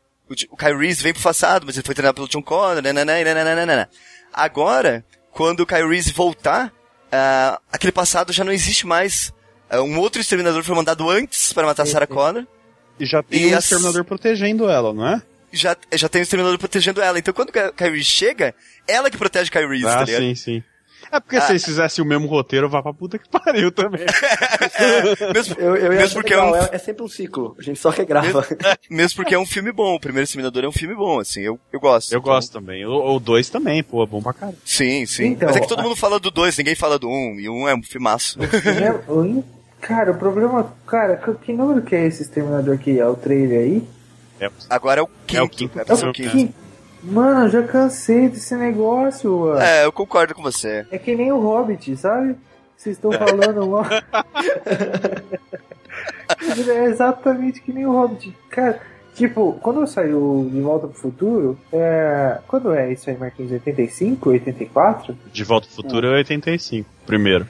[0.50, 3.24] o, Kyle Reese vem pro passado, mas ele foi treinado pelo John Connor, nananã, e
[3.24, 3.88] nananana.
[4.32, 6.72] Agora, quando o Kyle Reese voltar,
[7.10, 9.32] ah, aquele passado já não existe mais.
[9.68, 12.06] Ah, um outro exterminador foi mandado antes para matar Sarah.
[12.06, 12.46] Connor.
[12.98, 15.22] E já tem E um as- exterminador protegendo ela, não é?
[15.52, 17.18] Já, já tem o exterminador protegendo ela.
[17.18, 18.54] Então quando o Kyle Reese chega,
[18.88, 20.20] ela que protege o Kyle Reese, tá Ah, ligado?
[20.22, 20.64] sim, sim.
[21.12, 21.42] É porque Ah.
[21.42, 24.00] se eles fizessem o mesmo roteiro, vai pra puta que pariu também.
[24.74, 27.54] É, mesmo, eu, eu mesmo porque é legal, um, é, é sempre um ciclo.
[27.58, 28.44] A gente só regrava.
[28.90, 29.94] mesmo porque é um filme bom.
[29.94, 32.12] O primeiro Exterminador é um filme bom, assim, eu, eu gosto.
[32.12, 32.84] Eu Então, gosto também.
[32.86, 34.56] O 2 também, pô, é bom pra caralho.
[34.64, 35.26] Sim, sim.
[35.26, 37.68] Então, Mas é que todo mundo fala do dois, ninguém fala do um, e um
[37.68, 38.38] é um filmaço.
[38.42, 39.42] É,
[39.82, 40.72] Cara, o problema.
[40.86, 42.98] Cara, que- número que é esse exterminador aqui?
[43.00, 43.82] É o trailer aí?
[44.40, 45.38] É, Agora é o quinto.
[45.40, 45.78] É o quinto.
[45.78, 46.54] É É o quinto.
[47.02, 49.60] Mano, eu já cansei desse negócio, mano.
[49.60, 49.80] É.
[49.80, 50.86] É, eu concordo com você.
[51.02, 52.36] que nem o Hobbit, sabe?
[52.76, 53.84] Vocês estão falando mal.
[56.68, 58.36] é exatamente que nem o Hobbit.
[58.50, 58.80] Cara,
[59.14, 62.38] tipo, quando saiu De Volta pro Futuro, é...
[62.46, 63.52] quando é isso aí, Marquinhos?
[63.52, 65.16] 85, 84?
[65.32, 67.46] De Volta ao Futuro é 85, primeiro.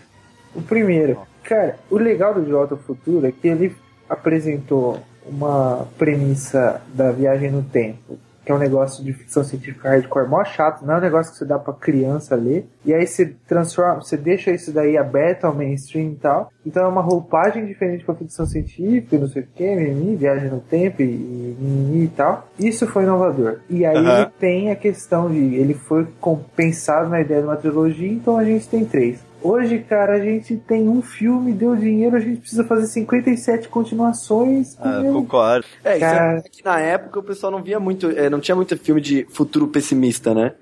[0.54, 1.18] O primeiro.
[1.42, 3.74] Cara, o legal do De Volta ao Futuro é que ele
[4.08, 10.28] apresentou uma premissa da viagem no tempo, que é um negócio de ficção científica hardcore
[10.28, 13.34] mó chato, não é um negócio que você dá pra criança ler, e aí você
[13.46, 18.04] transforma, você deixa isso daí aberto ao mainstream e tal, então é uma roupagem diferente
[18.04, 22.08] pra ficção científica, não sei o que, mimimi, viagem no tempo e, e mimimi e
[22.08, 22.48] tal.
[22.58, 23.60] Isso foi inovador.
[23.68, 28.12] E aí ele tem a questão de, ele foi compensado na ideia de uma trilogia,
[28.12, 29.31] então a gente tem três.
[29.42, 34.76] Hoje, cara, a gente tem um filme, deu dinheiro, a gente precisa fazer 57 continuações.
[34.80, 35.66] Ah, meu- concordo.
[35.84, 36.38] É, isso Cara.
[36.38, 39.24] é que na época o pessoal não via muito, é, não tinha muito filme de
[39.30, 40.52] futuro pessimista, né?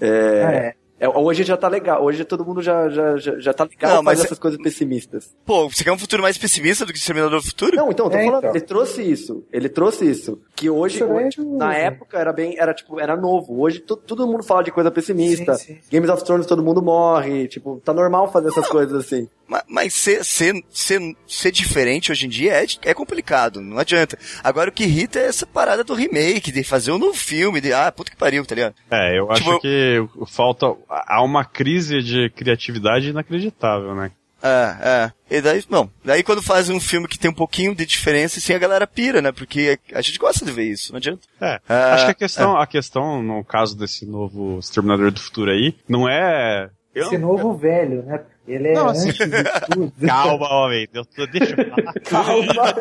[0.00, 0.74] É, É.
[1.00, 3.98] é, hoje já tá legal, hoje todo mundo já, já, já, já tá legal Não,
[4.00, 5.34] a mas fazer é- essas coisas pessimistas.
[5.44, 7.74] Pô, você quer um futuro mais pessimista do que Exterminador do Futuro?
[7.76, 8.50] Não, então, eu tô É, falando, então.
[8.54, 12.32] ele trouxe isso, ele trouxe isso, que hoje, hoje, é tipo, do- na época era
[12.32, 15.80] bem, era tipo, era novo, hoje to- todo mundo fala de coisa pessimista, Sim, sim.
[15.90, 19.28] Games of Thrones todo mundo morre, tipo, tá normal fazer essas coisas assim.
[19.50, 24.16] Ma- Mas ser, ser, ser, ser diferente hoje em dia é, é complicado, não adianta.
[24.44, 27.72] Agora o que irrita é essa parada do remake, de fazer um novo filme, de
[27.72, 28.74] ah, puta que pariu, tá ligado?
[28.90, 29.96] É, eu Tipo, acho que
[30.28, 30.66] falta.
[30.88, 34.12] Há uma crise de criatividade inacreditável, né?
[34.42, 35.36] É, é.
[35.38, 35.90] E daí, não.
[36.02, 39.20] Daí quando faz um filme que tem um pouquinho de diferença, assim, a galera pira,
[39.20, 39.32] né?
[39.32, 41.20] Porque a gente gosta de ver isso, não adianta.
[41.40, 45.50] É, Ah, acho que a questão, a questão, no caso desse novo Exterminador do Futuro
[45.50, 46.70] aí, não é.
[46.94, 48.20] Eu Esse não- novo velho, né?
[48.48, 49.92] Ele é Não, assim- antes de tudo.
[50.06, 50.88] Calma, homem.
[50.92, 51.92] Eu tô, deixa eu falar.
[52.04, 52.74] Calma.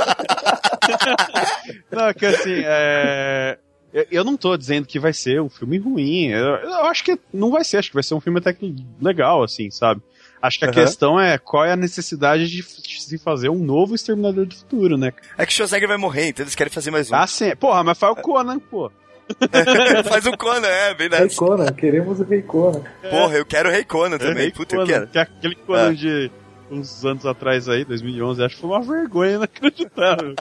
[1.91, 3.57] Não, que assim, é.
[3.93, 6.27] eu- Eu não tô dizendo que vai ser um filme ruim.
[6.27, 8.75] Eu, eu acho que não vai ser, acho que vai ser um filme até que
[9.01, 10.01] legal, assim, sabe?
[10.41, 10.75] Acho que a Aham.
[10.81, 15.11] questão é qual é a necessidade de se fazer um novo Exterminador do Futuro, né?
[15.37, 17.15] É que o Schwarzenegger vai morrer, então eles querem fazer mais um.
[17.15, 17.53] Ah, sim.
[17.57, 18.89] Porra, mas faz o Conan, pô.
[20.09, 21.35] faz um Conan, é, Rei verdade.
[21.35, 22.81] Conan, queremos o Rei Conan.
[23.09, 24.47] Porra, eu quero o Rei Conan também.
[24.47, 25.07] É, Puta, eu quero.
[25.07, 25.93] Que é aquele Conan Ah.
[25.93, 26.31] de
[26.71, 30.35] uns anos atrás aí, 2011, acho que foi uma vergonha inacreditável.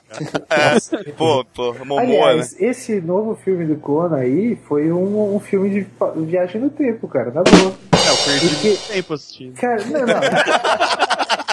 [0.51, 2.13] É, pô, pô, Momoa, né?
[2.33, 5.87] Aliás, esse novo filme do Conan aí foi um, um filme de
[6.27, 7.73] viagem no tempo, cara, na boa.
[7.93, 9.55] É, eu perdi Porque- muito tempo assistindo.
[9.59, 10.21] Cara, não, não.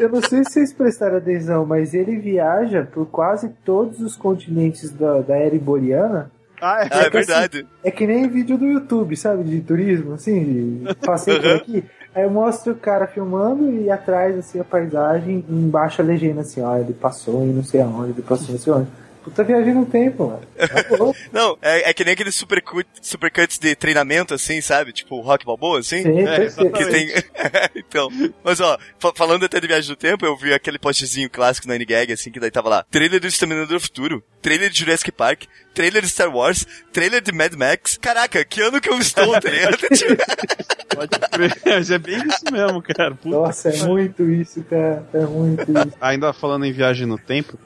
[0.00, 4.90] Eu não sei se vocês prestaram atenção, mas ele viaja por quase todos os continentes
[4.90, 6.30] da, da era iboriana.
[6.60, 6.84] Ah, é.
[6.84, 7.66] É que assim, verdade.
[7.84, 9.44] É que nem vídeo do YouTube, sabe?
[9.44, 11.84] De turismo, assim, de passei por aqui.
[12.14, 16.40] Aí eu mostro o cara filmando e atrás, assim, a paisagem, e embaixo a legenda,
[16.40, 18.88] assim, ó, ele passou em não sei aonde, ele passou em não sei onde.
[19.22, 20.40] Puta viagem no tempo, mano.
[20.56, 21.20] Tá.
[21.32, 24.92] Não, é, é que nem aqueles supercut, supercuts de treinamento, assim, sabe?
[24.92, 26.02] Tipo Rock Balboa, assim.
[26.02, 26.46] Sim, É.
[26.70, 27.08] Que tem.
[27.76, 28.08] então.
[28.42, 31.76] Mas ó, fa- falando até de viagem do tempo, eu vi aquele postzinho clássico na
[31.76, 32.84] N-Gag, assim, que daí tava lá.
[32.90, 35.44] Trailer do Exterminador do Futuro, trailer de Jurassic Park,
[35.74, 37.98] trailer de Star Wars, trailer de Mad Max.
[38.00, 39.76] Caraca, que ano que eu estou, tá ligado?
[39.76, 40.16] Tipo,
[40.94, 41.56] Pode crer.
[41.64, 43.14] Mas é bem isso mesmo, cara.
[43.14, 45.06] Puta Nossa, é muito isso, cara.
[45.12, 45.96] É muito isso.
[46.00, 47.58] Ainda falando em viagem no tempo,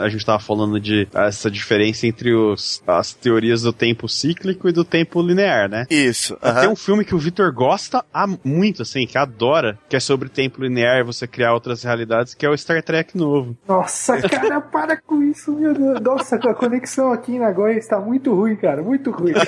[0.00, 4.72] a gente tava falando de essa diferença entre os, as teorias do tempo cíclico e
[4.72, 5.86] do tempo linear, né?
[5.90, 6.36] Isso.
[6.36, 6.70] Tem aham.
[6.70, 10.62] um filme que o Victor gosta há muito, assim, que adora, que é sobre tempo
[10.62, 13.56] linear e você criar outras realidades, que é o Star Trek novo.
[13.68, 16.00] Nossa, cara, para com isso, meu Deus.
[16.00, 18.82] Nossa, a conexão aqui em Nagoya está muito ruim, cara.
[18.82, 19.32] Muito ruim.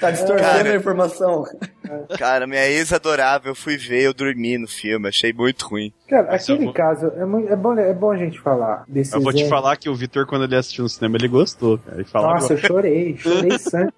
[0.00, 0.72] Tá distorcendo Cara.
[0.72, 1.44] a informação.
[2.16, 5.92] Cara, minha ex adorável, eu fui ver, eu dormi no filme, achei muito ruim.
[6.08, 8.84] Cara, Mas eu aquele vou- caso, é, muito- é bom, é bom a gente falar
[8.86, 9.56] desse Eu vou te exemplo.
[9.58, 11.96] falar que o Victor, quando ele assistiu no cinema, ele gostou, cara.
[11.96, 12.68] Ele fala Nossa, eu agora.
[12.68, 13.92] chorei, chorei sangue.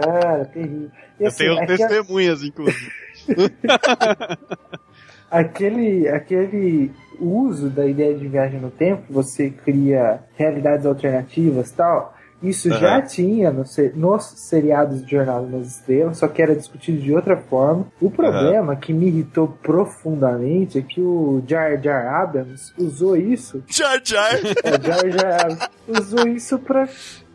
[0.00, 0.90] Cara, terrível.
[1.18, 2.92] E, Eu assim, tenho aquela- testemunhas, inclusive.
[5.30, 12.14] aquele, aquele uso da ideia de viagem no tempo, você cria realidades alternativas e tal,
[12.42, 13.02] isso já Aham.
[13.02, 13.64] tinha no
[13.94, 17.86] nos seriados de Jornada nas Estrelas, só que era discutido de outra forma.
[18.00, 24.00] O problema que me irritou profundamente é que o Jar Jar Abrams usou isso, Jar
[24.02, 24.36] Jar!
[24.36, 26.88] o Jar Jar Abrams usou isso pra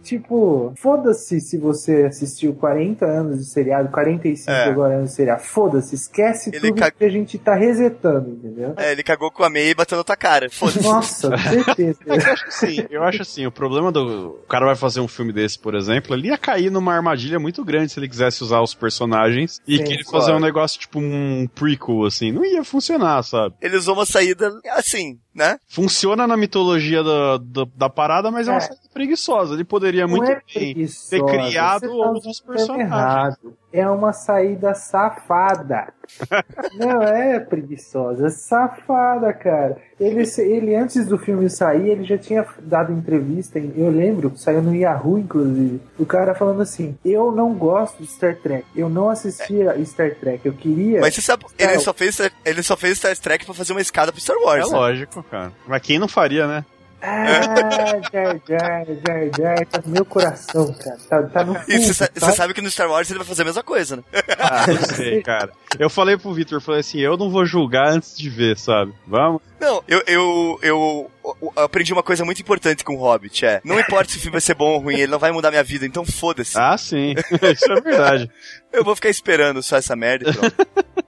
[0.06, 4.66] Tipo, foda-se se você assistiu 40 anos de seriado, 45 É.
[4.70, 5.42] agora anos de seriado.
[5.42, 8.74] Foda-se, esquece Ele tudo ca- que a gente tá resetando, entendeu?
[8.78, 10.48] É, ele cagou com a meia e bateu na tua cara.
[10.50, 10.84] Foda-se.
[10.84, 12.00] Nossa, certeza.
[12.06, 14.40] Eu acho assim, eu acho assim, o problema do.
[14.44, 17.64] O cara vai fazer um filme desse, por exemplo, ele ia cair numa armadilha muito
[17.66, 20.26] grande se ele quisesse usar os personagens e Sim, querer claro.
[20.26, 22.32] fazer um negócio tipo um prequel, assim.
[22.32, 23.56] Não ia funcionar, sabe?
[23.62, 25.58] Ele usou uma saída assim, né?
[25.68, 28.62] Funciona na mitologia da, da, da parada, mas é, uma É.
[28.62, 29.54] saída preguiçosa.
[29.54, 32.88] Ele poderia muito Não é bem ter criado outros personagens.
[32.90, 33.54] errado.
[33.78, 35.88] É uma saída safada.
[36.78, 39.78] Não é preguiçosa, é safada, cara.
[40.00, 44.62] Ele, ele antes do filme sair, ele já tinha dado entrevista, em- eu lembro, saiu
[44.62, 49.10] no Yahoo, inclusive, o cara falando assim, eu não gosto de Star Trek, eu não
[49.10, 51.02] assistia Star Trek, eu queria...
[51.02, 51.80] Mas você sabe, ele É.
[51.80, 54.68] só fez, ele só fez Star Trek pra fazer uma escada pro Star Wars.
[54.68, 54.78] É né?
[54.78, 55.52] lógico, cara.
[55.68, 56.64] Mas quem não faria, né?
[57.08, 60.98] Ah, Jar Jar, Jar Jar, tá no meu coração, cara.
[61.10, 62.32] Tá, tá no fundo, E você tá?
[62.32, 64.04] sabe que no Star Wars ele vai fazer a mesma coisa, né?
[64.40, 65.52] Ah, não sei, cara.
[65.78, 68.94] Eu falei pro Victor, eu falei assim, eu não vou julgar antes de ver, sabe?
[69.06, 69.42] Vamos.
[69.60, 73.80] Não, eu, eu, eu, eu aprendi uma coisa muito importante com o Hobbit, é, não
[73.80, 75.86] importa se o filme vai ser bom ou ruim, ele não vai mudar minha vida,
[75.86, 76.58] então foda-se.
[76.58, 77.14] Ah, sim.
[77.54, 78.32] Isso é verdade.
[78.74, 80.56] Eu vou ficar esperando só essa merda e pronto.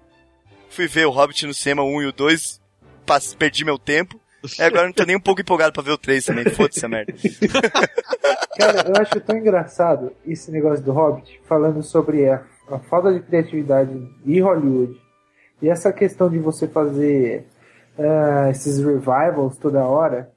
[0.69, 2.61] Fui ver o Hobbit no cinema 1 e o 2,
[3.05, 4.19] pass- perdi meu tempo,
[4.59, 6.89] e agora não tô nem um pouco empolgado pra ver o 3 também, foda-se a
[6.89, 7.13] merda.
[8.57, 13.19] Cara, eu acho tão engraçado esse negócio do Hobbit, falando sobre a, a falta de
[13.19, 13.91] criatividade
[14.25, 14.99] em Hollywood.
[15.61, 17.47] E essa questão de você fazer
[17.97, 20.31] ah, esses revivals toda hora.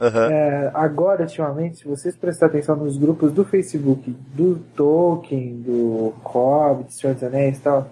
[0.00, 6.92] É, agora, ultimamente, se vocês prestarem atenção nos grupos do Facebook, do Tolkien, do Hobbit,
[6.92, 7.88] Senhor dos Anéis e tal,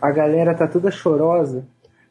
[0.00, 1.64] a galera tá toda chorosa,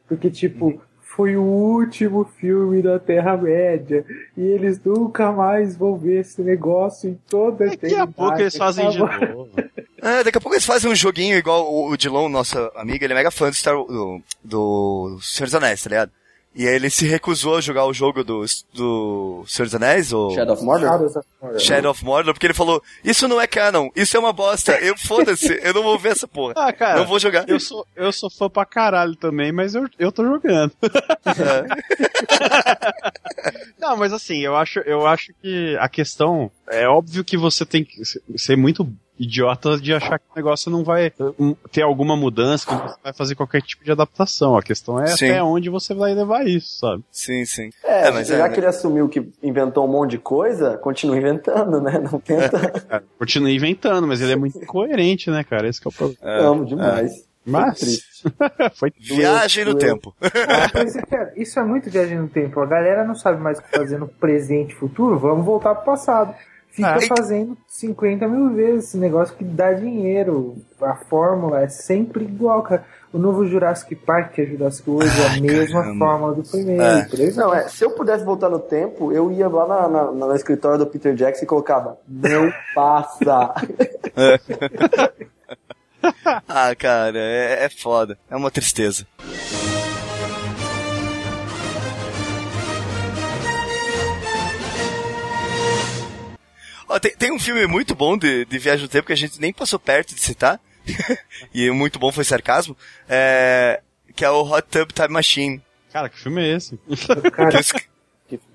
[0.07, 0.79] porque, tipo,
[1.15, 4.05] foi o último filme da Terra-média,
[4.37, 8.55] e eles nunca mais vão ver esse negócio em toda a Daqui a pouco eles
[8.55, 9.49] fazem de novo.
[10.03, 13.13] É, daqui a pouco eles fazem um joguinho igual o, o Dilon, nossa amiga, ele
[13.13, 16.11] é mega fã do, Star, do, do Senhor dos Anéis, tá ligado?
[16.53, 18.43] E aí ele se recusou a jogar o jogo do,
[18.73, 21.23] do Senhor dos Anéis, ou Shadow of Mordor?
[21.57, 24.97] Shadow of Mordor, porque ele falou, isso não é canon, isso é uma bosta, eu
[24.97, 26.53] foda-se, eu não vou ver essa porra.
[26.57, 26.99] Ah, cara.
[26.99, 27.47] não vou jogar.
[27.47, 30.73] Eu sou, eu sou fã pra caralho também, mas eu, eu tô jogando.
[33.79, 37.83] Não, mas assim, eu acho, eu acho que a questão é óbvio que você tem
[37.83, 38.01] que
[38.37, 38.87] ser muito
[39.21, 41.13] idiota de achar que o negócio não vai
[41.71, 44.57] ter alguma mudança, que você vai fazer qualquer tipo de adaptação.
[44.57, 45.29] A questão é Sim.
[45.29, 47.03] até onde você vai levar isso, sabe?
[47.11, 47.69] Sim, sim.
[47.83, 51.17] É, É, mas já é, que ele assumiu que inventou um monte de coisa, continua
[51.17, 51.99] inventando, né?
[51.99, 52.81] Não tenta.
[52.81, 55.67] Cara, continua inventando, mas ele é muito incoerente, né, cara?
[55.67, 56.19] Esse que é o problema.
[56.23, 57.29] É, Amo demais.
[57.45, 58.23] Mas
[58.75, 60.15] foi Viagem no tempo.
[61.09, 62.59] Cara, isso é muito viagem no tempo.
[62.59, 65.85] A galera não sabe mais o que fazer no presente e futuro, vamos voltar pro
[65.85, 66.35] passado.
[66.71, 70.55] Fica Ah, e- fazendo 50 mil vezes esse negócio que dá dinheiro.
[70.81, 72.83] A fórmula é sempre igual, cara.
[73.13, 76.05] O novo Jurassic Park, que é Jurassic World, é a mesma caramba.
[76.05, 76.81] fórmula do primeiro.
[76.81, 77.31] É.
[77.35, 80.35] Não, é, se eu pudesse voltar no tempo, eu ia lá na, na, na- no
[80.35, 83.53] escritório do Peter Jackson e colocava, não passa.
[86.47, 88.17] Ah, cara, é, é foda.
[88.29, 89.05] É uma tristeza.
[96.91, 99.39] Ó, tem, tem um filme muito bom de, de Viagem no Tempo que a gente
[99.39, 100.59] nem passou perto de citar.
[101.53, 102.75] e o muito bom foi sarcasmo.
[103.07, 103.81] É,
[104.13, 105.61] que é o Hot Tub Time Machine.
[105.93, 106.77] Cara, que filme é esse?
[106.77, 107.73] Que os,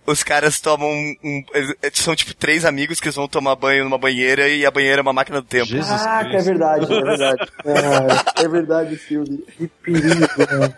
[0.07, 1.45] os caras tomam um, um-
[1.93, 5.13] São tipo três amigos que vão tomar banho numa banheira e a banheira é uma
[5.13, 5.67] máquina do tempo.
[5.67, 6.47] Jesus Ah, que é Cristo.
[6.49, 7.53] verdade, é verdade.
[8.39, 9.39] É, é verdade, Silvio.
[9.57, 10.75] Que perigo, né?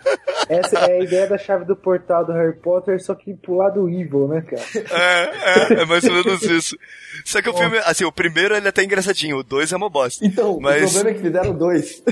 [0.49, 3.87] Essa é a ideia da chave do portal do Harry Potter, só que pro lado
[3.89, 4.63] evil, né, cara?
[4.91, 6.75] É, é, é mais ou menos isso.
[7.23, 9.89] Só que o filme, assim, o primeiro ele é até engraçadinho, o dois é uma
[9.89, 10.25] bosta.
[10.25, 12.03] Então, Mas- o problema é que fizeram dois.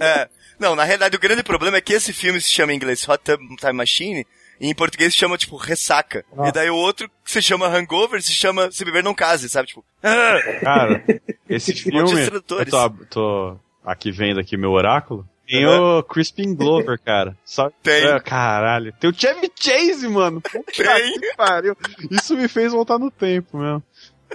[0.00, 0.28] É.
[0.58, 3.22] Não, na realidade o grande problema é que esse filme se chama em inglês Hot
[3.22, 4.26] Tub Time Machine
[4.60, 6.24] e em português se chama, tipo, Ressaca.
[6.34, 6.48] Nossa.
[6.48, 9.68] E daí o outro que se chama Hangover se chama Se Beber Não Case, sabe?
[9.68, 11.04] Tipo, ah, Cara,
[11.48, 12.30] esse Um de filme.
[12.32, 12.64] Eu tô,
[13.10, 15.26] tô aqui vendo aqui meu oráculo.
[15.46, 17.34] Tem o Crispin Glover, cara.
[17.42, 17.70] Só...
[17.82, 18.04] Tem.
[18.04, 18.92] É, caralho.
[19.00, 20.42] Tem o Chevy Chase, mano.
[20.42, 21.18] Puta Tem.
[21.18, 21.74] que pariu.
[22.10, 23.82] Isso me fez voltar no tempo, mesmo.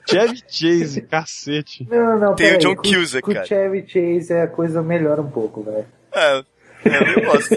[0.09, 1.87] Chevy Chase, cacete.
[1.87, 2.57] Não, não, Tem o.
[2.57, 3.45] John Cusack, Com cara.
[3.45, 5.85] o Chevy Chase é a coisa melhora um pouco, velho.
[6.11, 6.43] é,
[6.85, 7.53] é, eu gosto.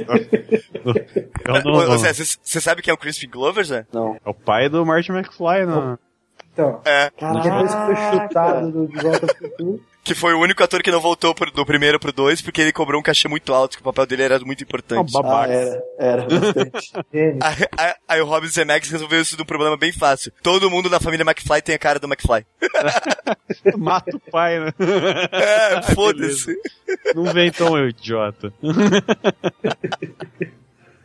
[1.44, 1.98] Eu não, não.
[1.98, 3.86] Você sabe quem é o Crispin Glover, Zé?
[3.92, 4.16] Não.
[4.24, 5.98] É o pai do Martin McFly, não.
[6.52, 10.62] Então, É, depois que foi chutado do De Volta ao Futuro, que foi o único
[10.62, 13.52] ator que não voltou pro- do primeiro pro dois porque ele cobrou um cachê muito
[13.52, 15.12] alto, que o papel dele era muito importante.
[15.12, 15.52] Não, Ah, babaca.
[15.52, 16.92] era, era bastante.
[17.42, 20.32] Aí, aí- aí o Robin Zemeckis resolveu isso de um problema bem fácil.
[20.42, 22.46] Todo mundo na família McFly tem a cara do McFly.
[23.76, 24.72] Mata o pai, né?
[25.32, 26.56] É, foda-se.
[27.14, 28.52] Não vem tão eu, idiota.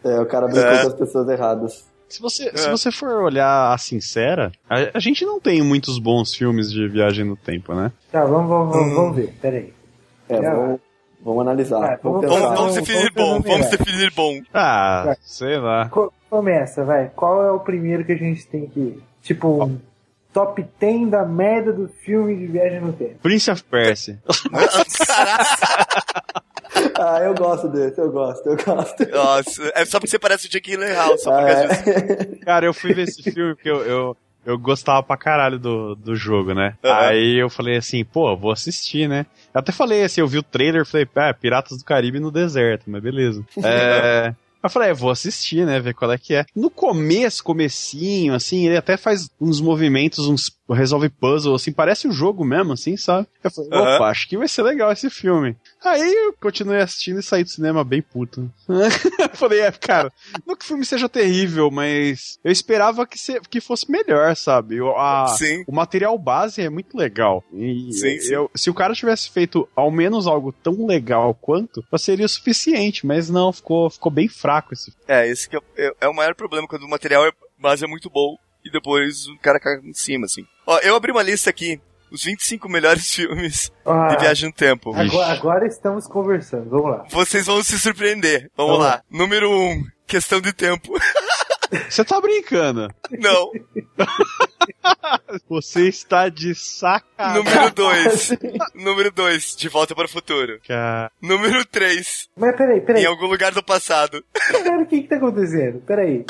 [0.03, 0.81] É, o cara brincou É.
[0.83, 1.90] com as pessoas erradas.
[2.11, 6.35] Se você, se você for olhar a sincera, a, a gente não tem muitos bons
[6.35, 7.91] filmes de viagem no tempo, né?
[8.11, 8.95] Tá, vamos, vamos, Hum.
[8.95, 9.73] vamos, ver, peraí.
[10.29, 10.41] É, É.
[10.51, 10.79] vamos,
[11.23, 11.79] vamos analisar.
[11.79, 12.59] Vai, vamos vamos-.
[12.59, 14.41] Vamos, definir vamos bom, vamos definir bom.
[14.53, 15.15] Ah, Vai.
[15.21, 15.89] sei lá.
[15.89, 17.09] Co- Começa, vai.
[17.15, 19.01] Qual é o primeiro que a gente tem que.
[19.21, 19.77] Tipo, um
[20.33, 23.15] top 10 da merda do filme de viagem no tempo.
[23.21, 24.17] Prince of Persia.
[26.97, 29.09] Ah, eu gosto desse, eu gosto, eu gosto.
[29.11, 31.67] Nossa, é só porque você parece o Jake Gyllenhaal, só Ah, é.
[31.67, 32.39] disso.
[32.45, 36.15] Cara, eu fui ver esse filme porque eu, eu, eu gostava pra caralho do, do
[36.15, 36.75] jogo, né?
[36.83, 37.07] Aham.
[37.07, 39.25] Aí eu falei assim, pô, vou assistir, né?
[39.53, 42.83] Eu até falei assim, eu vi o trailer, falei, ah, Piratas do Caribe no deserto,
[42.87, 43.43] mas beleza.
[43.63, 45.79] É, Eu falei, é, vou assistir, né?
[45.79, 46.45] Ver qual é que é.
[46.55, 52.09] No começo, comecinho, assim, ele até faz uns movimentos, uns resolve puzzle, assim, parece o
[52.09, 53.27] um jogo mesmo, assim, sabe?
[53.43, 54.03] Eu falei, opa, uhum.
[54.05, 55.55] acho que vai ser legal esse filme.
[55.83, 58.49] Aí eu continuei assistindo e saí do cinema bem puto.
[58.69, 60.11] eu falei, é, cara,
[60.45, 64.77] não que o filme seja terrível, mas eu esperava que, se, que fosse melhor, sabe?
[64.95, 65.63] A, sim.
[65.67, 67.43] O material base é muito legal.
[67.53, 68.33] E sim, sim.
[68.33, 73.05] Eu, se o cara tivesse feito ao menos algo tão legal quanto, seria o suficiente,
[73.05, 75.05] mas não, ficou, ficou bem fraco esse filme.
[75.07, 77.87] É, esse que é, é, é o maior problema, quando o material é, base é
[77.87, 80.45] muito bom e depois o cara cai em cima, assim.
[80.65, 81.79] Ó, eu abri uma lista aqui,
[82.11, 84.93] os 25 melhores filmes ah, de viagem no tempo.
[84.95, 87.05] Agora, agora, estamos conversando, vamos lá.
[87.09, 88.51] Vocês vão se surpreender.
[88.55, 88.95] Vamos, vamos lá.
[88.95, 89.03] lá.
[89.09, 90.93] Número 1, um, questão de tempo.
[91.89, 92.89] Você tá brincando?
[93.11, 93.51] Não.
[95.47, 97.43] Você está de sacanagem.
[97.43, 98.31] Número 2.
[98.75, 100.59] Número 2, De Volta para o Futuro.
[100.67, 101.11] Car...
[101.21, 102.29] Número 3.
[102.35, 103.03] Mas peraí, peraí.
[103.03, 104.21] Em algum lugar do passado.
[104.51, 105.79] Peraí, o que que tá acontecendo?
[105.81, 106.25] Peraí.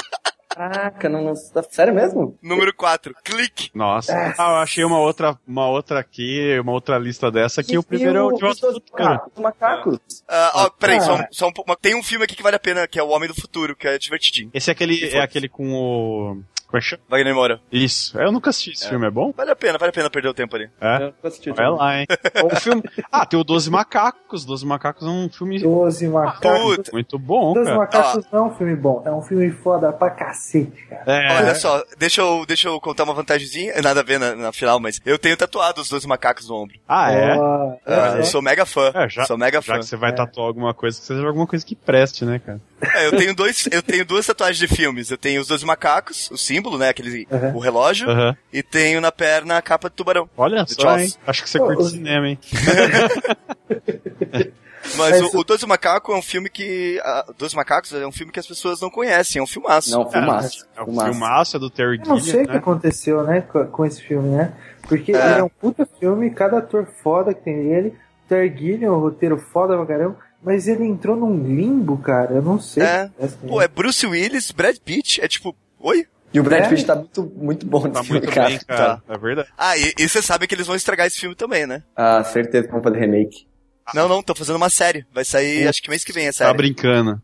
[0.53, 1.33] Caraca, não, não,
[1.69, 2.37] sério mesmo?
[2.41, 3.69] Número 4, clique.
[3.73, 7.77] Nossa, ah, eu achei uma outra, uma outra aqui, uma outra lista dessa que, que
[7.77, 9.21] o primeiro é o de volta futuro.
[9.35, 9.95] Os macacos.
[9.95, 11.01] Uh, ó, peraí, ah.
[11.01, 13.29] só, só um, tem um filme aqui que vale a pena, que é O Homem
[13.29, 14.51] do Futuro, que é divertidinho.
[14.53, 16.37] Esse é aquele, é aquele com o...
[16.71, 17.03] Como é que chama?
[17.09, 17.59] Wagner Moura.
[17.69, 18.17] Isso.
[18.17, 18.89] Eu nunca assisti esse é.
[18.89, 19.33] filme, é bom?
[19.35, 20.69] Vale a pena, vale a pena perder o tempo ali.
[20.79, 21.11] É?
[21.21, 22.07] Eu assisti Vai lá, hein?
[22.45, 22.81] o filme...
[23.11, 24.45] Ah, tem o Doze Macacos.
[24.45, 25.59] Doze Macacos é um filme...
[25.59, 26.89] Doze Macacos.
[26.93, 29.03] Muito bom, Doze Macacos não é um filme bom.
[29.05, 31.03] É um filme foda pra cacete, cara.
[31.05, 31.37] É.
[31.39, 33.73] Olha só, deixa eu, deixa eu contar uma vantagemzinha.
[33.81, 36.79] Nada a ver na, na final, mas eu tenho tatuado os Doze Macacos no ombro.
[36.87, 37.37] Ah, é?
[37.85, 38.19] é.
[38.19, 38.91] Eu sou mega fã.
[38.93, 39.79] É, já, sou mega já fã.
[39.79, 42.61] que você vai tatuar alguma coisa, que seja alguma coisa que preste, né, cara?
[42.95, 45.11] É, eu tenho dois, eu tenho duas tatuagens de filmes.
[45.11, 47.55] Eu tenho os dois macacos, o símbolo, né, aquele, uhum.
[47.55, 48.35] o relógio, uhum.
[48.51, 50.29] e tenho na perna a capa de tubarão.
[50.35, 51.13] Olha só, hein?
[51.25, 52.39] Acho que você curte cinema, hein?
[54.97, 56.99] Mas o, o Dois Macacos é um filme que.
[56.99, 59.91] Uh, Dois Macacos é um filme que as pessoas não conhecem, é um filmaço.
[59.91, 60.67] Não, filmaço.
[60.75, 62.11] É, é um filmaço, filmaço é do Terry Gilliam.
[62.11, 62.51] Eu não sei o né?
[62.51, 64.53] que aconteceu, né, com, com, esse filme, né?
[64.87, 65.15] Porque é.
[65.15, 67.95] ele é um puta filme, cada ator foda que tem ele.
[68.27, 70.17] Terry Gilliam, o roteiro foda pra caramba.
[70.43, 72.35] Mas ele entrou num limbo, cara.
[72.35, 72.83] Eu não sei.
[72.83, 73.09] É.
[73.47, 75.55] Pô, é Bruce Willis, Brad Pitt, é tipo.
[75.79, 76.07] Oi?
[76.33, 76.69] E o Brad é?
[76.69, 78.49] Pitt tá muito, muito bom nesse tá filme, muito cara.
[78.49, 78.97] Bem, cara.
[78.97, 79.13] Tá.
[79.13, 79.49] É verdade.
[79.57, 81.83] Ah, e, e você sabe que eles vão estragar esse filme também, né?
[81.95, 83.45] Ah, certeza que vão fazer remake.
[83.93, 85.05] Não, não, tô fazendo uma série.
[85.13, 86.49] Vai sair, acho que mês que vem a série.
[86.49, 87.21] Tá brincando.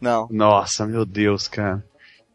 [0.00, 0.28] Não.
[0.30, 1.84] Nossa, meu Deus, cara.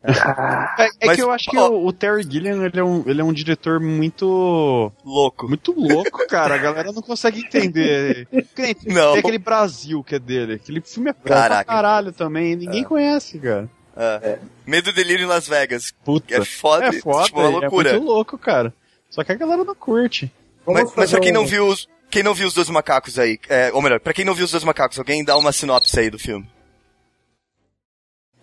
[0.01, 3.03] É, é Mas, que eu acho que ó, o, o, Terry Gilliam ele é, um,
[3.05, 4.91] ele é um diretor muito.
[5.03, 5.47] Louco.
[5.47, 6.55] Muito louco, cara.
[6.55, 8.27] A galera não consegue entender.
[8.55, 9.11] Tem, não.
[9.11, 10.53] tem aquele Brasil que é dele.
[10.53, 12.55] Aquele filme é pra caralho também.
[12.55, 12.85] Ninguém é.
[12.85, 13.69] conhece, cara.
[13.95, 14.39] É.
[14.65, 15.93] Medo Delírio em Las Vegas.
[16.05, 16.35] Puta.
[16.35, 16.85] É foda.
[16.85, 17.25] É foda.
[17.25, 17.89] Tipo, uma loucura.
[17.89, 18.73] É muito louco, cara.
[19.09, 20.31] Só que a galera não curte.
[20.65, 23.71] mas, mas pra quem não viu os, quem não viu os dois macacos aí, é,
[23.73, 26.19] ou melhor, pra quem não viu os dois macacos, alguém dá uma sinopse aí do
[26.19, 26.47] filme.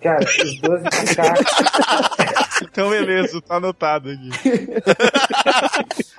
[0.06, 1.52] Cara, os dois macacos.
[2.62, 4.30] então, beleza, tá anotado aqui.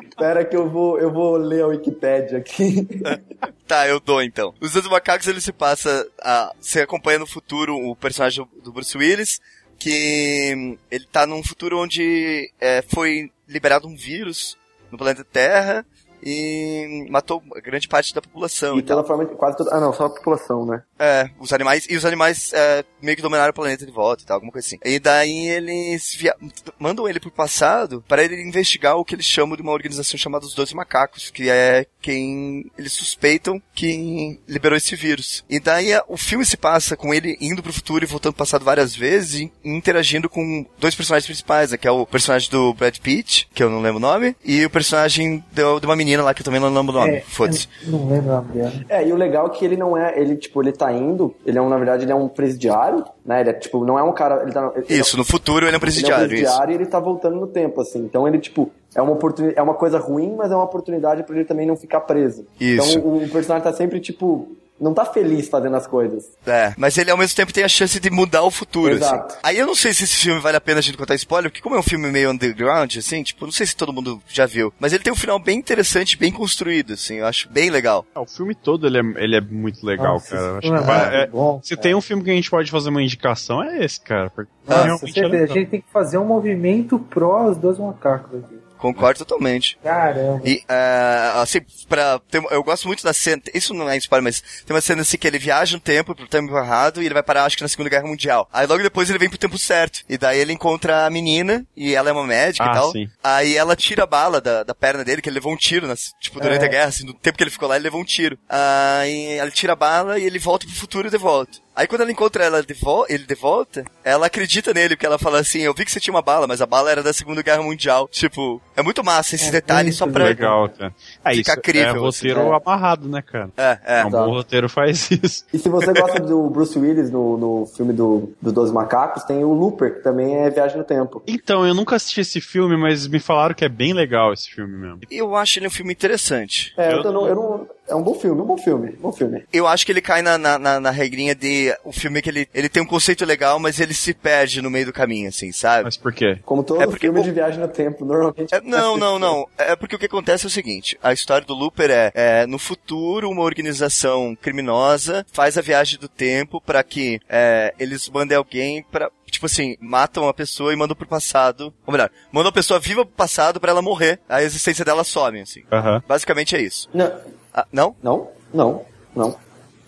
[0.09, 2.85] Espera que eu vou, eu vou ler a Wikipedia aqui.
[3.65, 4.53] tá, eu dou então.
[4.59, 6.05] Os dois macacos ele se passa.
[6.21, 9.39] A, você acompanha no futuro o personagem do Bruce Willis,
[9.79, 14.57] que ele tá num futuro onde é, foi liberado um vírus
[14.91, 15.85] no planeta Terra
[16.29, 18.77] e matou grande parte da população.
[18.77, 19.73] E, pela forma quase toda.
[19.73, 20.83] Ah, não, só a população, né?
[20.99, 21.87] É, os animais.
[21.89, 24.67] E os animais é, meio que dominaram o planeta de volta e tal, alguma coisa
[24.67, 24.77] assim.
[24.83, 26.35] E daí eles via...
[26.77, 30.45] mandam ele pro passado para ele investigar o que eles chamam de uma organização chamada
[30.45, 35.45] os Doze Macacos, que é quem eles suspeitam que liberou esse vírus.
[35.49, 38.65] E daí o filme se passa com ele indo pro futuro e voltando pro passado
[38.65, 41.77] várias vezes e interagindo com dois personagens principais, né?
[41.77, 44.69] Que é o personagem do Brad Pitt, que eu não lembro o nome, e o
[44.69, 47.17] personagem de uma menina lá que eu também não lembro o nome.
[47.17, 47.67] É, Foda-se.
[47.85, 48.73] Não lembro o nome dela.
[48.89, 51.57] É, e o legal é que ele não é, ele, tipo, ele tá indo, ele
[51.57, 53.41] é um, na verdade, ele é um presidiário, né?
[53.41, 54.43] Ele é, tipo, não é um cara.
[54.43, 56.25] Ele tá, ele isso, no futuro ele é um presidiário.
[56.25, 56.79] Ele é um presidiário isso.
[56.79, 57.99] e ele tá voltando no tempo, assim.
[57.99, 61.35] Então ele, tipo, é uma oportunidade, é uma coisa ruim, mas é uma oportunidade para
[61.35, 62.45] ele também não ficar preso.
[62.59, 62.97] Isso.
[62.97, 64.47] Então o, o personagem tá sempre, tipo,
[64.79, 66.29] não tá feliz fazendo as coisas.
[66.45, 69.03] É, mas ele ao mesmo tempo tem a chance de mudar o futuro, assim.
[69.03, 69.33] Exato.
[69.33, 69.39] Assim.
[69.43, 71.61] Aí eu não sei se esse filme vale a pena a gente contar spoiler, porque
[71.61, 74.73] como é um filme meio underground, assim, tipo, não sei se todo mundo já viu,
[74.79, 78.05] mas ele tem um final bem interessante, bem construído, assim, eu acho bem legal.
[78.15, 80.57] É, o filme todo, ele é, ele é muito legal, Nossa, cara.
[80.57, 81.77] Acho que é, é, bom, se é.
[81.77, 84.29] tem um filme que a gente pode fazer uma indicação, é esse, cara.
[84.29, 88.56] Porque Nossa, é a gente tem que fazer um movimento pró os dois macacos aqui.
[88.77, 89.77] Concordo totalmente.
[89.83, 90.41] Caramba.
[90.45, 94.41] E, uh, assim, pra, tem, eu gosto muito da cena, isso não é spoiler, mas
[94.65, 97.23] tem uma cena assim que ele viaja um tempo pro tempo errado e ele vai
[97.23, 98.47] parar, acho que na Segunda Guerra Mundial.
[98.51, 100.01] Aí logo depois ele vem pro tempo certo.
[100.07, 102.91] E daí ele encontra a menina, e ela é uma médica ah, e tal.
[102.91, 103.09] Sim.
[103.23, 106.13] Aí ela tira a bala da, da perna dele, que ele levou um tiro, nas,
[106.19, 106.65] tipo, durante é.
[106.65, 108.37] a guerra, assim, no tempo que ele ficou lá, ele levou um tiro.
[108.47, 111.59] Aí ela tira a bala e ele volta pro futuro e de volta.
[111.77, 112.75] Aí quando ela encontra ela de
[113.07, 116.11] ele de volta, ela acredita nele, porque ela fala assim, eu vi que você tinha
[116.13, 118.07] uma bala, mas a bala era da Segunda Guerra Mundial.
[118.11, 120.23] Tipo, é muito massa esse É detalhe muito só pra...
[120.23, 120.91] Legal, cara.
[121.23, 121.61] É Fica isso.
[121.61, 122.55] crível, é assim, roteiro é.
[122.55, 123.49] amarrado, né, cara?
[123.55, 124.05] É, é.
[124.05, 125.45] um bom roteiro faz isso.
[125.53, 129.43] E se você gosta do Bruce Willis no, no filme do, do Dois Macacos, tem
[129.43, 131.21] o Looper, que também é Viagem no Tempo.
[131.27, 134.75] Então, eu nunca assisti esse filme, mas me falaram que é bem legal esse filme
[134.75, 134.99] mesmo.
[135.11, 136.73] Eu acho ele um filme interessante.
[136.75, 139.43] É, Eu eu, não, eu não, é um bom filme, um bom filme, bom filme.
[139.51, 142.47] Eu acho que ele cai na, na, na, na regrinha de o filme que ele,
[142.53, 145.85] ele tem um conceito legal, mas ele se perde no meio do caminho, assim, sabe?
[145.85, 146.39] Mas por quê?
[146.45, 148.53] Como todo É porque filme o- de Viagem no Tempo, normalmente.
[148.53, 149.47] É, não, não, não.
[149.57, 152.59] É porque o que acontece é o seguinte: a história do Looper é, é, no
[152.59, 158.83] futuro, uma organização criminosa faz a viagem do tempo pra que é, eles mandem alguém
[158.91, 159.09] pra.
[159.29, 161.73] Tipo assim, matam uma pessoa e mandam pro passado.
[161.85, 164.19] Ou melhor, mandam a pessoa viva pro passado pra ela morrer.
[164.29, 165.63] A existência dela some, assim.
[165.71, 166.01] Aham.
[166.07, 166.89] Basicamente é isso.
[166.93, 167.11] Não,
[167.57, 167.95] Ah, não?
[168.03, 168.85] não, não,
[169.15, 169.35] não.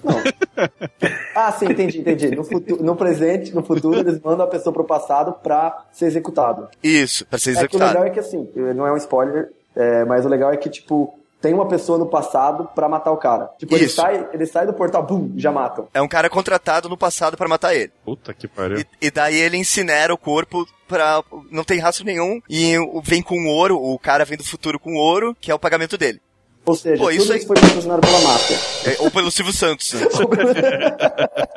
[0.04, 0.16] Não.
[1.36, 2.36] ah, sim, entendi, entendi.
[2.36, 6.68] No, futuro, no presente, no futuro, eles mandam a pessoa pro passado pra ser executado.
[6.82, 8.08] Isso, pra ser É que o legal executado.
[8.08, 11.54] é que assim, não é um spoiler, é, mas o legal é que, tipo, tem
[11.54, 13.52] uma pessoa no passado pra matar o cara.
[13.60, 15.88] Tipo, ele sai, ele sai do portal, bum, já matam.
[15.94, 17.92] É um cara contratado no passado pra matar ele.
[18.04, 18.80] Puta que pariu.
[18.80, 21.22] E, e daí ele incinera o corpo pra.
[21.52, 22.42] Não tem rastro nenhum.
[22.50, 25.98] E vem com ouro, o cara vem do futuro com ouro, que é o pagamento
[25.98, 26.20] dele.
[26.66, 28.58] Ou seja, Pô, tudo isso isso, aí- foi patrocinado pela máfia.
[28.86, 29.94] É, ou pelo Silvio Santos.
[29.94, 30.06] né?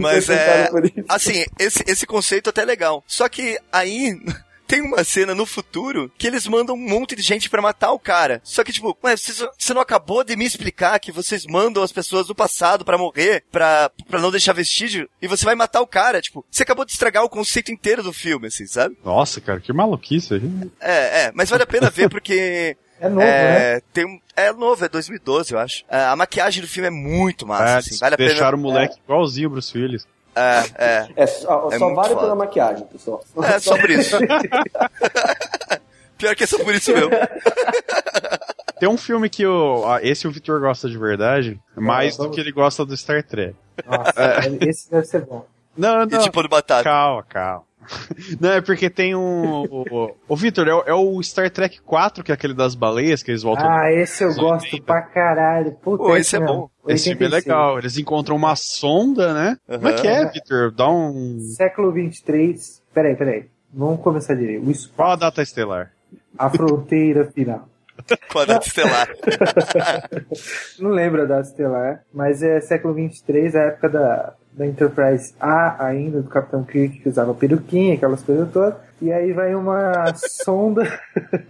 [0.00, 0.68] Mas é.
[0.84, 1.04] isso.
[1.08, 3.02] Assim, esse, esse conceito até é legal.
[3.06, 4.18] Só que aí.
[4.68, 7.98] Tem uma cena no futuro que eles mandam um monte de gente pra matar o
[7.98, 8.38] cara.
[8.44, 9.22] Só que, tipo, mas
[9.56, 13.44] você, não acabou de me explicar que vocês mandam as pessoas do passado pra morrer,
[13.50, 16.20] pra, pra não deixar vestígio, e você vai matar o cara.
[16.20, 18.94] Tipo, você acabou de estragar o conceito inteiro do filme, assim, sabe?
[19.02, 20.34] Nossa, cara, que maluquice.
[20.34, 20.42] aí.
[20.82, 22.76] É, é, mas vale a pena ver porque.
[23.00, 23.76] É novo, né?
[23.76, 25.84] é, tem um, é novo, é 2012, eu acho.
[25.88, 28.28] É, a maquiagem do filme é muito massa, É, assim, vale a pena.
[28.30, 30.06] deixaram o moleque igualzinho o Bruce Willis.
[30.34, 31.08] É, é.
[31.16, 32.20] É, só, É só vale foda.
[32.20, 33.24] pela maquiagem, pessoal.
[33.42, 34.16] É, só por isso.
[36.18, 37.10] Pior que é só por isso mesmo.
[38.80, 42.52] Tem um filme que o, esse o Victor gosta de verdade, mais do que ele
[42.52, 43.54] gosta do Star Trek.
[43.84, 44.12] Nossa,
[44.60, 45.44] esse deve ser bom.
[45.76, 46.20] Não, E não.
[46.20, 46.84] tipo de batata.
[46.84, 47.64] Calma, calma.
[48.40, 49.62] Não, é porque tem um.
[49.62, 52.74] O, o, o Victor, é, o- é o Star Trek 4, que é aquele das
[52.74, 53.68] baleias, que eles voltam.
[53.70, 54.82] Ah, esse eu gosto 80.
[54.84, 55.72] pra caralho.
[55.82, 56.54] Puta, Pô, esse é mesmo.
[56.54, 56.70] bom.
[56.92, 57.44] Esse filme é 86.
[57.44, 57.78] legal.
[57.78, 59.56] Eles encontram uma sonda, né?
[59.66, 60.70] Como é que é, Victor?
[60.72, 61.38] Dá um.
[61.56, 62.82] Século 23.
[62.94, 63.46] Peraí, peraí.
[63.72, 64.66] Vamos começar direito.
[64.66, 65.92] O espaço, Qual a data estelar?
[66.38, 67.68] a fronteira final.
[68.32, 69.08] Quadrado estelar.
[70.78, 75.86] Não lembro a data estelar, mas é século 23, a época da, da Enterprise A
[75.86, 78.74] ainda, do Capitão Kirk, que usava peruquinha, aquelas coisas todas.
[79.00, 80.12] E aí vai uma
[80.44, 80.82] sonda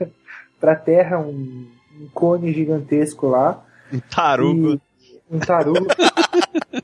[0.60, 1.66] pra Terra, um,
[1.98, 3.64] um cone gigantesco lá.
[3.90, 4.74] Um tarugo.
[4.74, 4.78] E
[5.30, 5.86] um tarugo.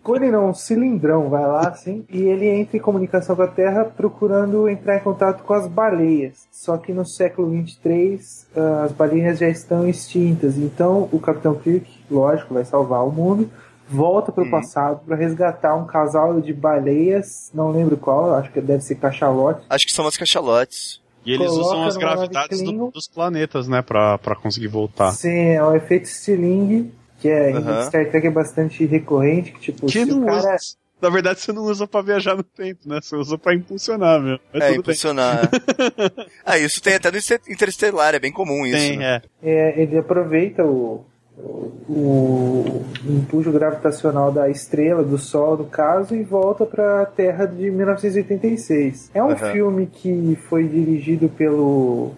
[0.02, 2.04] Cone não, um cilindrão, vai lá assim.
[2.10, 6.46] E ele entra em comunicação com a Terra procurando entrar em contato com as baleias.
[6.52, 10.58] Só que no século 23 ah, as baleias já estão extintas.
[10.58, 13.50] Então o Capitão Kirk, lógico, vai salvar o mundo.
[13.88, 18.60] Volta para o passado para resgatar um casal de baleias, não lembro qual, acho que
[18.60, 19.62] deve ser cachalote.
[19.68, 21.00] Acho que são as cachalotes.
[21.24, 23.80] E eles Coloca usam as gravidades do- dos planetas, né?
[23.82, 25.10] Pra, pra conseguir voltar.
[25.12, 27.82] Sim, é o efeito Stirling, que é em Aham.
[27.84, 30.76] Star Trek é bastante recorrente, que tipo, Que se o não cara usa.
[31.02, 32.98] Na verdade, você não usa pra viajar no tempo, né?
[33.02, 34.38] Você usa pra impulsionar, meu.
[34.52, 35.50] Mas É, tudo impulsionar.
[36.44, 38.76] ah, isso tem até no Inter- Interestelar, é bem comum isso.
[38.76, 39.20] Tem, né?
[39.42, 39.50] é.
[39.50, 41.04] É, ele aproveita o,
[41.36, 47.70] o, impulso gravitacional da estrela, do Sol, no caso, e volta para a Terra de
[47.70, 49.10] 1986.
[49.12, 49.52] É um Aham.
[49.52, 52.12] filme que foi dirigido pelo.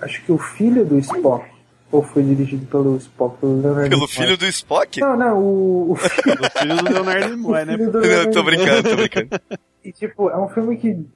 [0.00, 1.46] Acho que o filho do Spock.
[1.90, 5.00] Ou foi dirigido pelo Spock, pelo Leonard Pelo filho do Spock?
[5.00, 7.72] Não, não, o, o filho, Do filho do Leonardo Nimoy, né?
[7.72, 9.28] filho do Não, Leonard tô brincando, tô brincando.
[9.82, 11.06] E, tipo, é um filme que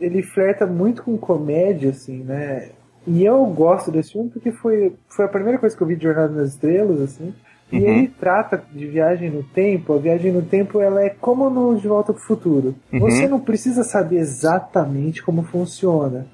[0.00, 2.70] ele flerta muito com comédia, assim, né?
[3.06, 6.04] E eu gosto desse filme porque foi, foi a primeira coisa que eu vi de
[6.04, 7.32] Jornada nas Estrelas, assim.
[7.72, 7.84] E Uhum.
[7.86, 9.94] ele trata de viagem no tempo.
[9.94, 12.74] A viagem no tempo, ela é como no De Volta pro Futuro.
[12.92, 12.98] Uhum.
[13.00, 16.26] Você não precisa saber exatamente como funciona.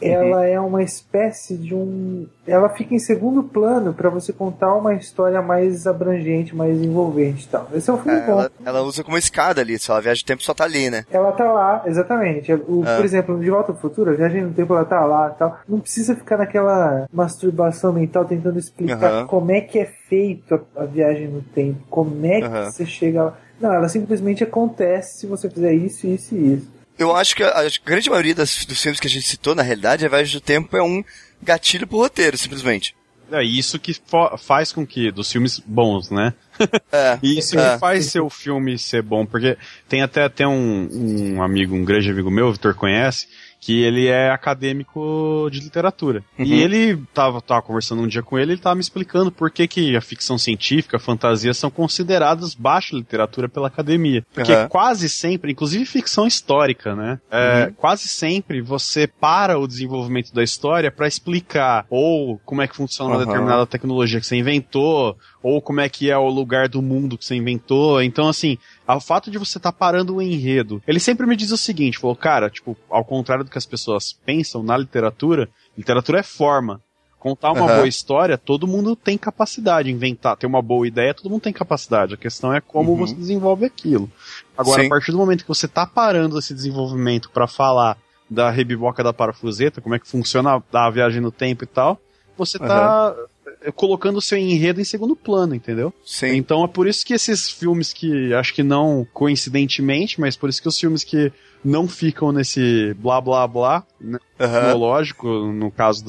[0.00, 2.26] Ela é uma espécie de um.
[2.46, 7.48] Ela fica em segundo plano para você contar uma história mais abrangente, mais envolvente e
[7.48, 7.68] tal.
[7.74, 8.32] Esse é um filme É, bom.
[8.32, 11.04] ela, ela usa como escada ali, só a viagem de tempo só tá ali, né?
[11.10, 12.52] Ela tá lá, exatamente.
[12.52, 12.96] O, Ah.
[12.96, 15.58] Por exemplo, De Volta ao Futuro, a viagem no tempo ela tá lá e tal.
[15.68, 19.26] Não precisa ficar naquela masturbação mental tentando explicar Aham.
[19.26, 22.70] como é que é feito a, a viagem no tempo, como é que Aham.
[22.70, 23.38] você chega lá.
[23.60, 26.79] Não, ela simplesmente acontece se você fizer isso, isso e isso.
[27.00, 29.62] Eu acho que a, a grande maioria das- dos filmes que a gente citou, na
[29.62, 31.02] realidade, a viagem do tempo é um
[31.42, 32.94] gatilho pro roteiro, simplesmente.
[33.32, 33.94] É isso que
[34.38, 36.34] faz com que, dos filmes bons, né?
[36.92, 37.18] É.
[37.22, 37.72] E isso É.
[37.74, 39.56] que faz seu filme ser bom, porque
[39.88, 40.88] tem até, até um,
[41.36, 43.28] um amigo, um grande amigo meu, o Vitor conhece,
[43.60, 46.24] que ele é acadêmico de literatura.
[46.38, 46.44] Uhum.
[46.46, 49.68] E ele tava, tava conversando um dia com ele, ele tava me explicando por que,
[49.68, 54.24] que a ficção científica, a fantasia são consideradas baixa literatura pela academia.
[54.32, 54.68] Porque Aham.
[54.68, 57.20] quase sempre, inclusive ficção histórica, né?
[57.30, 62.76] É, Quase sempre você para o desenvolvimento da história para explicar ou como é que
[62.76, 63.26] funciona uma Aham.
[63.26, 67.24] determinada tecnologia que você inventou, ou como é que é o lugar do mundo que
[67.24, 68.02] você inventou.
[68.02, 68.58] Então, assim,
[68.96, 70.82] o fato de você estar parando o enredo.
[70.86, 74.12] Ele sempre me diz o seguinte: falou, cara, tipo, ao contrário do que as pessoas
[74.12, 76.80] pensam na literatura, literatura é forma.
[77.18, 77.74] Contar uma Aham.
[77.76, 79.90] boa história, todo mundo tem capacidade.
[79.90, 82.14] Inventar, ter uma boa ideia, todo mundo tem capacidade.
[82.14, 82.96] A questão é como Uhum.
[82.96, 84.10] você desenvolve aquilo.
[84.56, 84.86] Agora, Sim.
[84.86, 87.98] a partir do momento que você tá parando esse desenvolvimento para falar
[88.28, 92.00] da rebiboca da parafuseta, como é que funciona a a viagem no tempo e tal,
[92.38, 93.24] você tá eh,
[93.74, 95.92] colocando o seu enredo em segundo plano, entendeu?
[96.04, 96.36] Sim.
[96.36, 100.62] Então é por isso que esses filmes que, acho que não coincidentemente, mas por isso
[100.62, 101.32] que os filmes que
[101.62, 104.60] não ficam nesse blá blá blá, né, Aham.
[104.60, 106.04] cronológico, no caso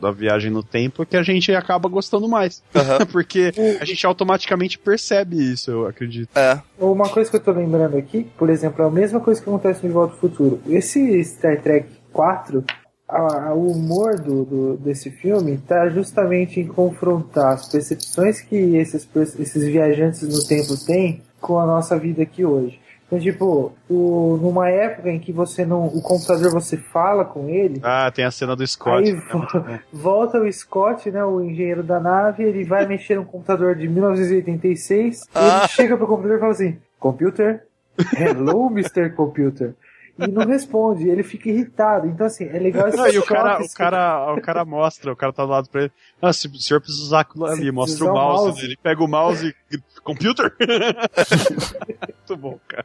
[0.00, 2.62] da, da viagem no tempo, é que a gente acaba gostando mais.
[2.74, 3.06] Aham.
[3.10, 6.36] Porque a gente automaticamente percebe isso, eu acredito.
[6.36, 6.60] É.
[6.78, 9.82] Uma coisa que eu tô lembrando aqui, por exemplo, é a mesma coisa que acontece
[9.82, 10.60] no De Volta ao Futuro.
[10.68, 12.64] Esse Star Trek 4,
[13.08, 19.08] a- o humor do, do- desse filme tá justamente em confrontar as percepções que esses,
[19.38, 22.80] esses viajantes no tempo têm com a nossa vida aqui hoje.
[23.06, 25.86] Então, tipo, o- numa época em que você não.
[25.86, 29.06] O computador você fala com ele, Ah, tem a cena do Scott.
[29.06, 29.22] Aí né?
[29.30, 33.86] vo- volta o Scott, né, o engenheiro da nave, ele vai mexer no computador de
[33.88, 35.58] 1986, Ah.
[35.60, 37.64] ele chega pro computador e fala assim: Computer?
[38.18, 39.10] Hello, Mr.
[39.10, 39.74] Computer.
[40.18, 42.06] E não responde, ele fica irritado.
[42.06, 45.16] Então, assim, é legal esse Não, e o cara, o, cara, o cara mostra, o
[45.16, 45.92] cara tá do lado pra ele.
[46.22, 48.64] Ah, se o senhor precisa usar aquilo ali, Se mostra o o mouse, mouse.
[48.64, 49.78] Ele pega o mouse e.
[50.04, 50.52] Computer?
[52.28, 52.84] Muito bom, cara.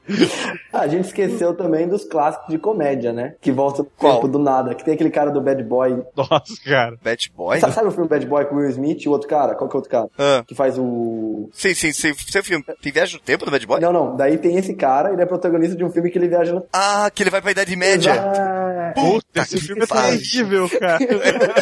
[0.71, 3.35] Ah, a gente esqueceu também dos clássicos de comédia, né?
[3.41, 4.15] Que volta Qual?
[4.15, 4.73] tempo do nada.
[4.73, 6.01] Que tem aquele cara do Bad Boy.
[6.15, 6.97] Nossa, cara.
[7.01, 7.59] Bad Boy?
[7.59, 9.55] Sabe, sabe o filme Bad Boy com o Will Smith e o outro cara?
[9.55, 10.07] Qual que é o outro cara?
[10.17, 10.43] Ah.
[10.47, 11.49] Que faz o.
[11.53, 12.13] Sim, sim, sim.
[12.13, 12.63] Seu filme.
[12.81, 13.79] Tem viagem no tempo do Bad Boy?
[13.79, 14.15] Não, não.
[14.15, 16.65] Daí tem esse cara, ele é protagonista de um filme que ele viaja no.
[16.73, 18.13] Ah, que ele vai pra Idade Média.
[18.13, 20.97] Ah, Puta, esse filme é terrível, cara.
[20.99, 21.59] terrível.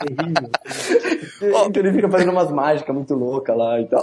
[1.42, 4.02] Então ele fica fazendo umas mágicas muito loucas lá e tal.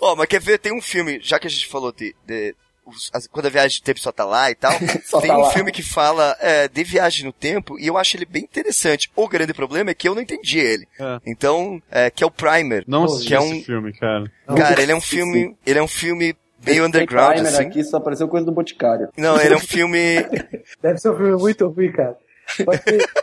[0.00, 0.58] Ó, mas quer ver?
[0.58, 2.14] Tem um filme, já que a gente falou de.
[2.26, 2.54] de-
[2.86, 4.72] os- as- quando a viagem no tempo só tá lá e tal,
[5.04, 5.50] Só tem tá um lá.
[5.50, 9.10] filme que fala é, de viagem no tempo e eu acho ele bem interessante.
[9.16, 10.86] O grande problema é que eu não entendi ele.
[10.98, 11.20] É.
[11.26, 12.84] Então, é, que é o Primer.
[12.86, 14.30] Não assisti que é esse um- filme, cara.
[14.56, 15.56] Cara, ele é um filme.
[15.66, 17.62] Ele é um filme meio underground, Primer assim.
[17.66, 19.08] aqui só apareceu coisa do Boticário.
[19.16, 20.16] Não, ele é um filme.
[20.82, 22.16] Deve ser um filme muito ruim, cara.
[22.64, 23.08] Pode ser-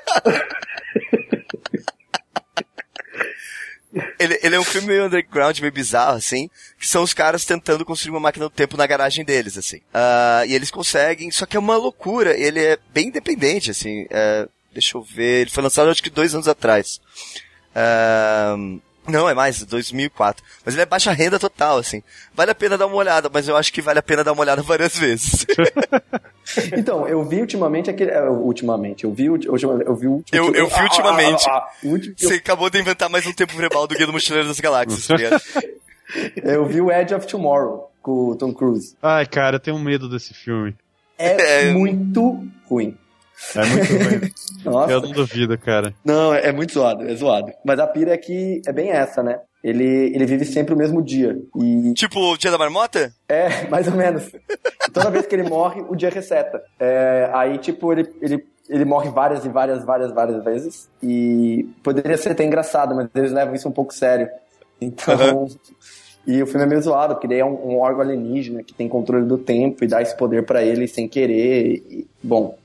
[4.17, 6.49] Ele, ele é um filme meio underground, meio bizarro, assim,
[6.79, 9.81] que são os caras tentando construir uma máquina do tempo na garagem deles, assim.
[9.93, 14.47] Ah, e eles conseguem, só que é uma loucura, ele é bem independente, assim, é,
[14.73, 17.01] deixa eu ver, ele foi lançado acho que dois anos atrás.
[17.75, 18.55] Ah,
[19.07, 20.43] não, é mais, 2004.
[20.65, 22.01] Mas ele é baixa renda total, assim.
[22.33, 24.41] Vale a pena dar uma olhada, mas eu acho que vale a pena dar uma
[24.41, 25.45] olhada várias vezes.
[26.77, 28.11] Então, eu vi ultimamente aquele.
[28.11, 30.23] é, ultimamente, eu vi, o- ultima- eu vi o.
[30.33, 31.47] Eu- eu vi ultimamente.
[31.49, 33.95] Ah, ah, ah, ah, que eu- Você acabou de inventar mais um tempo verbal do
[33.95, 35.41] Guia do Mochileiro das Galáxias, tá ligado?
[36.43, 38.97] Eu vi o Edge of Tomorrow com o Tom Cruise.
[39.01, 40.75] Ai, cara, eu tenho medo desse filme.
[41.17, 41.71] É, É.
[41.71, 42.97] muito ruim.
[43.55, 44.31] É muito ruim.
[44.63, 44.91] Nossa.
[44.93, 45.93] Eu não duvido, cara.
[46.05, 47.51] Não, é, é muito zoado, é zoado.
[47.65, 49.39] Mas a pira é que é bem essa, né?
[49.63, 49.85] Ele,
[50.15, 51.37] ele vive sempre o mesmo dia.
[51.55, 53.13] E Tipo, o Dia da Marmota?
[53.29, 54.31] é, mais ou menos.
[54.93, 56.61] Toda vez que ele morre, o dia reseta.
[56.79, 60.89] É, aí, tipo, ele, ele, ele morre várias e várias, várias, várias vezes.
[61.01, 64.27] E poderia ser até engraçado, mas eles levam isso um pouco sério.
[64.79, 65.47] Então.
[66.25, 68.87] E o filme é meio zoado, porque daí é um, um órgão alienígena que tem
[68.87, 71.83] controle do tempo e dá esse poder pra ele sem querer.
[71.89, 72.57] E, bom,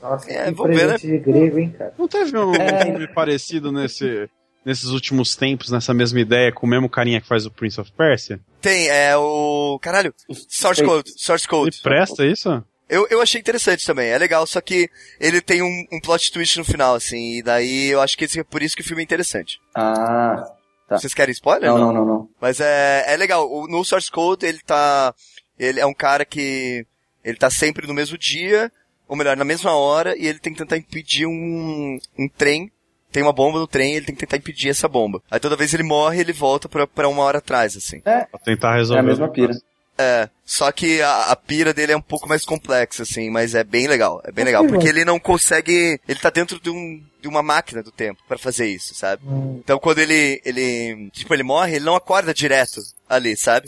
[0.00, 1.94] Nossa, É, que ver, presente de grego, hein, cara.
[1.98, 2.84] Não teve um É.
[2.84, 4.28] filme parecido nesse,
[4.64, 7.92] nesses últimos tempos, nessa mesma ideia, com o mesmo carinha que faz o Prince of
[7.92, 8.40] Persia?
[8.60, 9.78] Tem, é o.
[9.80, 10.14] Caralho,
[10.48, 11.10] Source Code.
[11.16, 11.80] Source Ele Code.
[11.82, 12.64] presta isso?
[12.88, 14.90] Eu, eu achei interessante também, é legal, só que
[15.20, 18.40] ele tem um, um plot twist no final, assim, e daí eu acho que esse
[18.40, 19.58] é por isso que o filme é interessante.
[19.76, 20.44] ah.
[20.88, 20.98] Tá.
[20.98, 21.70] Vocês querem spoiler?
[21.70, 22.28] Não, não, não, não.
[22.40, 25.14] Mas é, é legal, o- no Source Code ele tá.
[25.56, 26.84] Ele é um cara que.
[27.22, 28.72] Ele tá sempre no mesmo dia,
[29.10, 32.70] ou melhor, na mesma hora, e ele tem que tentar impedir um, um trem.
[33.10, 35.20] Tem uma bomba no trem, ele tem que tentar impedir essa bomba.
[35.28, 38.00] Aí toda vez ele morre, ele volta pra, pra uma hora atrás, assim.
[38.04, 39.00] É, Pra tentar é resolver.
[39.00, 39.52] a mesma pira.
[39.98, 43.64] É, só que a, a pira dele é um pouco mais complexa, assim, mas é
[43.64, 47.26] bem legal, é bem legal, porque ele não consegue, ele tá dentro de um, de
[47.28, 49.22] uma máquina do tempo pra fazer isso, sabe?
[49.58, 53.66] Então quando ele, ele, tipo, ele morre, ele não acorda direto ali, sabe?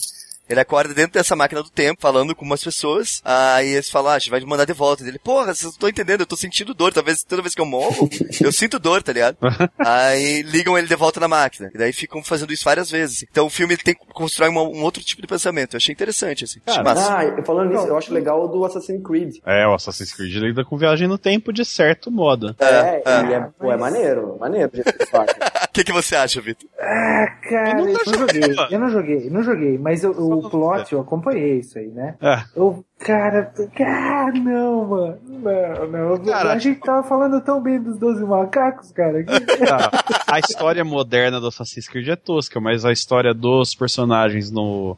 [0.53, 3.21] Ele acorda dentro dessa máquina do tempo, falando com umas pessoas.
[3.25, 5.03] Aí eles falam, ah, a gente vai te mandar de volta.
[5.07, 6.93] Ele, porra, vocês não estão entendendo, eu tô sentindo dor.
[6.93, 8.09] Talvez toda vez que eu morro,
[8.41, 9.37] eu sinto dor, tá ligado?
[9.79, 11.71] Aí ligam ele de volta na máquina.
[11.75, 13.25] E daí ficam fazendo isso várias vezes.
[13.31, 15.75] Então o filme tem que constrói uma- um outro tipo de pensamento.
[15.75, 16.61] Eu achei interessante, assim.
[16.65, 16.83] Cara.
[16.93, 19.37] Ah, falando nisso, eu acho legal o do Assassin's Creed.
[19.47, 22.55] É, o Assassin's Creed lida com viagem no tempo de certo modo.
[22.59, 24.71] É, e é, pô, é maneiro, maneiro.
[24.73, 26.69] o que que, você acha, Vitor?
[26.79, 28.55] Ah, cara, Eu eu nunca não joguei.
[28.71, 29.79] Eu não joguei, não joguei.
[29.79, 30.13] Mas eu-
[30.47, 32.17] o plot, eu acompanhei isso aí, né?
[32.21, 32.43] É.
[32.55, 35.19] Eu, cara, cara, não, mano.
[35.27, 36.25] Não, não.
[36.25, 39.25] Cara, a gente tava falando tão bem dos 12 macacos, cara.
[39.63, 39.91] Tá.
[40.27, 44.97] A história moderna do Assassin's Creed é tosca, mas a história dos personagens no.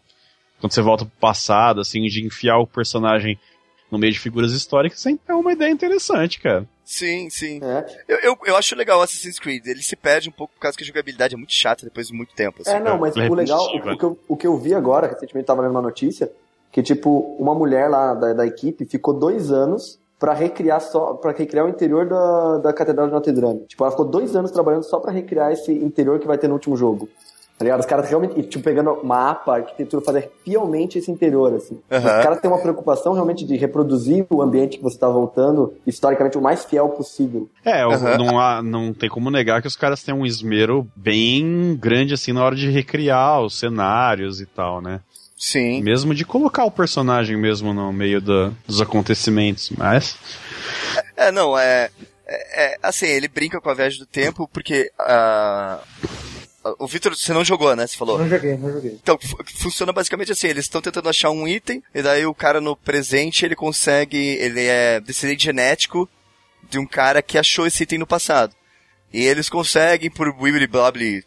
[0.61, 3.39] Quando você volta pro passado, assim, de enfiar o personagem
[3.91, 6.67] no meio de figuras históricas, sempre é uma ideia interessante, cara.
[6.85, 7.61] Sim, sim.
[7.63, 8.03] É.
[8.07, 9.67] Eu, eu, eu acho legal o Assassin's Creed.
[9.67, 12.15] Ele se perde um pouco por causa que a jogabilidade é muito chata depois de
[12.15, 12.61] muito tempo.
[12.61, 12.73] Assim.
[12.73, 15.47] É, não, mas o legal, o, o que eu, o que eu vi agora, recentemente
[15.47, 16.31] tava lendo uma notícia,
[16.71, 21.33] que tipo, uma mulher lá da, da equipe ficou dois anos pra recriar só, para
[21.33, 23.61] recriar o interior da, da Catedral de Notre Dame.
[23.67, 26.55] Tipo, ela ficou dois anos trabalhando só pra recriar esse interior que vai ter no
[26.55, 27.09] último jogo.
[27.57, 27.79] Tá ligado?
[27.81, 31.79] Os caras realmente, tipo, pegando mapa, arquitetura, fazer fielmente esse interior, assim.
[31.91, 32.17] Aham.
[32.19, 36.37] Os caras têm uma preocupação realmente de reproduzir o ambiente que você tá voltando, historicamente,
[36.37, 37.49] o mais fiel possível.
[37.65, 38.19] É, Aham.
[38.19, 42.33] não, há, não tem como negar que os caras têm um esmero bem grande, assim,
[42.33, 45.01] na hora de recriar os cenários e tal, né?
[45.39, 45.81] Sim.
[45.83, 50.17] Mesmo de colocar o personagem mesmo no meio da- dos acontecimentos, mas.
[51.17, 51.89] É, não, é,
[52.27, 54.91] é, é, Assim, ele brinca com a viagem do tempo porque.
[54.99, 55.79] ah,
[56.79, 57.87] o Vitor, você não jogou, né?
[57.87, 58.19] Você falou.
[58.19, 58.93] Não joguei, não joguei.
[59.03, 62.61] Então, fu- funciona basicamente assim, eles estão tentando achar um item, e daí o cara
[62.61, 66.09] no presente, ele consegue, ele é descendente genético
[66.71, 68.55] de um cara que achou esse item no passado.
[69.13, 71.25] E eles conseguem, por wibbly blobly,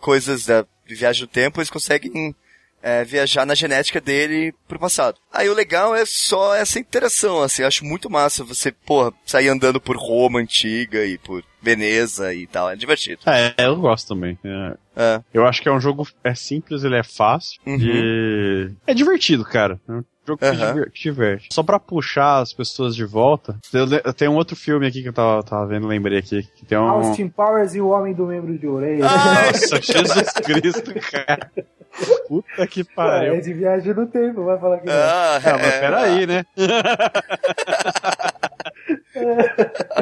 [0.00, 2.34] coisas da viagem no tempo, eles conseguem
[2.82, 5.18] é, viajar na genética dele pro passado.
[5.32, 9.48] Aí o legal é só essa interação, assim, eu acho muito massa você, porra, sair
[9.48, 13.20] andando por Roma antiga e por Veneza e tal, é divertido.
[13.26, 14.38] É, eu gosto também.
[14.42, 15.20] É, É.
[15.34, 16.08] eu acho que é um jogo.
[16.24, 17.60] É simples, ele é fácil.
[17.66, 17.76] Uhum.
[17.78, 18.70] E.
[18.86, 19.78] É divertido, cara.
[19.86, 21.48] É um jogo que, que diverte.
[21.52, 23.58] Só pra puxar as pessoas de volta.
[23.70, 26.48] Tem, tem um outro filme aqui que eu tava, tava vendo, lembrei aqui.
[26.56, 26.82] Que tem um.
[26.88, 29.04] Austin Powers e o Homem do Membro de Orelha.
[29.04, 31.50] Nossa, Jesus Cristo, cara.
[32.28, 33.40] Puta que é pariu.
[33.40, 34.94] de viagem no tempo, vai falar que não.
[34.94, 35.80] Ah, Ah, mas é.
[35.80, 36.44] peraí, né?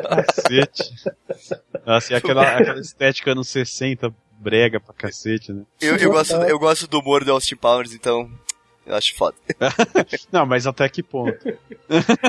[0.03, 0.95] cacete.
[1.87, 5.63] Nossa, e aquela, aquela estética anos 60, brega pra cacete, né?
[5.81, 8.31] Eu, eu, gosto, eu gosto do humor do Austin Powers, então
[8.87, 9.37] eu acho foda.
[10.33, 11.59] Não, mas até que ponto?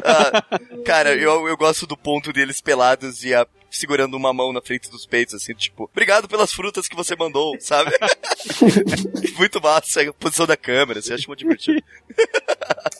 [0.03, 0.44] Ah,
[0.86, 4.90] cara, eu, eu gosto do ponto deles pelados e a, segurando uma mão na frente
[4.90, 7.91] dos peitos, assim, tipo, obrigado pelas frutas que você mandou, sabe?
[9.38, 11.82] muito massa a posição da câmera, assim, eu acho muito divertido.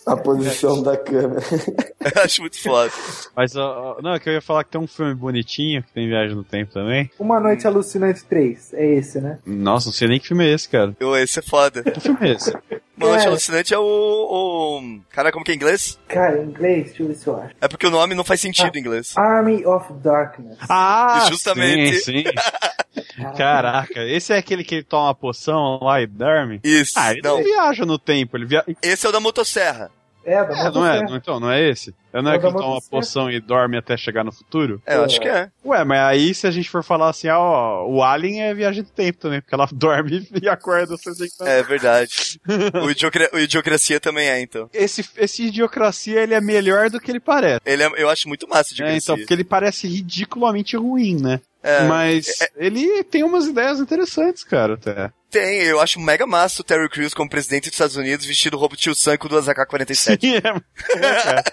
[0.06, 1.42] A posição da câmera.
[2.00, 2.92] Eu acho muito foda.
[3.36, 6.08] Mas, ó, não, é que eu ia falar que tem um filme bonitinho que tem
[6.08, 7.12] viagem no tempo também.
[7.20, 9.40] Uma Noite Alucinante 3, é esse, né?
[9.46, 10.96] Nossa, não sei nem que filme é esse, cara.
[10.98, 11.84] Eu, esse é foda.
[11.84, 12.54] Que filme é esse?
[13.00, 13.30] Uma noite Cara.
[13.32, 15.00] alucinante é o, o.
[15.10, 15.98] Cara, como que é em inglês?
[16.08, 17.56] Cara, em inglês, deixa eu ver se eu acho.
[17.62, 19.14] É porque o nome não faz sentido em inglês.
[19.18, 20.58] Army of Darkness.
[20.70, 22.00] Ah, Justamente.
[22.00, 23.34] Sim, sim.
[23.38, 26.60] Caraca, esse é aquele que ele toma a poção lá e dorme?
[26.64, 26.94] Isso.
[26.98, 28.64] Ah, ele não, não, viaja no tempo, ele via...
[28.82, 29.90] esse é o da motosserra.
[30.26, 31.02] É, da É, não é, motosserra.
[31.10, 31.96] não, então, não é esse?
[32.12, 32.90] É, não é É que ele toma a motosserra.
[32.90, 34.82] poção e dorme até chegar no futuro?
[34.86, 35.50] É, eu acho que é.
[35.64, 38.84] Ué, mas aí se a gente for falar assim, ah, ó, o Alien é viagem
[38.84, 42.40] do tempo também, porque ela dorme e acorda 60 É verdade.
[42.84, 44.70] o, idiocra o Idiocracia também é, então.
[44.74, 47.60] Esse, esse Idiocracia, ele é melhor do que ele parece.
[47.66, 48.98] Ele é, eu acho muito massa o É, Idiocracia.
[48.98, 51.40] então, porque ele parece ridiculamente ruim, né?
[51.62, 55.12] É, Mas ele tem umas ideias interessantes, cara, até.
[55.30, 58.78] Tem, eu acho mega massa o Terry Crews como presidente dos Estados Unidos vestido roupa
[58.78, 60.20] de tio Sam com duas AK-47.
[60.22, 60.40] Sim, é,
[61.06, 61.44] é, cara.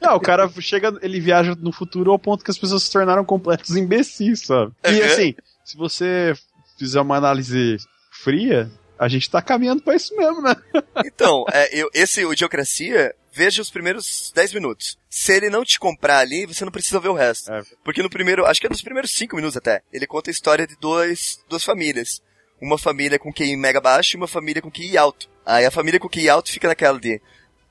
[0.00, 3.24] Não, o cara chega, ele viaja no futuro ao ponto que as pessoas se tornaram
[3.24, 4.72] completos imbecis, sabe?
[4.84, 5.04] E Uhum.
[5.06, 6.34] assim, se você
[6.78, 7.76] fizer uma análise
[8.10, 10.54] fria, a gente tá caminhando pra isso mesmo, né?
[11.04, 14.98] Então, é, eu, esse o Idiocracia, veja os primeiros 10 minutos.
[15.08, 17.52] Se ele não te comprar ali, você não precisa ver o resto.
[17.52, 17.62] É.
[17.84, 20.66] Porque no primeiro, acho que é nos primeiros 5 minutos até, ele conta a história
[20.66, 22.22] de dois, duas famílias.
[22.60, 25.28] Uma família com QI mega baixo e uma família com QI alto.
[25.46, 27.20] Aí a família com QI alto fica naquela de,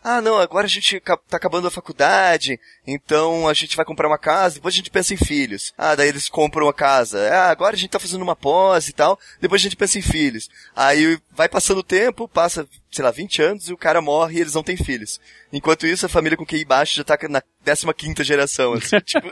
[0.03, 4.17] ah, não, agora a gente tá acabando a faculdade, então a gente vai comprar uma
[4.17, 5.73] casa, depois a gente pensa em filhos.
[5.77, 7.19] Ah, daí eles compram a casa.
[7.31, 10.01] Ah, agora a gente tá fazendo uma pós e tal, depois a gente pensa em
[10.01, 10.49] filhos.
[10.75, 14.41] Aí vai passando o tempo, passa, sei lá, 20 anos e o cara morre e
[14.41, 15.19] eles não têm filhos.
[15.51, 17.41] Enquanto isso, a família com QI baixo já tá na
[17.93, 19.27] 15 geração, assim, tipo...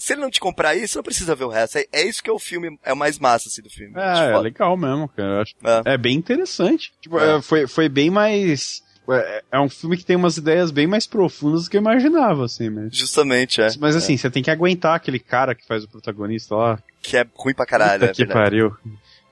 [0.00, 1.76] Se ele não te comprar isso, não precisa ver o resto.
[1.76, 3.92] É, é isso que é o filme, é o mais massa, assim, do filme.
[3.94, 5.28] É, Tipo, é legal mesmo, cara.
[5.36, 5.92] Eu acho- É.
[5.92, 6.94] É bem interessante.
[7.02, 7.36] Tipo, É.
[7.36, 8.81] é, foi, foi bem mais.
[9.10, 12.44] É, é um filme que tem umas ideias bem mais profundas do que eu imaginava,
[12.44, 12.96] assim, mas.
[12.96, 13.68] Justamente, é.
[13.80, 16.78] Mas assim, você tem que aguentar aquele cara que faz o protagonista lá.
[17.00, 18.44] Que é ruim pra caralho, Puta é que verdade.
[18.44, 18.76] pariu.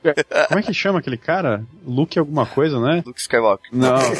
[0.49, 1.63] Como é que chama aquele cara?
[1.87, 3.03] Luke alguma coisa, né?
[3.05, 3.69] Luke Skywalker.
[3.73, 3.97] Não.
[3.99, 4.11] É,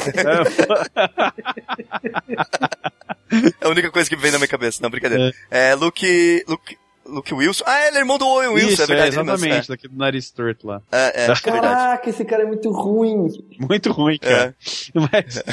[3.61, 5.33] É a única coisa que vem na minha cabeça, não, brincadeira.
[5.49, 7.63] É, Luke, Luke, Luke Wilson.
[7.67, 9.17] Ah, ele é irmão do Owen Wilson, isso, é verdade.
[9.17, 10.81] é, exatamente, daquele nariz torto lá.
[10.91, 11.35] É, é, é, é.
[11.35, 13.27] Caraca, esse cara é muito ruim.
[13.59, 14.55] Muito ruim, cara.
[14.93, 15.43] Mas-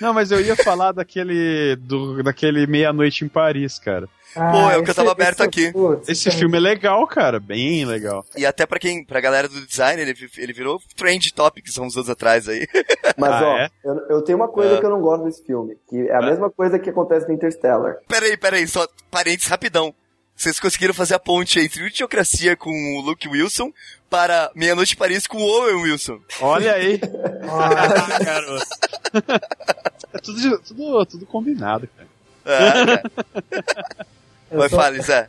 [0.00, 1.74] não, mas eu ia falar daquele.
[1.76, 4.06] Do, daquele Meia-Noite em Paris, cara.
[4.34, 5.72] Pô, é o que eu tava aberto esse- aqui.
[5.72, 7.40] putz, Esse é- filme é legal, cara.
[7.40, 8.24] Bem legal.
[8.36, 11.96] E até pra quem, pra galera do design, ele, ele virou trend topics há uns
[11.96, 12.66] anos atrás aí.
[13.16, 13.70] Mas, Ah, ó, é?
[13.82, 14.78] eu, eu tenho uma coisa É.
[14.78, 17.96] que eu não gosto desse filme, que é a mesma coisa que acontece no Interstellar.
[18.06, 19.94] peraí, peraí, só parênteses rapidão.
[20.38, 23.72] Vocês conseguiram fazer a ponte entre o Idiocracia com o Luke Wilson
[24.08, 26.20] para Meia-Noite em Paris com o Owen Wilson.
[26.40, 27.00] Olha aí.
[27.42, 28.64] Ah, Ah, garoto.
[30.14, 32.08] É tudo, tudo, tudo combinado, cara.
[32.44, 33.02] É, cara.
[34.52, 35.28] eu Mas só- fale, Zé.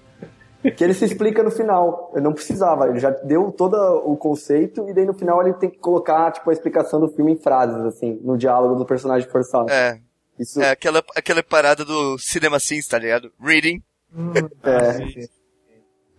[0.76, 2.12] Que ele se explica no final.
[2.14, 3.76] Eu não precisava, ele já deu todo
[4.06, 7.32] o conceito e daí no final ele tem que colocar, tipo, a explicação do filme
[7.32, 9.72] em frases, assim, no diálogo do personagem forçado.
[9.72, 10.00] É,
[10.38, 13.32] Isso é aquela, aquela parada do Cinema Sins, tá ligado?
[13.42, 13.82] Reading.
[14.16, 14.34] Hum,
[14.64, 15.28] é.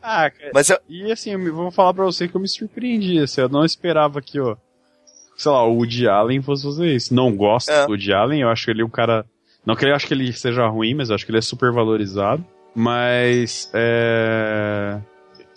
[0.02, 0.50] Ah, cara.
[0.54, 3.18] Mas eu, E assim, eu vou falar pra você que eu me surpreendi.
[3.18, 4.56] Assim, eu não esperava que, ó,
[5.36, 7.14] sei lá, o Woody Allen fosse fazer isso.
[7.14, 7.84] Não gosto É.
[7.84, 9.24] do Woody Allen, eu acho ele um cara.
[9.64, 11.70] Não que eu acho que ele seja ruim, mas eu acho que ele é super
[11.72, 12.44] valorizado.
[12.74, 14.98] Mas é.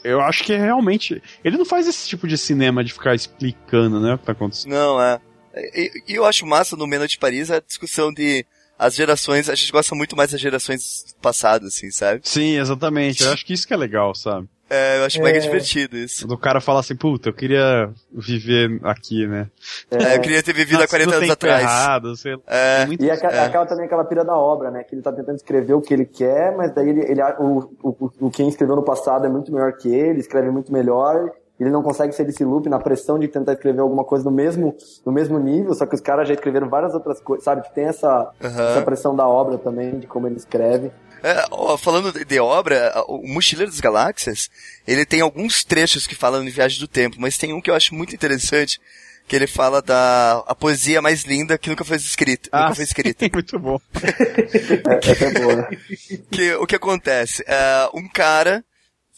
[0.04, 1.22] Eu acho que realmente.
[1.44, 4.72] Ele não faz esse tipo de cinema de ficar explicando, né, o que tá acontecendo.
[4.74, 5.22] Não, é.
[5.56, 8.46] E, eu acho massa no Meia-Noite em Paris a discussão de
[8.78, 12.22] as gerações, a gente gosta muito mais das gerações passadas, assim, sabe?
[12.24, 13.24] Sim, exatamente.
[13.24, 14.48] Eu acho que isso que é legal, sabe?
[14.70, 15.42] É, eu acho mega É.
[15.42, 16.26] divertido isso.
[16.26, 19.48] Do cara falar assim, puta, eu queria viver aqui, né?
[19.92, 21.62] É, eu queria ter vivido há Nossa, 40 no anos atrás.
[21.62, 22.42] Errado, sei lá.
[22.48, 23.46] É, muito E aca- É.
[23.46, 24.84] aquela também aquela pira da obra, né?
[24.84, 28.12] Que ele tá tentando escrever o que ele quer, mas daí ele, ele o, o,
[28.22, 31.30] o quem escreveu no passado é muito melhor que ele, escreve muito melhor.
[31.64, 34.76] Ele não consegue sair desse loop na pressão de tentar escrever alguma coisa no mesmo,
[35.06, 37.62] no mesmo nível, só que os caras já escreveram várias outras coisas, sabe?
[37.64, 38.70] Que tem essa, Aham.
[38.70, 40.92] essa pressão da obra também, de como ele escreve.
[41.24, 44.50] É, ó, falando de, de obra, o Mochileiro das Galáxias,
[44.86, 47.76] ele tem alguns trechos que falam de viagem do tempo, mas tem um que eu
[47.76, 48.78] acho muito interessante,
[49.26, 52.50] que ele fala da a poesia mais linda que nunca foi escrita.
[52.54, 53.26] nunca foi escrita.
[53.32, 53.80] muito bom.
[54.04, 55.70] É, é boa.
[56.30, 57.42] que, o que acontece?
[57.48, 58.64] É, um cara,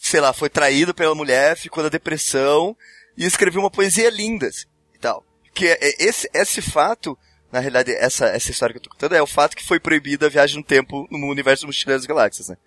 [0.10, 2.78] sei lá, foi traído pela mulher, ficou na depressão
[3.18, 5.26] e escreveu uma poesia linda assim, e tal.
[5.52, 7.18] Que é- é esse, esse fato,
[7.52, 10.28] na realidade, essa, essa história que eu tô contando é o fato que foi proibida
[10.28, 12.58] a viagem no tempo no universo do Mochileiro das Galáxias, né?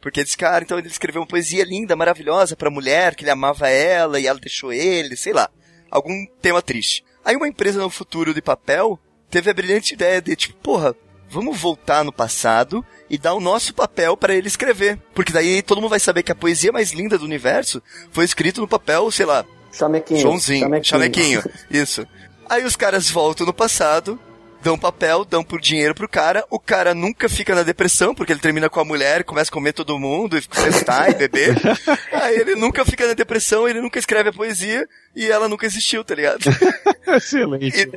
[0.00, 3.68] Porque esse cara, então, ele escreveu uma poesia linda, maravilhosa pra mulher, que ele amava
[3.68, 5.48] ela e ela deixou ele, sei lá.
[5.90, 7.04] Algum tema triste.
[7.24, 8.98] Aí uma empresa no futuro de papel
[9.30, 10.96] teve a brilhante ideia de, tipo, porra,
[11.30, 14.98] vamos voltar no passado e dar o nosso papel pra ele escrever.
[15.14, 18.60] Porque daí todo mundo vai saber que a poesia mais linda do universo foi escrita
[18.60, 20.20] no papel, sei lá, Chamequinho.
[20.20, 21.42] Joãozinho, chamequinho.
[21.70, 22.06] Isso.
[22.48, 24.18] Aí os caras voltam no passado,
[24.62, 28.40] dão papel, dão por dinheiro pro cara, o cara nunca fica na depressão, porque ele
[28.40, 31.54] termina com a mulher, começa a comer todo mundo, e festar e beber.
[32.12, 36.02] Aí ele nunca fica na depressão, ele nunca escreve a poesia, e ela nunca existiu,
[36.04, 36.40] tá ligado?
[37.06, 37.90] Excelente.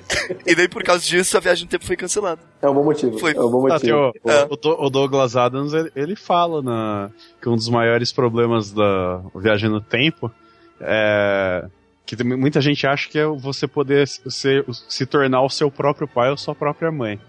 [0.48, 2.42] E, e daí por causa disso a viagem no tempo foi cancelada.
[2.62, 3.18] É um bom motivo.
[3.20, 3.34] Foi.
[3.36, 4.14] É um bom Ah, tem motivo.
[4.24, 4.48] o, É.
[4.50, 7.10] o Do- o Douglas Adams, ele, ele fala na,
[7.42, 10.32] que um dos maiores problemas da viagem no tempo
[10.80, 11.66] é
[12.06, 16.30] que muita gente acha que é você poder ser, se tornar o seu próprio pai
[16.30, 17.20] ou sua própria mãe.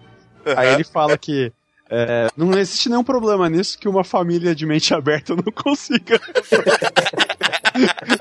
[0.57, 1.53] Aí ele fala que
[1.89, 6.19] é, não existe nenhum problema nisso que uma família de mente aberta não consiga.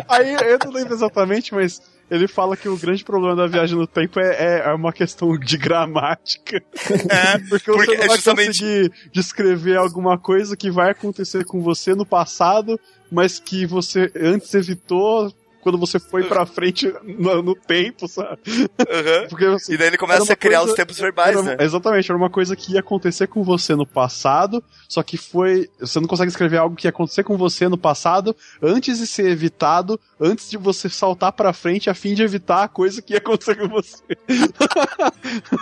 [0.07, 3.87] Aí eu não lembro exatamente, mas ele fala que o grande problema da viagem no
[3.87, 6.57] tempo é, é- é uma questão de gramática.
[6.57, 11.43] É, Porque, Porque você não é vai justamente- conseguir descrever alguma coisa que vai acontecer
[11.45, 12.79] com você no passado,
[13.11, 18.39] mas que você antes evitou quando você foi pra frente no, no tempo, sabe?
[18.79, 19.27] Aham.
[19.29, 21.57] Porque assim, E daí ele começa a criar coisa- os tempos verbais, era- né?
[21.59, 25.69] Exatamente, era uma coisa que ia acontecer com você no passado, só que foi.
[25.79, 29.27] Você não consegue escrever algo que ia acontecer com você no passado antes de ser
[29.27, 33.17] evitado, antes de você saltar pra frente a fim de evitar a coisa que ia
[33.19, 34.01] acontecer com você.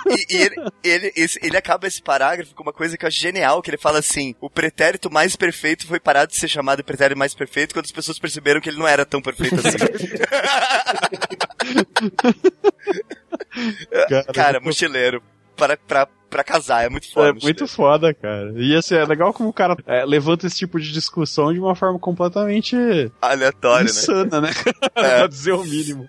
[0.09, 3.19] E, e ele, ele, esse- ele acaba esse parágrafo com uma coisa que eu acho
[3.19, 6.83] genial, que ele fala assim, o pretérito mais perfeito foi parar de ser chamado de
[6.83, 9.77] pretérito mais perfeito quando as pessoas perceberam que ele não era tão perfeito assim.
[14.33, 15.21] Cara, mochileiro.
[15.55, 17.29] Para, pra, pra casar, é muito foda.
[17.29, 18.53] É muito foda, cara.
[18.55, 21.75] E assim, é legal como o cara é, levanta esse tipo de discussão de uma
[21.75, 22.77] forma completamente
[23.21, 23.91] Aleatório, né?
[23.91, 24.49] insana, né?
[24.95, 25.17] É.
[25.17, 26.07] pra dizer o mínimo.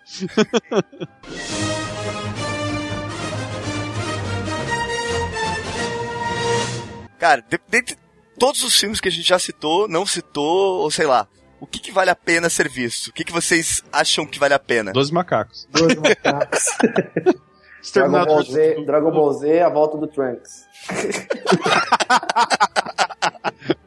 [7.19, 7.97] Cara, de- dentre
[8.39, 11.29] todos os filmes que a gente já citou, não citou, ou sei lá,
[11.61, 13.09] o que, que vale a pena ser visto?
[13.09, 14.93] O que, que vocês acham que vale a pena?
[14.93, 15.69] Doze macacos.
[15.71, 16.65] Dois macacos.
[17.95, 18.85] Dragon Ball, Z.
[18.85, 20.65] Dragon Ball Z, a volta do Trunks.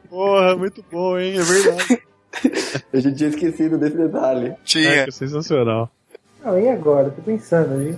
[0.08, 1.38] Porra, muito bom, hein?
[1.38, 2.02] É verdade.
[2.92, 4.54] A gente tinha esquecido desse detalhe.
[4.64, 4.90] Tinha.
[4.90, 5.90] É, sensacional.
[6.44, 7.10] Não, e agora?
[7.10, 7.96] Tô pensando aí.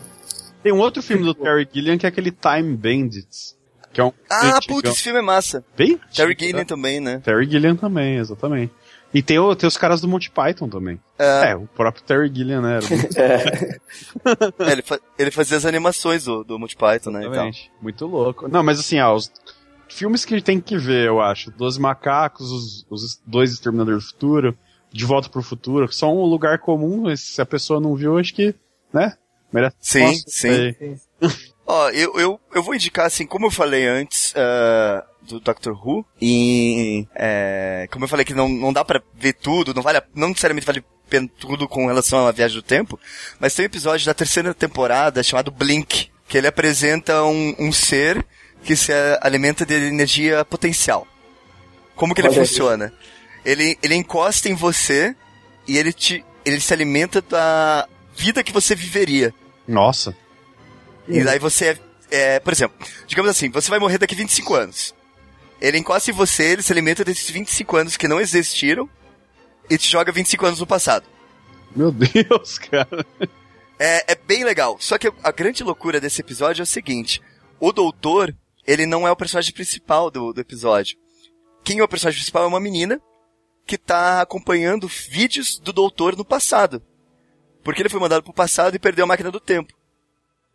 [0.62, 3.56] Tem um outro filme do Terry Gilliam que é aquele Time Bandits.
[3.92, 4.76] Que é um Ah, antigão.
[4.76, 5.64] putz, esse filme é massa.
[5.76, 6.64] Bem Terry Gilliam né?
[6.64, 7.20] também, né?
[7.24, 8.72] Terry Gilliam também, exatamente.
[9.14, 11.00] E tem, o- tem os caras do Monty Python também.
[11.18, 12.78] É, É, o próprio Terry Gilliam, né?
[12.78, 13.78] Era É.
[14.68, 17.20] é, ele, fa- ele fazia as animações do, do Monty Python, né?
[17.26, 17.70] Exatamente.
[17.80, 18.48] Muito louco.
[18.48, 19.30] Não, mas assim, ó, os
[19.88, 21.50] filmes que tem que ver, eu acho.
[21.50, 24.58] Doze Macacos, os, os dois Exterminadores do Futuro,
[24.92, 28.18] De Volta pro Futuro, que são um lugar comum, mas se a pessoa não viu,
[28.18, 28.54] acho que,
[28.92, 29.16] né?
[29.52, 29.76] Merece.
[29.80, 30.74] Sim, sim.
[30.78, 31.00] Sim.
[31.66, 36.06] Ó, eu, eu, eu vou indicar, assim, como eu falei antes ah, do Doctor Who,
[36.20, 40.28] e é, como eu falei que não, não dá pra ver tudo, não vale não
[40.28, 40.84] necessariamente vale
[41.38, 42.98] tudo com relação à viagem do tempo,
[43.38, 48.24] mas tem um episódio da terceira temporada chamado Blink, que ele apresenta um, um ser
[48.62, 51.06] que se alimenta de energia potencial.
[51.94, 52.92] Como que ele Olha funciona?
[53.44, 55.14] Ele, ele encosta em você
[55.68, 59.32] e ele te, ele se alimenta da vida que você viveria.
[59.68, 60.16] Nossa.
[61.08, 61.78] E daí você
[62.10, 62.76] é, é, por exemplo,
[63.06, 64.94] digamos assim, você vai morrer daqui 25 anos.
[65.60, 68.88] Ele encosta em você, ele se alimenta desses 25 anos que não existiram
[69.70, 71.06] e te joga 25 anos no passado.
[71.74, 73.06] Meu Deus, cara.
[73.78, 74.76] É, é bem legal.
[74.80, 77.20] Só que a grande loucura desse episódio é o seguinte:
[77.58, 78.34] o doutor,
[78.66, 80.96] ele não é o personagem principal do, do episódio.
[81.64, 83.00] Quem é o personagem principal é uma menina
[83.66, 86.82] que tá acompanhando vídeos do doutor no passado.
[87.64, 89.74] Porque ele foi mandado pro passado e perdeu a máquina do tempo.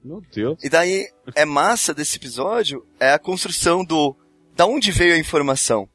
[0.03, 0.57] Meu Deus.
[0.63, 4.15] E daí, é massa desse episódio é a construção do
[4.61, 5.89] da onde veio a informação.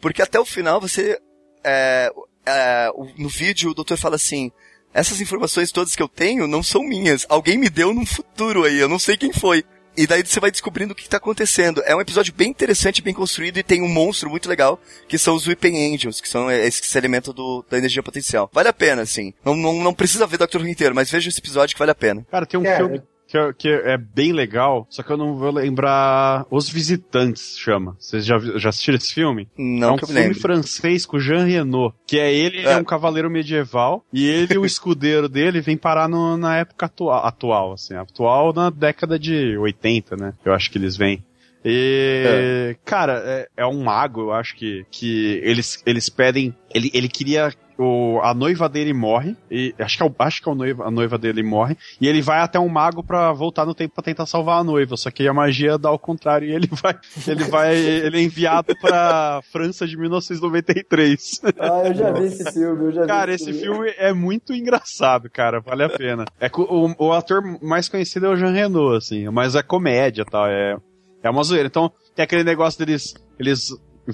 [0.00, 1.18] Porque até o final você
[1.62, 2.10] é,
[2.46, 4.50] é, no vídeo o doutor fala assim:
[4.94, 7.26] essas informações todas que eu tenho não são minhas.
[7.28, 9.62] Alguém me deu num futuro aí, eu não sei quem foi.
[9.94, 11.82] E daí você vai descobrindo o que está acontecendo.
[11.84, 15.34] É um episódio bem interessante, bem construído e tem um monstro muito legal, que são
[15.34, 18.48] os Weeping Angels, que são esses que se alimentam do, da energia potencial.
[18.54, 19.34] Vale a pena, assim.
[19.44, 21.96] Não, não, não precisa ver Doctor Who inteiro, mas veja esse episódio que vale a
[21.96, 22.24] pena.
[22.30, 25.36] Cara, tem um Cara, filme que, é- que é bem legal, só que eu não
[25.36, 26.46] vou lembrar.
[26.50, 27.94] Os Visitantes chama.
[27.98, 29.46] Vocês já, já assistiram esse filme?
[29.56, 32.72] Não é um filme francês com Jean Reno, que é ele, é.
[32.72, 32.76] É.
[32.78, 37.24] um cavaleiro medieval, e ele e o escudeiro dele vem parar no- na época atual,
[37.26, 40.32] atual, assim, atual na década de 80, né?
[40.44, 41.22] Eu acho que eles vêm.
[41.64, 46.54] E, cara, é, é um mago, eu acho que, que eles, eles pedem.
[46.74, 47.52] Ele, ele queria.
[47.78, 50.84] O, a noiva dele morre, e acho que, é o, acho que é o noiva,
[50.84, 54.02] a noiva dele morre, e ele vai até um mago pra voltar no tempo pra
[54.02, 57.44] tentar salvar a noiva, só que a magia dá ao contrário e ele vai, ele
[57.44, 61.40] vai, ele é enviado pra França de 1993.
[61.58, 65.30] Ah, eu já vi esse filme, eu já vi Cara, esse filme é muito engraçado,
[65.30, 66.24] cara, vale a pena.
[66.40, 70.30] É, o, o ator mais conhecido é o Jean Reno, assim, mas é comédia e
[70.30, 70.76] tal, é,
[71.22, 71.68] é uma zoeira.
[71.68, 73.68] Então, tem aquele negócio deles, eles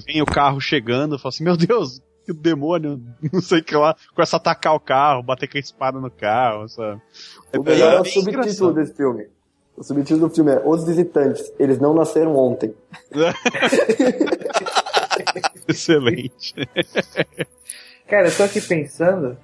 [0.05, 3.95] veem o carro chegando, falam assim, meu Deus, que demônio, não sei o que lá,
[4.13, 7.01] começa a atacar o carro, bater com a espada no carro, sabe?
[7.57, 8.73] O melhor é o subtítulo engraçado.
[8.73, 9.27] desse filme.
[9.77, 12.73] O subtítulo do filme é Os Visitantes, eles não nasceram ontem.
[15.67, 16.53] Excelente.
[18.07, 19.37] Cara, eu tô aqui pensando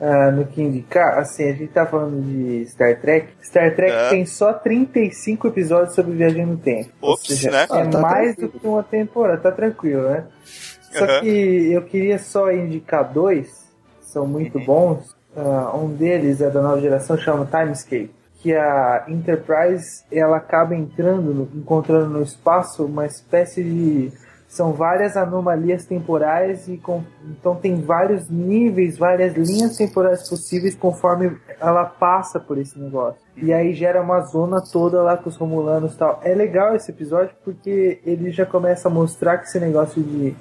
[0.00, 1.18] ah, no que indicar.
[1.18, 3.28] Assim, a gente tá falando de Star Trek.
[3.42, 4.10] Star Trek É.
[4.10, 6.90] tem só 35 episódios sobre viagem no tempo.
[7.00, 7.62] Ou Ops, seja, né?
[7.62, 8.52] É Ah, tá mais tranquilo.
[8.52, 10.24] do que uma temporada, tá tranquilo, né?
[10.92, 11.20] Só Aham.
[11.20, 13.48] que eu queria só indicar dois,
[14.00, 14.64] que são muito Uhum.
[14.64, 15.16] bons.
[15.36, 18.10] Ah, um deles é da nova geração, chama Timescape.
[18.40, 24.12] Que a Enterprise ela acaba entrando, encontrando no espaço uma espécie de
[24.48, 31.38] são várias anomalias temporais e com, então tem vários níveis, várias linhas temporais possíveis conforme
[31.58, 33.18] ela passa por esse negócio.
[33.34, 36.20] E aí gera uma zona toda lá com os romulanos e tal.
[36.22, 40.34] É legal esse episódio porque ele já começa a mostrar que esse negócio de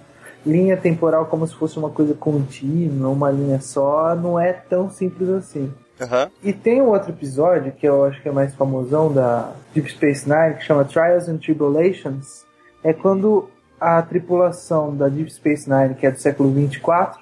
[0.46, 5.30] linha temporal como se fosse uma coisa contínua, uma linha só, não é tão simples
[5.30, 5.72] assim.
[6.00, 6.32] Aham.
[6.44, 10.28] E tem um outro episódio que eu acho que é mais famosão da Deep Space
[10.28, 12.44] Nine, que chama Trials and Tribulations.
[12.84, 13.50] É quando
[13.80, 17.22] a tripulação da Deep Space Nine, que é do século 24,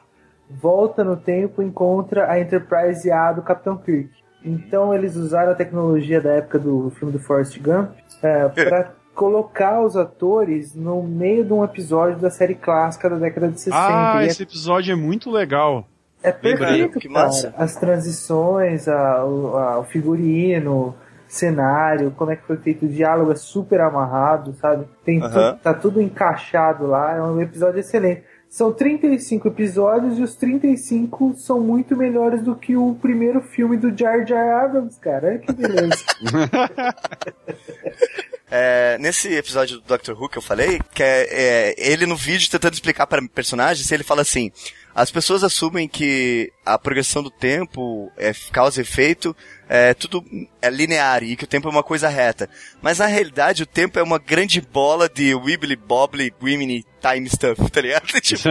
[0.49, 4.09] volta no tempo e encontra a Enterprise A do Capitão Kirk.
[4.43, 7.91] Então eles usaram a tecnologia da época do filme do Forrest Gump
[8.23, 13.49] é, para colocar os atores no meio de um episódio da série clássica da década
[13.49, 13.75] de 60.
[13.77, 15.85] Ah, E é esse episódio é muito legal.
[16.23, 17.53] é perfeito, que massa.
[17.57, 20.95] As transições, a- o, a- o figurino,
[21.27, 24.85] cenário, como é que foi feito o diálogo, é super amarrado, sabe?
[25.03, 28.23] Tem tu- tá tudo encaixado lá, é um episódio excelente.
[28.49, 33.95] São 35 episódios e os 35 são muito melhores do que o primeiro filme do
[33.95, 35.27] Jar Jar Abrams, cara.
[35.27, 36.03] Olha que beleza.
[38.51, 42.49] É, nesse episódio do Doctor Who que eu falei, que é, é, ele no vídeo
[42.49, 44.51] tentando explicar para personagens, ele fala assim:
[44.93, 49.35] as pessoas assumem que a progressão do tempo é causa e efeito,
[49.67, 50.25] é tudo
[50.61, 52.49] é linear e que o tempo é uma coisa reta.
[52.81, 57.61] Mas na realidade o tempo é uma grande bola de wibbly bobbly wiminy time stuff,
[57.69, 58.07] tá ligado?
[58.19, 58.49] tipo,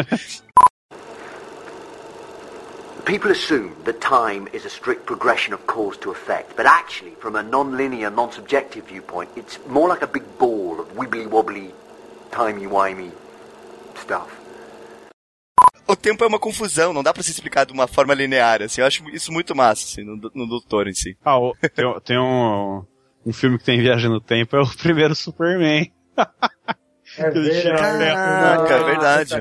[3.09, 7.37] People assume that time is a strict progression of cause to effect, but actually, from
[7.37, 11.73] a non-linear, non-subjective viewpoint, it's more like a big ball of wibbly-wobbly,
[12.31, 13.11] timey-wimey
[13.97, 14.29] stuff.
[15.87, 18.83] o tempo é uma confusão, não dá pra se explicar de uma forma linear, assim.
[18.83, 21.17] Eu acho isso muito massa, assim, no, no doutor em si.
[21.25, 22.85] Ah, o- tem, tem um,
[23.25, 25.91] um filme que tem viagem no tempo, é o primeiro Superman.
[27.19, 28.15] É verdade.
[28.15, 29.35] Caraca, é verdade.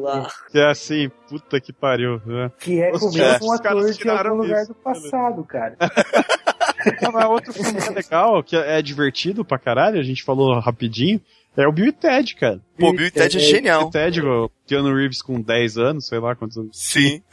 [0.00, 0.28] Lá.
[0.50, 2.20] Que é assim, puta que pariu.
[2.24, 2.50] Né?
[2.58, 3.12] Que é com o
[3.60, 4.72] caras ator de tiraram algum lugar isso.
[4.72, 5.76] do passado, cara.
[7.12, 11.20] Mas outro filme que é legal, que é divertido pra caralho, a gente falou rapidinho,
[11.56, 12.60] é o Bill e Ted, cara.
[12.78, 13.88] Pô, Bill e Ted é Bill genial.
[13.88, 16.70] e Ted, o Keanu Reeves com 10 anos, sei lá quantos anos.
[16.72, 17.22] Sim.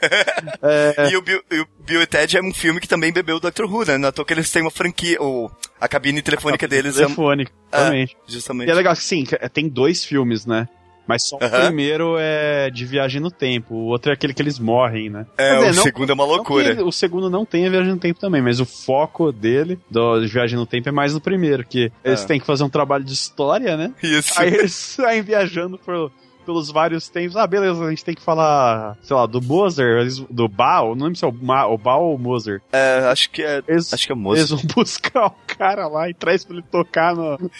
[0.62, 3.36] É, E o Bill, e o Bill e Ted é um filme que também bebeu
[3.36, 3.98] o Doctor Who, né?
[3.98, 7.52] Não é toa que eles têm uma franquia, ou a cabine telefônica deles é telefônico,
[7.72, 8.16] exatamente.
[8.26, 8.68] justamente.
[8.68, 10.68] E é legal que sim, tem dois filmes, né?
[11.06, 14.58] Mas só o primeiro é de viagem no tempo, o outro é aquele que eles
[14.58, 15.26] morrem, né?
[15.36, 16.84] É, Quer o dizer, não- segundo é uma loucura.
[16.84, 20.26] o segundo não tem a viagem no tempo também, mas o foco dele, do de
[20.28, 22.26] viagem no tempo, é mais no primeiro, que eles Ah.
[22.26, 23.92] têm que fazer um trabalho de história, né?
[24.02, 24.40] Isso.
[24.40, 26.12] Aí eles saem viajando por-
[26.46, 27.36] pelos vários tempos.
[27.36, 31.04] Ah, beleza, a gente tem que falar, sei lá, do Moser, eles- do Baal, não
[31.06, 32.62] lembro se é o, Ma, o Baal ou o Moser.
[32.72, 33.62] É, acho que é.
[33.68, 34.56] Eles, Acho que é eles moço.
[34.56, 37.38] vão buscar o cara lá e traz pra ele tocar no,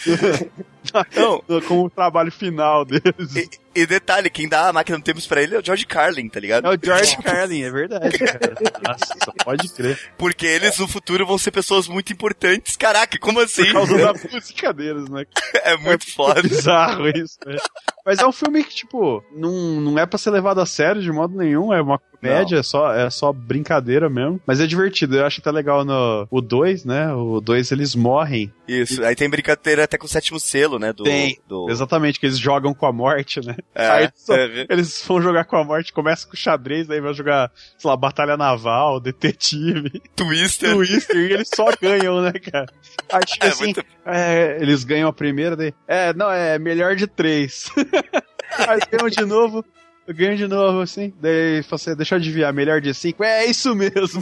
[1.15, 3.35] Não, como o trabalho final deles.
[3.35, 6.27] e, e detalhe, quem dá a máquina do tempo pra ele é o George Carlin,
[6.27, 6.65] tá ligado?
[6.67, 8.55] É o George Carlin, é verdade, cara.
[8.87, 9.99] Nossa, pode crer.
[10.17, 12.75] Porque eles no futuro vão ser pessoas muito importantes.
[12.75, 13.65] Caraca, como assim?
[13.65, 15.25] Por causa da música deles, né?
[15.63, 16.41] É muito foda.
[16.41, 17.57] bizarro isso, né?
[18.05, 19.51] Mas é um filme que, tipo, não,
[19.81, 22.93] não é pra ser levado a sério de modo nenhum, é uma comédia, é só,
[22.93, 24.39] é só brincadeira mesmo.
[24.45, 27.11] Mas é divertido, eu acho até legal no o 2, né?
[27.13, 28.51] O 2 eles morrem.
[28.67, 29.03] Isso.
[29.03, 30.93] Aí tem brincadeira até com o sétimo selo, né?
[30.93, 31.37] Do, Tem.
[31.47, 31.69] do...
[31.69, 33.55] Exatamente, que eles jogam com a morte, né?
[33.75, 34.65] É, Aí só- é.
[34.69, 38.37] eles vão jogar com a morte, começa com xadrez, aí vai jogar, sei lá, batalha
[38.37, 40.73] naval, detetive, Twister.
[40.73, 42.67] twister, e eles só ganham, né, cara?
[43.11, 46.95] Aí chega É assim, muito- é, eles ganham a primeira, daí, é, não, é melhor
[46.95, 47.65] de três.
[48.67, 49.65] aí ganham de novo,
[50.11, 53.73] eu ganho de novo, assim, daí você, deixa eu adivinhar, melhor de cinco, é isso
[53.75, 54.21] mesmo.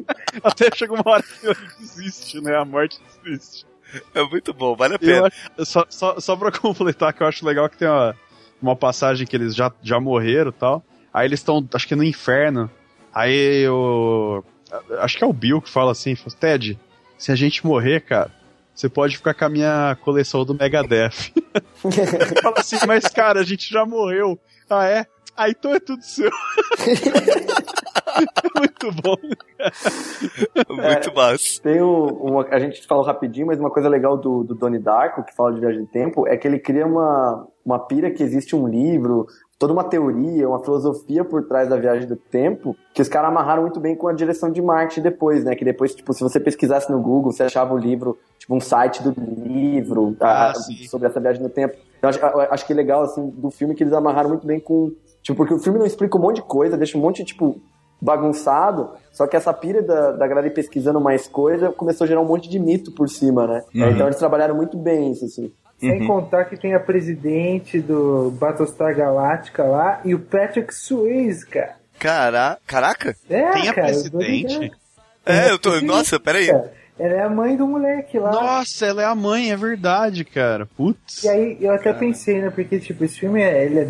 [0.44, 3.66] Até chega uma hora que desiste, né, a morte desiste.
[4.14, 5.26] É muito bom, vale a pena.
[5.26, 8.14] acho- só, só, só pra completar, que eu acho legal que tem uma,
[8.62, 10.84] uma passagem que eles já, já morreram e tal.
[11.12, 12.70] Aí eles estão, acho que no inferno.
[13.12, 14.44] Aí o.
[15.00, 16.78] Acho que é o Bill que fala assim: Ted,
[17.18, 18.30] se a gente morrer, cara,
[18.72, 21.32] você pode ficar com a minha coleção do Megadeth.
[22.40, 24.38] fala assim, mas cara, a gente já morreu.
[24.68, 25.04] Ah, é?
[25.36, 26.30] Ah, então é tudo seu.
[28.56, 29.16] Muito bom.
[30.68, 31.62] Muito massa.
[31.62, 35.22] Tem o, uma, a gente falou rapidinho, mas uma coisa legal do, do Donnie Darko,
[35.24, 38.54] que fala de viagem no tempo, é que ele cria uma, uma pira que existe
[38.54, 39.26] um livro,
[39.58, 43.62] toda uma teoria, uma filosofia por trás da viagem do tempo, que os caras amarraram
[43.62, 45.54] muito bem com a direção de marketing depois, né?
[45.54, 49.02] Que depois, tipo, se você pesquisasse no Google, você achava o livro, tipo, um site
[49.02, 49.14] do
[49.46, 50.84] livro Ah, a- sim.
[50.88, 51.76] sobre essa viagem no tempo.
[51.98, 54.58] Então, acho, eu acho que é legal, assim, do filme que eles amarraram muito bem
[54.60, 54.90] com.
[55.30, 57.60] Tipo, porque o filme não explica um monte de coisa, deixa um monte, tipo,
[58.00, 62.20] bagunçado, só que essa pira da, da galera ir pesquisando mais coisa começou a gerar
[62.20, 63.62] um monte de mito por cima, né?
[63.74, 63.90] Uhum.
[63.90, 65.52] Então eles trabalharam muito bem isso, assim.
[65.78, 71.76] Sem contar que tem a presidente do Battlestar Galactica lá e o Patrick Swayze, cara.
[71.98, 72.58] Cara...
[72.66, 73.16] Caraca?
[73.28, 74.72] É, Tem a cara, presidente?
[75.24, 75.80] É, eu tô...
[75.80, 76.48] Nossa, peraí.
[76.48, 76.72] cara.
[76.98, 78.30] Ela é a mãe do moleque lá.
[78.30, 80.66] Nossa, ela é a mãe, é verdade, cara.
[80.66, 81.24] Putz.
[81.24, 82.50] E aí eu até pensei, né?
[82.50, 83.84] Porque, tipo, esse filme é, ele é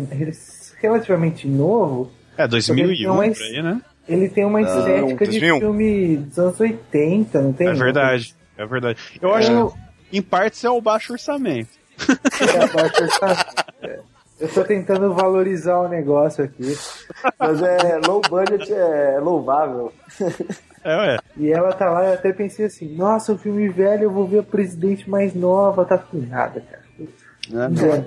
[0.81, 2.11] relativamente novo.
[2.37, 3.81] É, 2001 Mas- por aí, né?
[4.07, 5.59] Ele tem uma estética de 2001.
[5.59, 7.67] filme dos anos 80, não tem?
[7.67, 8.99] É verdade, é verdade.
[9.21, 10.09] Eu acho É.
[10.09, 11.69] que, em partes, é o baixo orçamento.
[11.99, 13.45] É, abaixo orçamento.
[13.83, 13.99] É.
[14.39, 16.75] Eu tô tentando valorizar o negócio aqui.
[17.37, 19.93] Mas é low budget, é louvável.
[20.83, 21.17] É, ué.
[21.37, 24.39] E ela tá lá, eu até pensei assim, nossa, o filme velho, eu vou ver
[24.39, 26.81] a presidente mais nova, tá com nada, cara.
[27.53, 28.03] É.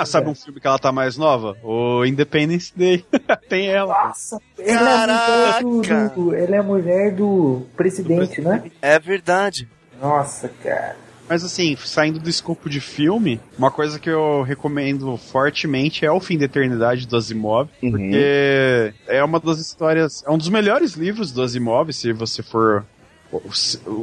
[0.00, 1.56] Ah, sabe um filme que ela tá mais nova?
[1.62, 3.04] O Independence Day.
[3.48, 4.06] Tem ela.
[4.08, 8.64] Nossa, ela é, mulher do, do- ela é a mulher do presidente, né?
[8.82, 9.68] É verdade.
[10.00, 10.96] Nossa, cara.
[11.28, 16.20] Mas assim, saindo do escopo de filme, uma coisa que eu recomendo fortemente é O
[16.20, 21.32] Fim da Eternidade do Asimov, porque é uma das histórias, é um dos melhores livros
[21.32, 22.84] do Asimov, se você for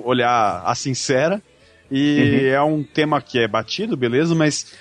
[0.03, 1.41] olhar a sincera.
[1.93, 4.73] E é um tema que é batido, beleza, mas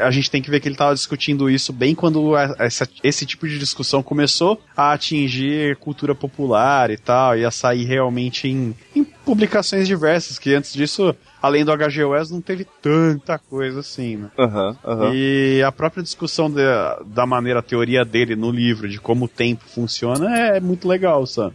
[0.00, 3.48] a gente tem que ver que ele estava discutindo isso bem quando essa- esse tipo
[3.48, 9.02] de discussão começou a atingir cultura popular e tal, e a sair realmente em, em
[9.02, 14.30] publicações diversas, que antes disso, além do HG não teve tanta coisa assim, né?
[14.38, 15.12] Aham, aham.
[15.14, 19.28] E a própria discussão da, da maneira, a teoria dele no livro, de como o
[19.28, 21.54] tempo funciona, é muito legal, sabe?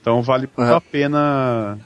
[0.00, 1.78] Então vale muito a pena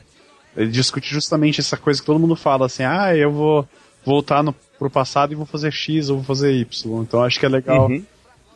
[0.56, 3.68] ele discute justamente essa coisa que todo mundo fala assim, ah, eu vou
[4.04, 7.02] voltar no, pro passado e vou fazer X ou vou fazer Y.
[7.02, 8.04] Então acho que é legal Uhum.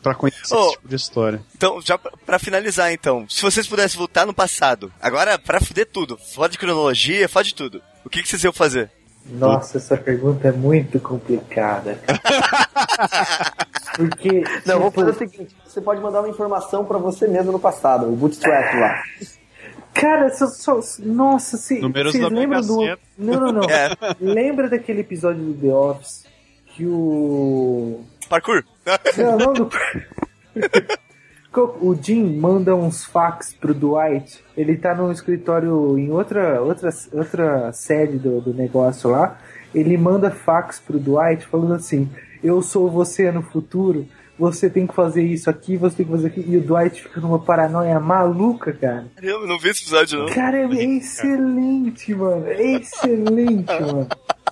[0.02, 0.60] pra conhecer Oh.
[0.66, 1.40] esse tipo de história.
[1.54, 5.86] Então, já pra, pra finalizar, então, se vocês pudessem voltar no passado, agora pra fuder
[5.90, 8.90] tudo, fode cronologia, fode tudo, o que, que vocês iam fazer?
[9.26, 11.98] Nossa, essa pergunta é muito complicada.
[13.96, 14.44] Porque.
[14.66, 17.58] Não, vou tipo, fazer o seguinte: você pode mandar uma informação pra você mesmo no
[17.58, 19.02] passado, o Bootstrap lá.
[19.94, 22.80] Cara, só, só- nossa, se, vocês da lembram do.
[23.16, 23.62] Não, não, não.
[23.70, 23.90] É.
[24.20, 26.26] Lembra daquele episódio do The Office
[26.66, 28.00] que o.
[28.28, 28.64] Parkour?
[29.16, 29.70] Não, não do.
[31.80, 34.42] O Jim manda uns fax pro Dwight.
[34.56, 39.38] Ele tá no escritório em outra, outra, outra sede do, do negócio lá.
[39.72, 42.10] Ele manda fax pro Dwight falando assim:
[42.42, 44.04] Eu sou você no futuro.
[44.38, 46.44] Você tem que fazer isso aqui, você tem que fazer aqui.
[46.46, 49.06] E o Dwight fica numa paranoia maluca, cara.
[49.22, 50.26] Eu não vi esse episódio, não.
[50.26, 52.46] Cara, é excelente, mano.
[52.48, 54.08] É excelente, mano.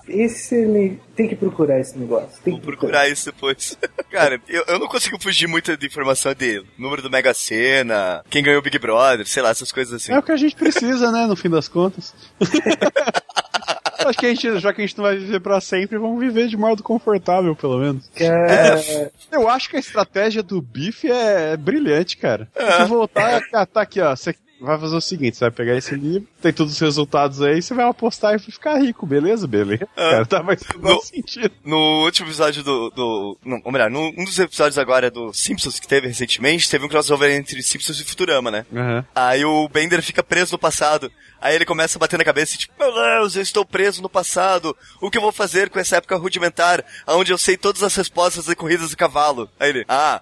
[0.07, 1.01] Excelente.
[1.15, 2.41] Tem que procurar esse negócio.
[2.43, 3.77] Tem Vou que procurar isso depois.
[4.11, 8.43] Cara, eu, eu não consigo fugir muito de informação de número do Mega Sena, quem
[8.43, 10.11] ganhou o Big Brother, sei lá, essas coisas assim.
[10.11, 12.13] É o que a gente precisa, né, no fim das contas.
[14.07, 16.47] Acho que a gente, já que a gente não vai viver pra sempre, vamos viver
[16.47, 18.09] de modo confortável, pelo menos.
[18.15, 22.47] Cara, Eu acho que a estratégia do Biff é brilhante, cara.
[22.77, 24.15] Se voltar, tá aqui, ó.
[24.15, 24.35] Você
[24.65, 27.73] vai fazer o seguinte: você vai pegar esse livro, tem todos os resultados aí, você
[27.73, 29.47] vai apostar e ficar rico, beleza?
[29.47, 29.87] Beleza.
[29.95, 30.43] Cara, tá,
[30.79, 31.51] não No- sentido.
[31.63, 32.89] No último episódio do.
[32.91, 36.85] do não, ou melhor, num um dos episódios agora do Simpsons que teve recentemente, teve
[36.85, 38.65] um crossover entre Simpsons e Futurama, né?
[38.73, 39.05] Aham.
[39.15, 41.11] Aí o Bender fica preso no passado.
[41.41, 44.07] Aí ele começa a bater na cabeça e tipo, meu Deus, eu estou preso no
[44.09, 44.75] passado.
[45.01, 48.45] O que eu vou fazer com essa época rudimentar, onde eu sei todas as respostas
[48.45, 49.49] de corridas de cavalo?
[49.59, 50.21] Aí ele, ah.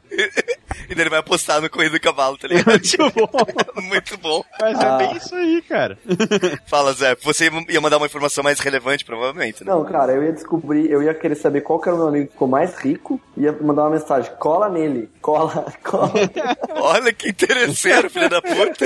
[0.90, 2.68] E daí ele vai apostar no corrida de cavalo, tá ligado?
[2.82, 3.30] Muito bom.
[3.82, 4.44] Muito bom.
[4.60, 4.86] Mas Ah.
[4.94, 5.98] é bem isso aí, cara.
[6.68, 9.72] Fala, Zé, você ia mandar uma informação mais relevante, provavelmente, né?
[9.72, 12.26] Não, cara, eu ia descobrir, eu ia querer saber qual que era o meu amigo
[12.28, 16.12] que ficou mais rico, ia mandar uma mensagem, cola nele, cola, cola.
[16.76, 18.86] Olha que interesseiro, filho da puta.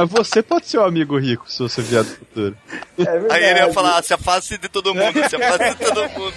[0.00, 2.56] Mas você pode ser um amigo rico se você vier do futuro.
[2.98, 3.32] É verdade.
[3.34, 6.34] Aí ele ia falar, se afaste de todo mundo, se afaste de todo mundo.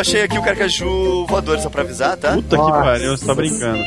[0.00, 2.32] Achei aqui o Carcaju voador, só pra avisar, tá?
[2.34, 2.82] Puta que Nossa.
[2.82, 3.82] pariu, você tá brincando.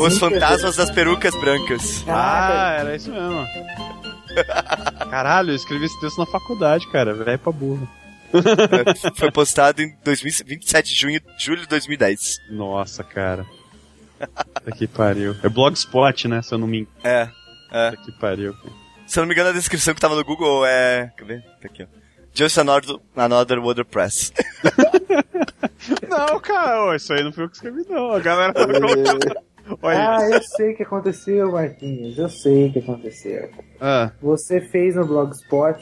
[0.00, 2.04] Os fantasmas das perucas brancas.
[2.08, 3.46] Ah, era isso mesmo.
[5.10, 7.14] Caralho, eu escrevi esse texto na faculdade, cara.
[7.14, 7.88] Velho pra burro.
[8.34, 12.38] É, Foi postado em 2000 27 de junho, julho de 2010.
[12.50, 13.44] Nossa, cara.
[14.18, 15.36] Puta que pariu.
[15.42, 16.40] É Blogspot, né?
[16.42, 16.96] Se eu não me engano.
[17.04, 17.28] É,
[17.70, 17.90] é.
[17.90, 18.54] Puta que pariu.
[19.06, 21.12] Se eu não me engano, a descrição que tava no Google é.
[21.18, 21.42] Quer ver?
[21.60, 22.01] Tá aqui, ó.
[22.34, 24.32] Just another, another WordPress.
[26.08, 28.12] Não, cara, isso aí não foi eu que escrevi, não.
[28.12, 29.36] A galera tá colocando.
[29.82, 30.34] Olha Ah, isso.
[30.34, 32.18] eu sei o que aconteceu, Marquinhos.
[32.18, 33.50] Eu sei o que aconteceu.
[33.80, 35.78] Ah, Você fez no Blogspot.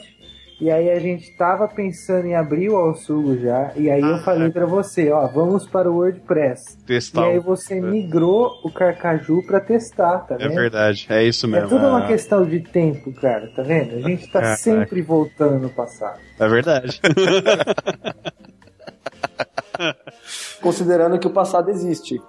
[0.61, 3.71] E aí a gente tava pensando em abrir o Alsugo já.
[3.75, 6.77] E aí eu Ah, falei pra você, ó, vamos para o WordPress.
[6.85, 7.21] testar.
[7.21, 10.53] E aí você migrou o Carcaju pra testar, tá É vendo?
[10.53, 11.69] verdade, é isso É mesmo.
[11.69, 13.95] tudo uma Ah, questão de tempo, cara, tá vendo?
[13.95, 14.57] A gente tá Caraca.
[14.57, 16.19] sempre voltando no passado.
[16.39, 17.01] É verdade.
[20.61, 22.21] Considerando que o passado existe.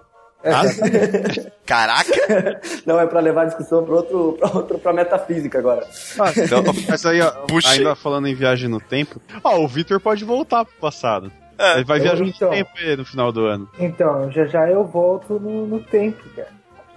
[1.66, 2.60] Caraca!
[2.86, 5.86] Não, é pra levar a discussão pra, outro, pra, outro, pra metafísica agora.
[6.18, 7.78] Ah, então, mas aí, ó, Puxei.
[7.78, 11.30] ainda falando em viagem no tempo, ó, o Victor pode voltar pro passado.
[11.58, 12.48] É, Ele vai eu- viajar então.
[12.48, 13.68] no tempo aí no final do ano.
[13.78, 16.48] Então, já já eu volto no, no tempo, cara.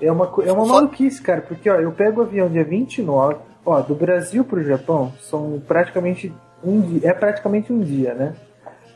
[0.02, 3.36] É uma, é uma maluquice, cara, porque ó, eu pego o avião dia 29,
[3.66, 8.34] ó, do Brasil pro Japão são praticamente um dia, é praticamente um dia, né?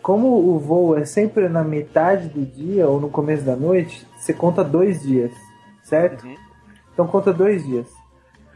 [0.02, 4.34] Como o voo é sempre na metade do dia ou no começo da noite, você
[4.34, 5.32] conta dois dias,
[5.84, 6.26] certo?
[6.26, 6.36] Uhum.
[6.94, 7.88] Então conta dois dias.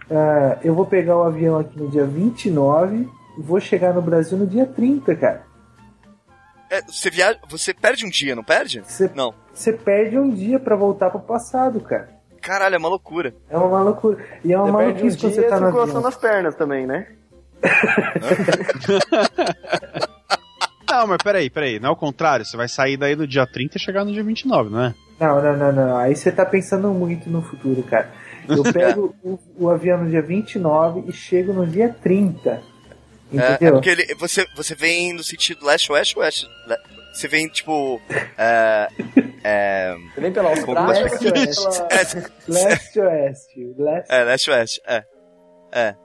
[0.09, 4.37] Ah, eu vou pegar o avião aqui no dia 29 e vou chegar no Brasil
[4.37, 5.43] no dia 30, cara.
[6.69, 7.39] É, você viaja.
[7.49, 8.81] Você perde um dia, não perde?
[8.81, 9.33] Você, Não.
[9.53, 12.09] você perde um dia pra voltar pro passado, cara.
[12.41, 13.33] Caralho, é uma loucura.
[13.49, 14.17] É uma loucura.
[14.43, 16.17] E é uma Depende de um maluquice quando dia você tá a no circulação nas
[16.17, 17.07] pernas também, né?
[20.93, 23.77] Não, mas peraí, peraí, não é o contrário, você vai sair daí no dia 30
[23.77, 24.95] e chegar no dia 29, não é?
[25.19, 25.97] Não, não, não, não.
[25.97, 28.11] Aí você tá pensando muito no futuro, cara.
[28.47, 32.49] Eu pego o, o avião no dia 29 e chego no dia 30.
[32.49, 32.59] É,
[33.37, 33.73] é Entendeu?
[33.73, 36.47] porque ele, você, você vem no sentido leste-oeste, oeste.
[36.67, 36.77] Le-
[37.13, 37.99] Você vem, tipo.
[38.37, 38.87] É.
[39.43, 39.95] É.
[40.13, 41.63] Você vem pela Austrália, Leste, você vem oeste.
[41.63, 41.87] pela...
[41.89, 43.75] É, Leste oeste.
[43.77, 44.81] Leste é leste-oeste.
[44.87, 45.03] É.
[45.73, 45.95] É.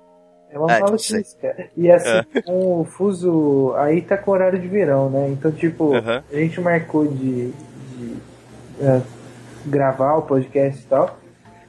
[0.50, 1.68] é uma é, maluquice, cara.
[1.76, 3.74] E assim, com o fuso.
[3.76, 5.28] Aí tá com horário de verão, né?
[5.30, 8.16] Então, tipo, a gente marcou de, de,
[8.80, 9.00] é,
[9.66, 11.18] gravar o podcast e tal.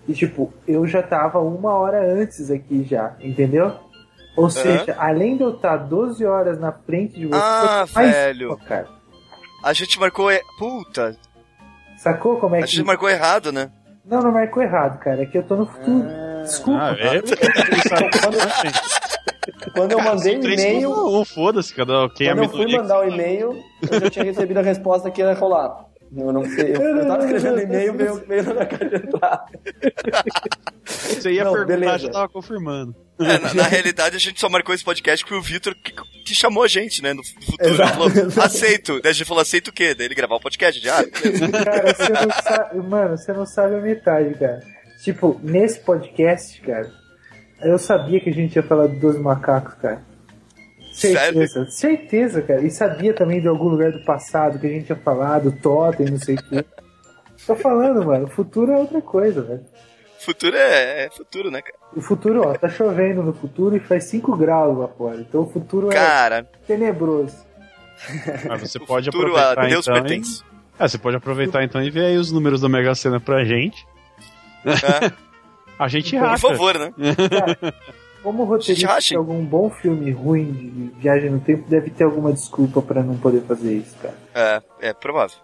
[0.07, 3.73] E tipo, eu já tava uma hora antes aqui já, entendeu?
[4.35, 8.57] Ou seja, além de eu estar 12 horas na frente de você, Ah, mais velho.
[8.67, 8.87] cara.
[9.63, 10.31] A gente marcou.
[10.31, 11.15] e- Puta,
[11.97, 12.69] Sacou como é a que.
[12.71, 13.69] gente marcou errado, né?
[14.05, 15.23] Não, não marcou errado, cara.
[15.23, 16.05] É que eu tô no futuro.
[16.43, 16.79] Desculpa.
[16.81, 17.21] Ah, é?
[19.73, 23.03] Quando eu mandei o e-mail, Um, foda-se, cada quem é quando eu fui mandar o
[23.09, 23.55] e-mail,
[23.91, 25.85] eu já tinha recebido a resposta que ia rolar.
[26.15, 29.45] Eu não sei, eu, eu tava escrevendo e-mail, veio, veio na caixa de entrada.
[30.85, 31.97] Você ia Não, perguntar, beleza.
[31.99, 32.95] já tava confirmando.
[33.19, 35.93] É, na, na realidade, a gente só marcou esse podcast porque o Vitor que,
[36.23, 37.13] que chamou a gente, né?
[37.13, 37.73] No futuro.
[37.73, 38.41] Exato, falou, exato.
[38.41, 39.01] aceito.
[39.01, 39.93] Daí a gente falou, aceito o quê?
[39.93, 40.81] Daí ele gravar o podcast.
[40.81, 41.03] Já, ah.
[41.65, 42.87] Cara, você não sabe.
[42.87, 44.61] Mano, você não sabe a metade, cara.
[45.03, 46.91] Tipo, nesse podcast, cara,
[47.61, 50.01] eu sabia que a gente ia falar dos macacos, cara.
[50.93, 52.61] Certeza, certeza, cara.
[52.61, 56.07] E sabia também de algum lugar do passado que a gente ia falar, do Totem,
[56.07, 56.65] não sei o quê.
[57.47, 59.65] Tô falando, mano, o futuro é outra coisa, velho.
[60.25, 61.75] Futuro é, é futuro, né, cara?
[61.95, 65.17] O futuro, ó, tá chovendo no futuro e faz 5 graus lá fora.
[65.21, 67.35] Então o futuro é Cara, tenebroso.
[68.47, 69.97] Mas você o pode futuro aproveitar a Deus então.
[69.97, 70.43] e- pertence.
[70.77, 73.85] Ah, você pode aproveitar então e ver aí os números da Mega Sena pra gente.
[74.65, 75.11] É,
[75.77, 76.47] A gente por racha.
[76.47, 76.93] favor, né?
[77.29, 77.73] Cara,
[78.23, 80.51] como roteirista de algum bom filme ruim
[80.93, 84.15] de viagem no tempo, deve ter alguma desculpa pra não poder fazer isso, cara.
[84.81, 85.37] É, é provável.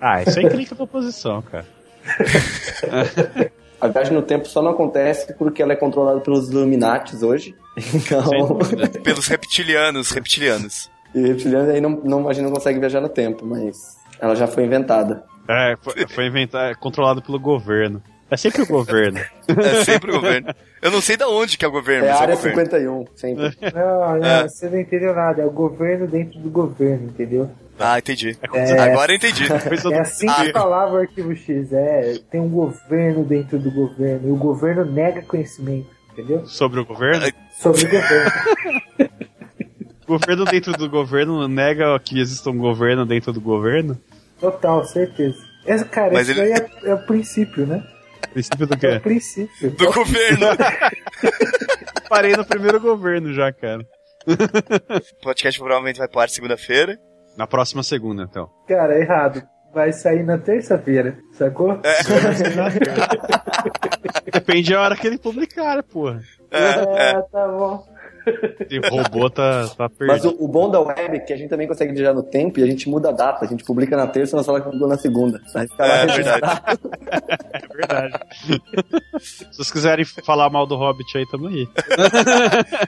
[0.00, 1.64] Ah, isso aí clica pra posição, cara.
[3.84, 7.54] A viagem no tempo só não acontece porque ela é controlada pelos Illuminates hoje.
[7.94, 8.58] Então.
[9.02, 10.90] Pelos reptilianos, reptilianos.
[11.14, 14.46] e reptilianos aí não, não, a gente não consegue viajar no tempo, mas ela já
[14.46, 15.22] foi inventada.
[15.48, 18.02] É, foi, foi inventado, é controlado pelo governo.
[18.30, 19.20] É sempre o governo.
[19.48, 20.54] É sempre o governo.
[20.80, 22.60] Eu não sei da onde que é o governo, É a mas é área governo.
[22.64, 23.58] 51, sempre.
[23.74, 24.48] Não, não, É.
[24.48, 25.42] você não entendeu nada.
[25.42, 27.50] É o governo dentro do governo, entendeu?
[27.78, 28.36] Ah, entendi.
[28.52, 28.78] É.
[28.80, 29.44] Agora eu entendi.
[29.92, 31.72] É assim que falava o arquivo X.
[31.72, 34.28] É, tem um governo dentro do governo.
[34.28, 36.46] E o governo nega conhecimento, entendeu?
[36.46, 37.26] Sobre o governo?
[37.60, 38.30] Sobre o governo.
[40.06, 43.98] O governo dentro do governo nega que exista um governo dentro do governo?
[44.38, 45.38] Total, certeza.
[45.64, 47.82] Essa, cara, Mas isso ele- aí é, é o princípio, né?
[48.30, 49.00] Princípio do É o quê?
[49.00, 49.70] princípio.
[49.70, 50.46] Do governo.
[52.06, 53.80] Parei no primeiro governo já, cara.
[54.26, 56.98] O podcast provavelmente vai pro ar segunda-feira.
[57.36, 58.50] Na próxima segunda, então.
[58.68, 59.42] Cara, errado.
[59.72, 61.80] Vai sair na terça-feira, sacou?
[64.32, 66.20] Depende da hora que ele publicar, porra.
[66.52, 67.84] É, tá bom.
[68.70, 70.36] Esse robô tá, tá Mas perdido.
[70.40, 72.62] o, o bom da web é que a gente também consegue viajar no tempo e
[72.62, 73.44] a gente muda a data.
[73.44, 75.40] A gente publica na terça e nós publicou na segunda.
[75.54, 76.90] Aí fica lá É, registrado.
[77.52, 78.20] É verdade.
[79.20, 81.66] Se vocês quiserem falar mal do Hobbit aí, tamo aí.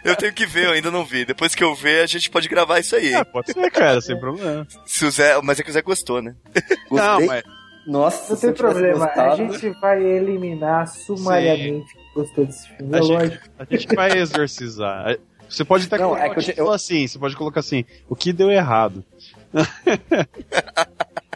[0.04, 1.24] Eu tenho que ver, eu ainda não vi.
[1.24, 3.12] Depois que eu ver, a gente pode gravar isso aí.
[3.14, 4.66] É, pode ser, cara, sem problema.
[4.84, 6.34] Se o Zé, mas é que o Zé gostou, né?
[6.90, 7.26] Não, Gostei.
[7.26, 7.42] mas
[7.86, 12.94] Nossa, Não tem problema, a gente vai eliminar sumariamente quem gostou desse filme.
[12.94, 13.44] A É gente- lógico.
[13.58, 15.16] a gente vai exorcizar.
[15.48, 17.84] Você pode até Não, colocar é que eu te- eu- assim, você pode colocar assim,
[18.08, 19.04] o que deu errado.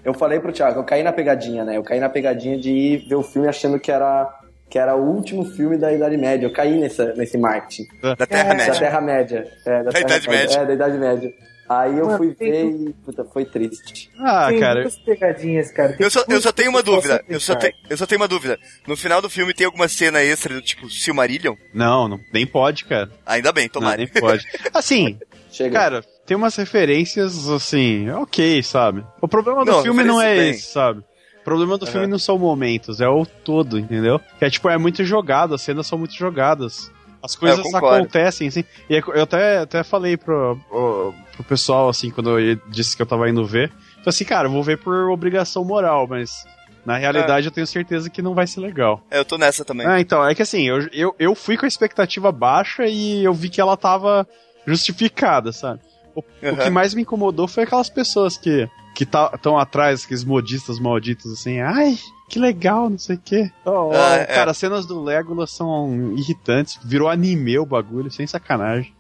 [0.04, 1.76] Eu falei pro Thiago, eu caí na pegadinha, né?
[1.76, 4.26] Eu caí na pegadinha de ir ver o filme achando que era,
[4.68, 6.46] que era o último filme da Idade Média.
[6.46, 7.84] Eu caí nessa, nesse marketing.
[8.00, 8.48] Da Terra É.
[8.48, 8.78] Da Média.
[8.78, 9.46] Terra-média.
[9.66, 10.30] É, da, Da Idade Terra-média.
[10.30, 10.58] Média.
[10.62, 11.34] É, da Idade Média.
[11.72, 14.10] Aí eu Mano, fui tem ver e puta, foi triste.
[14.18, 15.92] Ah, tem cara, muitas pegadinhas, cara.
[15.92, 17.24] Tem Eu só, eu só tenho uma dúvida.
[17.28, 18.58] Eu só, tenho, eu só tenho uma dúvida.
[18.88, 21.54] No final do filme tem alguma cena extra do tipo Silmarillion?
[21.72, 23.08] não, não, nem pode, cara.
[23.24, 23.98] Ainda bem, Não, tomara.
[23.98, 24.44] nem pode.
[24.74, 25.16] Assim,
[25.48, 25.78] Chega.
[25.78, 29.04] cara, tem umas referências, assim, ok, sabe?
[29.20, 30.50] O problema do Não, filme não é tem.
[30.50, 31.04] esse, sabe?
[31.40, 31.92] O problema do Aham.
[31.92, 34.20] filme não são momentos, é o todo, entendeu?
[34.40, 36.90] Que é tipo, é muito jogado, as cenas são muito jogadas.
[37.22, 37.96] As coisas É, concordo.
[37.96, 38.64] acontecem, assim.
[38.88, 43.02] E é- eu até, até falei pro, pro, pro pessoal, assim, quando eu disse que
[43.02, 43.70] eu tava indo ver.
[43.70, 46.44] Falei assim, cara, eu vou ver por obrigação moral, mas
[46.84, 49.02] na realidade eu tenho certeza que não vai ser legal.
[49.10, 49.86] É, eu tô nessa também.
[49.86, 53.34] Ah, então, é que assim, eu, eu, eu fui com a expectativa baixa e eu
[53.34, 54.26] vi que ela tava
[54.66, 55.80] justificada, sabe?
[56.14, 56.56] O, o Aham.
[56.56, 61.60] que mais me incomodou foi aquelas pessoas que que estão atrás, aqueles modistas malditos, assim,
[61.60, 61.96] ai,
[62.28, 63.50] que legal, não sei o quê.
[63.64, 64.24] Oh, Ah, é.
[64.26, 68.92] Cara, as cenas do Legolas são irritantes, virou anime o bagulho, sem sacanagem.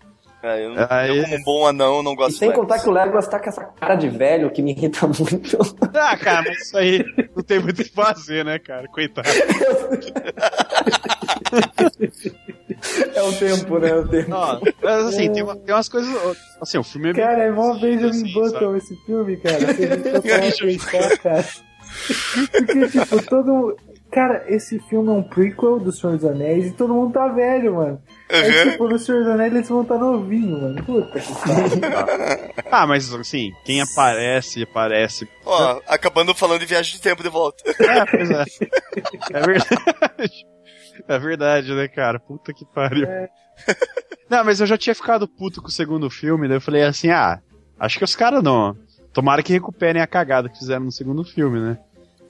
[0.42, 2.92] É, eu, Aí- eu, como bom anão, não E gosto sem do contar que o
[2.92, 5.58] Legolas tá com essa cara de velho que me irrita muito.
[5.94, 7.04] Ah, cara, mas isso aí
[7.36, 8.86] não tem muito o que fazer, né, cara?
[8.88, 9.28] Coitado.
[13.14, 13.90] É o tempo, né?
[13.90, 14.30] É o tempo.
[14.34, 16.10] Ó, mas assim, tem, uma- tem umas coisas.
[16.60, 18.78] Assim, o filme é Cara, é mó vez eu assim, me botam sabe?
[18.78, 19.58] esse filme, cara.
[19.58, 21.44] Parar pra pensar, cara.
[22.52, 23.76] Porque, tipo, todo.
[24.10, 27.74] Cara, esse filme é um prequel do Senhor dos Anéis e todo mundo tá velho,
[27.76, 28.02] mano.
[28.32, 28.70] Aí, Uhum.
[28.72, 30.82] tipo, no Senhor dos Anéis eles vão estar novinho, mano.
[30.84, 32.60] Puta que pariu.
[32.70, 35.28] Ah, mas assim, quem aparece, aparece.
[35.44, 37.62] Ó, acabando falando de viagem do tempo de volta.
[37.82, 38.44] É, pois é.
[39.32, 40.46] É verdade.
[41.08, 42.20] É verdade, né, cara?
[42.20, 43.08] Puta que pariu.
[44.28, 47.10] Não, mas eu já tinha ficado puto com o segundo filme, daí eu falei assim,
[47.10, 47.40] ah,
[47.78, 48.76] acho que os caras não.
[49.12, 51.78] Tomara que recuperem a cagada que fizeram no segundo filme, né?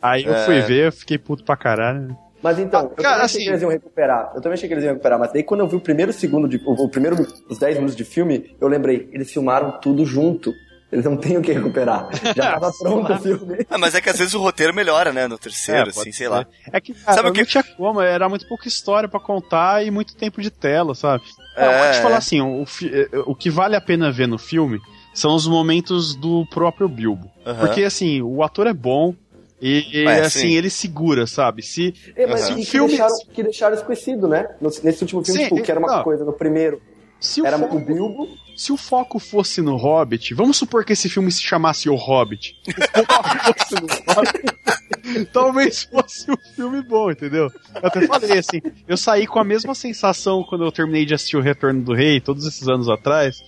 [0.01, 0.45] Aí eu É.
[0.47, 2.17] fui ver, eu fiquei puto pra caralho.
[2.43, 4.33] Mas então, eu cara, também achei assim- que eles iam recuperar.
[4.35, 6.49] Eu também achei que eles iam recuperar, mas daí quando eu vi o primeiro segundo,
[6.49, 7.17] de, o, o primeiro,
[7.49, 10.55] os 10 minutos de filme, eu lembrei, eles filmaram tudo junto.
[10.93, 12.09] Eles não têm o que recuperar.
[12.35, 13.65] Já tava pronto o filme.
[13.71, 15.29] Ah, mas é que às vezes o roteiro melhora, né?
[15.29, 16.29] No terceiro, É, assim, sei ser.
[16.29, 16.45] lá.
[16.73, 19.87] É que, cara, Sabe o não que- tinha como, era muito pouca história pra contar
[19.87, 21.23] e muito tempo de tela, sabe?
[21.57, 22.19] É, eu vou te falar é.
[22.19, 24.81] assim, o, fi- eh, o que vale a pena ver no filme
[25.15, 27.31] são os momentos do próprio Bilbo.
[27.47, 27.61] Aham.
[27.67, 29.15] Porque, assim, o ator é bom
[29.61, 30.55] e, e, É, assim, sim.
[30.55, 31.63] ele segura, sabe?
[31.63, 32.59] Se, É, mas Aham.
[32.59, 34.49] e que, Filme- deixaram, que deixaram esquecido, né?
[34.61, 36.03] Nesse último filme, Sim, tipo, que era uma não.
[36.05, 36.81] coisa no primeiro.
[37.21, 38.29] se, o Era foco, o Bilbo.
[38.57, 42.57] se o foco fosse no Hobbit, vamos supor que esse filme se chamasse O Hobbit.
[42.65, 47.51] Se o foco fosse no Hobbit, talvez fosse um filme bom, entendeu?
[47.75, 51.37] Eu até falei assim, eu saí com a mesma sensação quando eu terminei de assistir
[51.37, 53.43] O Retorno do Rei, todos esses anos atrás.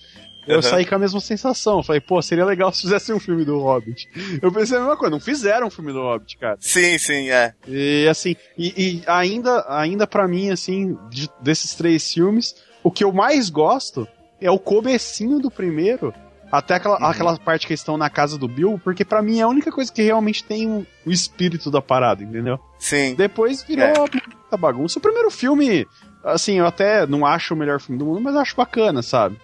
[0.47, 0.61] Eu Uhum.
[0.61, 1.81] saí com a mesma sensação.
[1.83, 4.09] Falei, pô, seria legal se fizessem um filme do Hobbit.
[4.41, 6.57] Eu pensei a mesma coisa, não fizeram um filme do Hobbit, cara.
[6.59, 7.53] Sim, sim, é.
[7.67, 13.03] E assim, e, e ainda, ainda para mim, assim, de- desses três filmes, o que
[13.03, 14.07] eu mais gosto
[14.41, 16.13] é o comecinho do primeiro.
[16.51, 17.05] Até aquela, Uhum.
[17.07, 19.71] aquela parte que eles estão na casa do Bill, porque pra mim é a única
[19.71, 22.59] coisa que realmente tem o, o espírito da parada, entendeu?
[22.77, 23.15] Sim.
[23.15, 23.97] Depois virou É.
[23.97, 24.99] muita bagunça.
[24.99, 25.87] O primeiro filme,
[26.23, 29.35] assim, eu até não acho o melhor filme do mundo, mas acho bacana, sabe?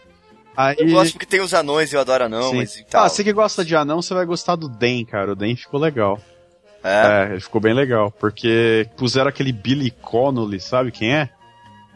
[0.61, 2.57] Aí, Eu gosto porque tem os anões e eu adoro anão, Sim.
[2.57, 3.05] mas e tal.
[3.05, 5.31] Ah, você que gosta de anão, você vai gostar do Den, cara.
[5.31, 6.19] O Den ficou legal.
[6.83, 7.27] É.
[7.27, 11.29] É, ele ficou bem legal, porque puseram aquele Billy Connolly, sabe quem é?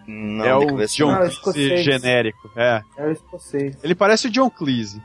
[0.07, 1.23] Não, é o John não.
[1.23, 2.51] Ah, o Cleese genérico.
[2.55, 2.81] É.
[2.97, 3.77] É o escocês.
[3.83, 5.01] Ele parece o John Cleese.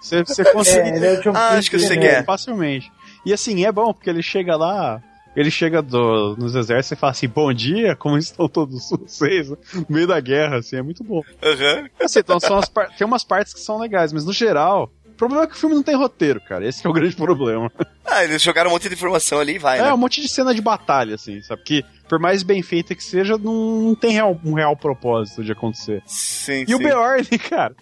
[0.00, 2.22] Você, você consegue É, ele é o John Ah, Cleese acho que eu sei é.
[2.22, 2.90] facilmente.
[3.26, 5.02] E assim, é bom, porque ele chega lá,
[5.34, 9.48] ele chega do- nos exércitos e fala assim, bom dia, como estão todos vocês?
[9.50, 9.56] No
[9.88, 11.22] meio da guerra, assim, é muito bom.
[11.42, 11.88] Aham.
[12.00, 15.44] Assim, então, são as tem umas partes que são legais, mas no geral, o problema
[15.44, 16.66] é que o filme não tem roteiro, cara.
[16.66, 17.70] Esse é o grande problema.
[18.04, 19.92] Ah, eles jogaram um monte de informação ali e vai, É, né?
[19.92, 21.62] um monte de cena de batalha, assim, sabe?
[21.62, 26.02] Que, por mais bem feita que seja, não, tem real- um real propósito de acontecer.
[26.06, 26.84] Sim, E o sim.
[26.84, 27.74] Beorn, cara.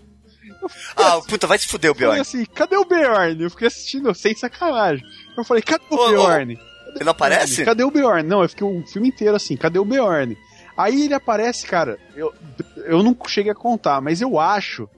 [0.96, 3.42] Ah, puta, vai se fuder o Eu falei assim, cadê o Bjorn?
[3.42, 5.04] Eu fiquei assistindo sem sacanagem.
[5.36, 6.58] Eu falei, cadê o Ô, ô, Bjorn?
[6.94, 7.64] Ele não aparece?
[7.64, 8.22] Cadê o Bjorn?
[8.28, 10.36] Não, eu fiquei o filme inteiro assim, cadê o Bjorn?
[10.76, 12.32] Aí ele aparece, cara, eu,
[12.86, 14.88] eu não cheguei a contar, mas eu acho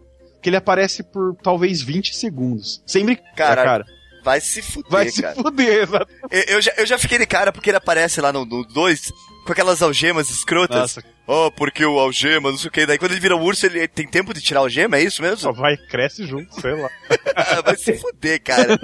[0.41, 2.83] que ele aparece por talvez 20 segundos.
[2.87, 4.03] Sem brincadeira, Caralho, cara.
[4.25, 5.35] Vai se fuder, Vai se cara.
[5.35, 6.13] fuder, exato.
[6.31, 9.13] Eu, eu já, eu já fiquei de cara porque ele aparece lá no 2
[9.45, 10.77] com aquelas algemas escrotas.
[10.97, 11.05] Nossa.
[11.25, 12.85] Oh, porque o algema, não sei o que.
[12.85, 15.19] Daí quando ele vira um urso, ele tem tempo de tirar a algema, é isso
[15.19, 15.53] Só mesmo?
[15.53, 16.91] vai, cresce junto, sei lá.
[17.65, 18.77] vai se fuder, cara.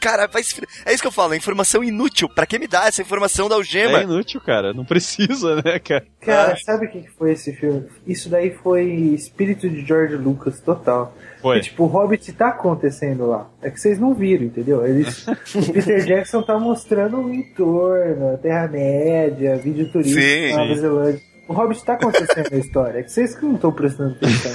[0.00, 0.68] cara, vai se fuder.
[0.86, 2.28] É isso que eu falo, é informação inútil.
[2.28, 3.98] Pra que me dá essa informação da algema?
[3.98, 4.72] É inútil, cara.
[4.72, 6.06] Não precisa, né, cara?
[6.20, 6.56] Cara, Ah.
[6.64, 7.84] sabe o que que foi esse filme?
[8.06, 11.14] Isso daí foi espírito de George Lucas total.
[11.42, 11.58] Foi.
[11.58, 13.50] E, tipo, o Hobbit tá acontecendo lá.
[13.60, 14.86] É que vocês não viram, entendeu?
[14.86, 20.50] Eles, o Peter Jackson tá mostrando o entorno, a Terra-média, vídeo turístico Sim.
[20.52, 21.20] na Nova Zelândia.
[21.46, 22.98] O Hobbit tá acontecendo na história.
[23.00, 24.52] É que vocês que não estão prestando atenção.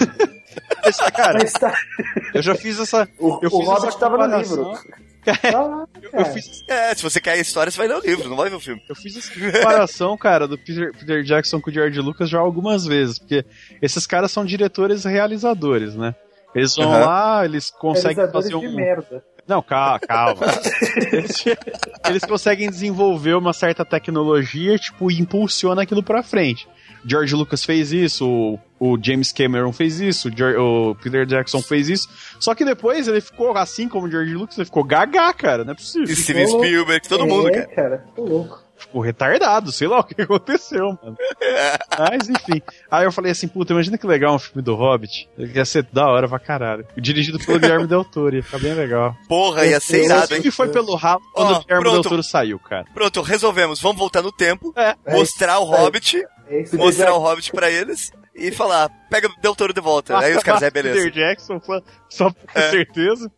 [0.84, 1.73] Mas, cara, Mas tá,
[2.34, 3.07] eu já fiz essa.
[3.19, 4.72] O, eu o Hobbit essa tava no livro.
[5.23, 7.99] tá lá, Eu, eu fiz, É, se você quer a história, você vai ler o
[8.01, 8.81] livro, não vai ver o filme.
[8.89, 12.85] eu fiz essa comparação, cara, do Peter, Peter Jackson com o George Lucas já algumas
[12.85, 13.45] vezes, porque
[13.81, 16.15] esses caras são diretores realizadores, né?
[16.56, 17.06] Eles vão Aham.
[17.06, 18.76] lá, eles conseguem fazer de um.
[18.76, 19.23] merda.
[19.49, 20.45] Não, calma, calma.
[21.11, 21.43] eles,
[22.07, 26.67] eles conseguem desenvolver uma certa tecnologia, tipo, e impulsiona aquilo pra frente.
[27.03, 31.89] George Lucas fez isso, o, o James Cameron fez isso, o, o Peter Jackson fez
[31.89, 32.07] isso.
[32.39, 35.71] Só que depois ele ficou, assim como o George Lucas, ele ficou gaga, cara, não
[35.71, 36.07] é possível.
[36.07, 36.47] E Steven.
[36.47, 37.67] Spielberg, todo mundo, é, cara.
[37.67, 38.05] cara.
[38.15, 38.68] Tô louco.
[38.80, 41.18] Ficou retardado, sei lá o que aconteceu, mano.
[41.97, 42.61] Mas enfim.
[42.89, 45.30] Aí eu falei assim, puta, imagina que legal um filme do Hobbit.
[45.38, 46.88] Ele ia ser da hora pra caralho.
[46.97, 49.15] Dirigido pelo Guilherme Del Toro, ia ficar bem legal.
[49.27, 50.41] Porra, ia ser irado, hein?
[50.41, 52.10] que foi pelo ralo quando Ó, o Guilherme Del pronto.
[52.10, 52.85] Toro saiu, cara.
[52.93, 53.81] Pronto, resolvemos.
[53.81, 54.95] Vamos voltar no tempo, É.
[55.11, 55.77] mostrar o É.
[55.80, 60.18] Hobbit, É mostrar o Hobbit pra eles e falar, pega o Del Toro de volta.
[60.18, 61.11] Aí os caras, é Peter beleza.
[61.11, 63.31] Jackson, só, só pra ter certeza.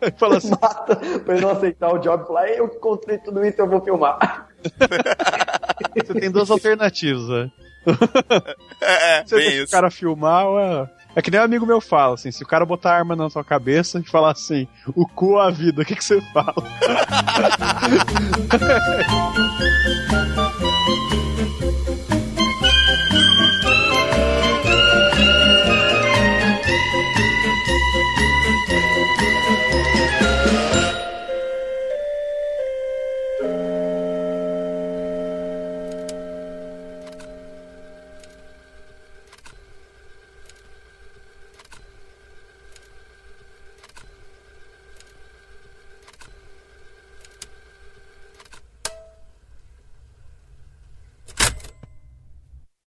[0.00, 3.18] Aí fala assim, Mata pra ele não aceitar o job e falar, eu que contei
[3.18, 4.47] tudo isso, eu vou filmar.
[6.06, 7.50] você tem duas alternativas, né?
[8.80, 9.72] É, é, Você deixa o isso.
[9.72, 10.88] cara filmar, ué.
[11.16, 13.30] É que nem um amigo meu fala, assim, se o cara botar a arma na
[13.30, 16.54] sua cabeça e falar assim, o cu ou a vida, o que, que você fala?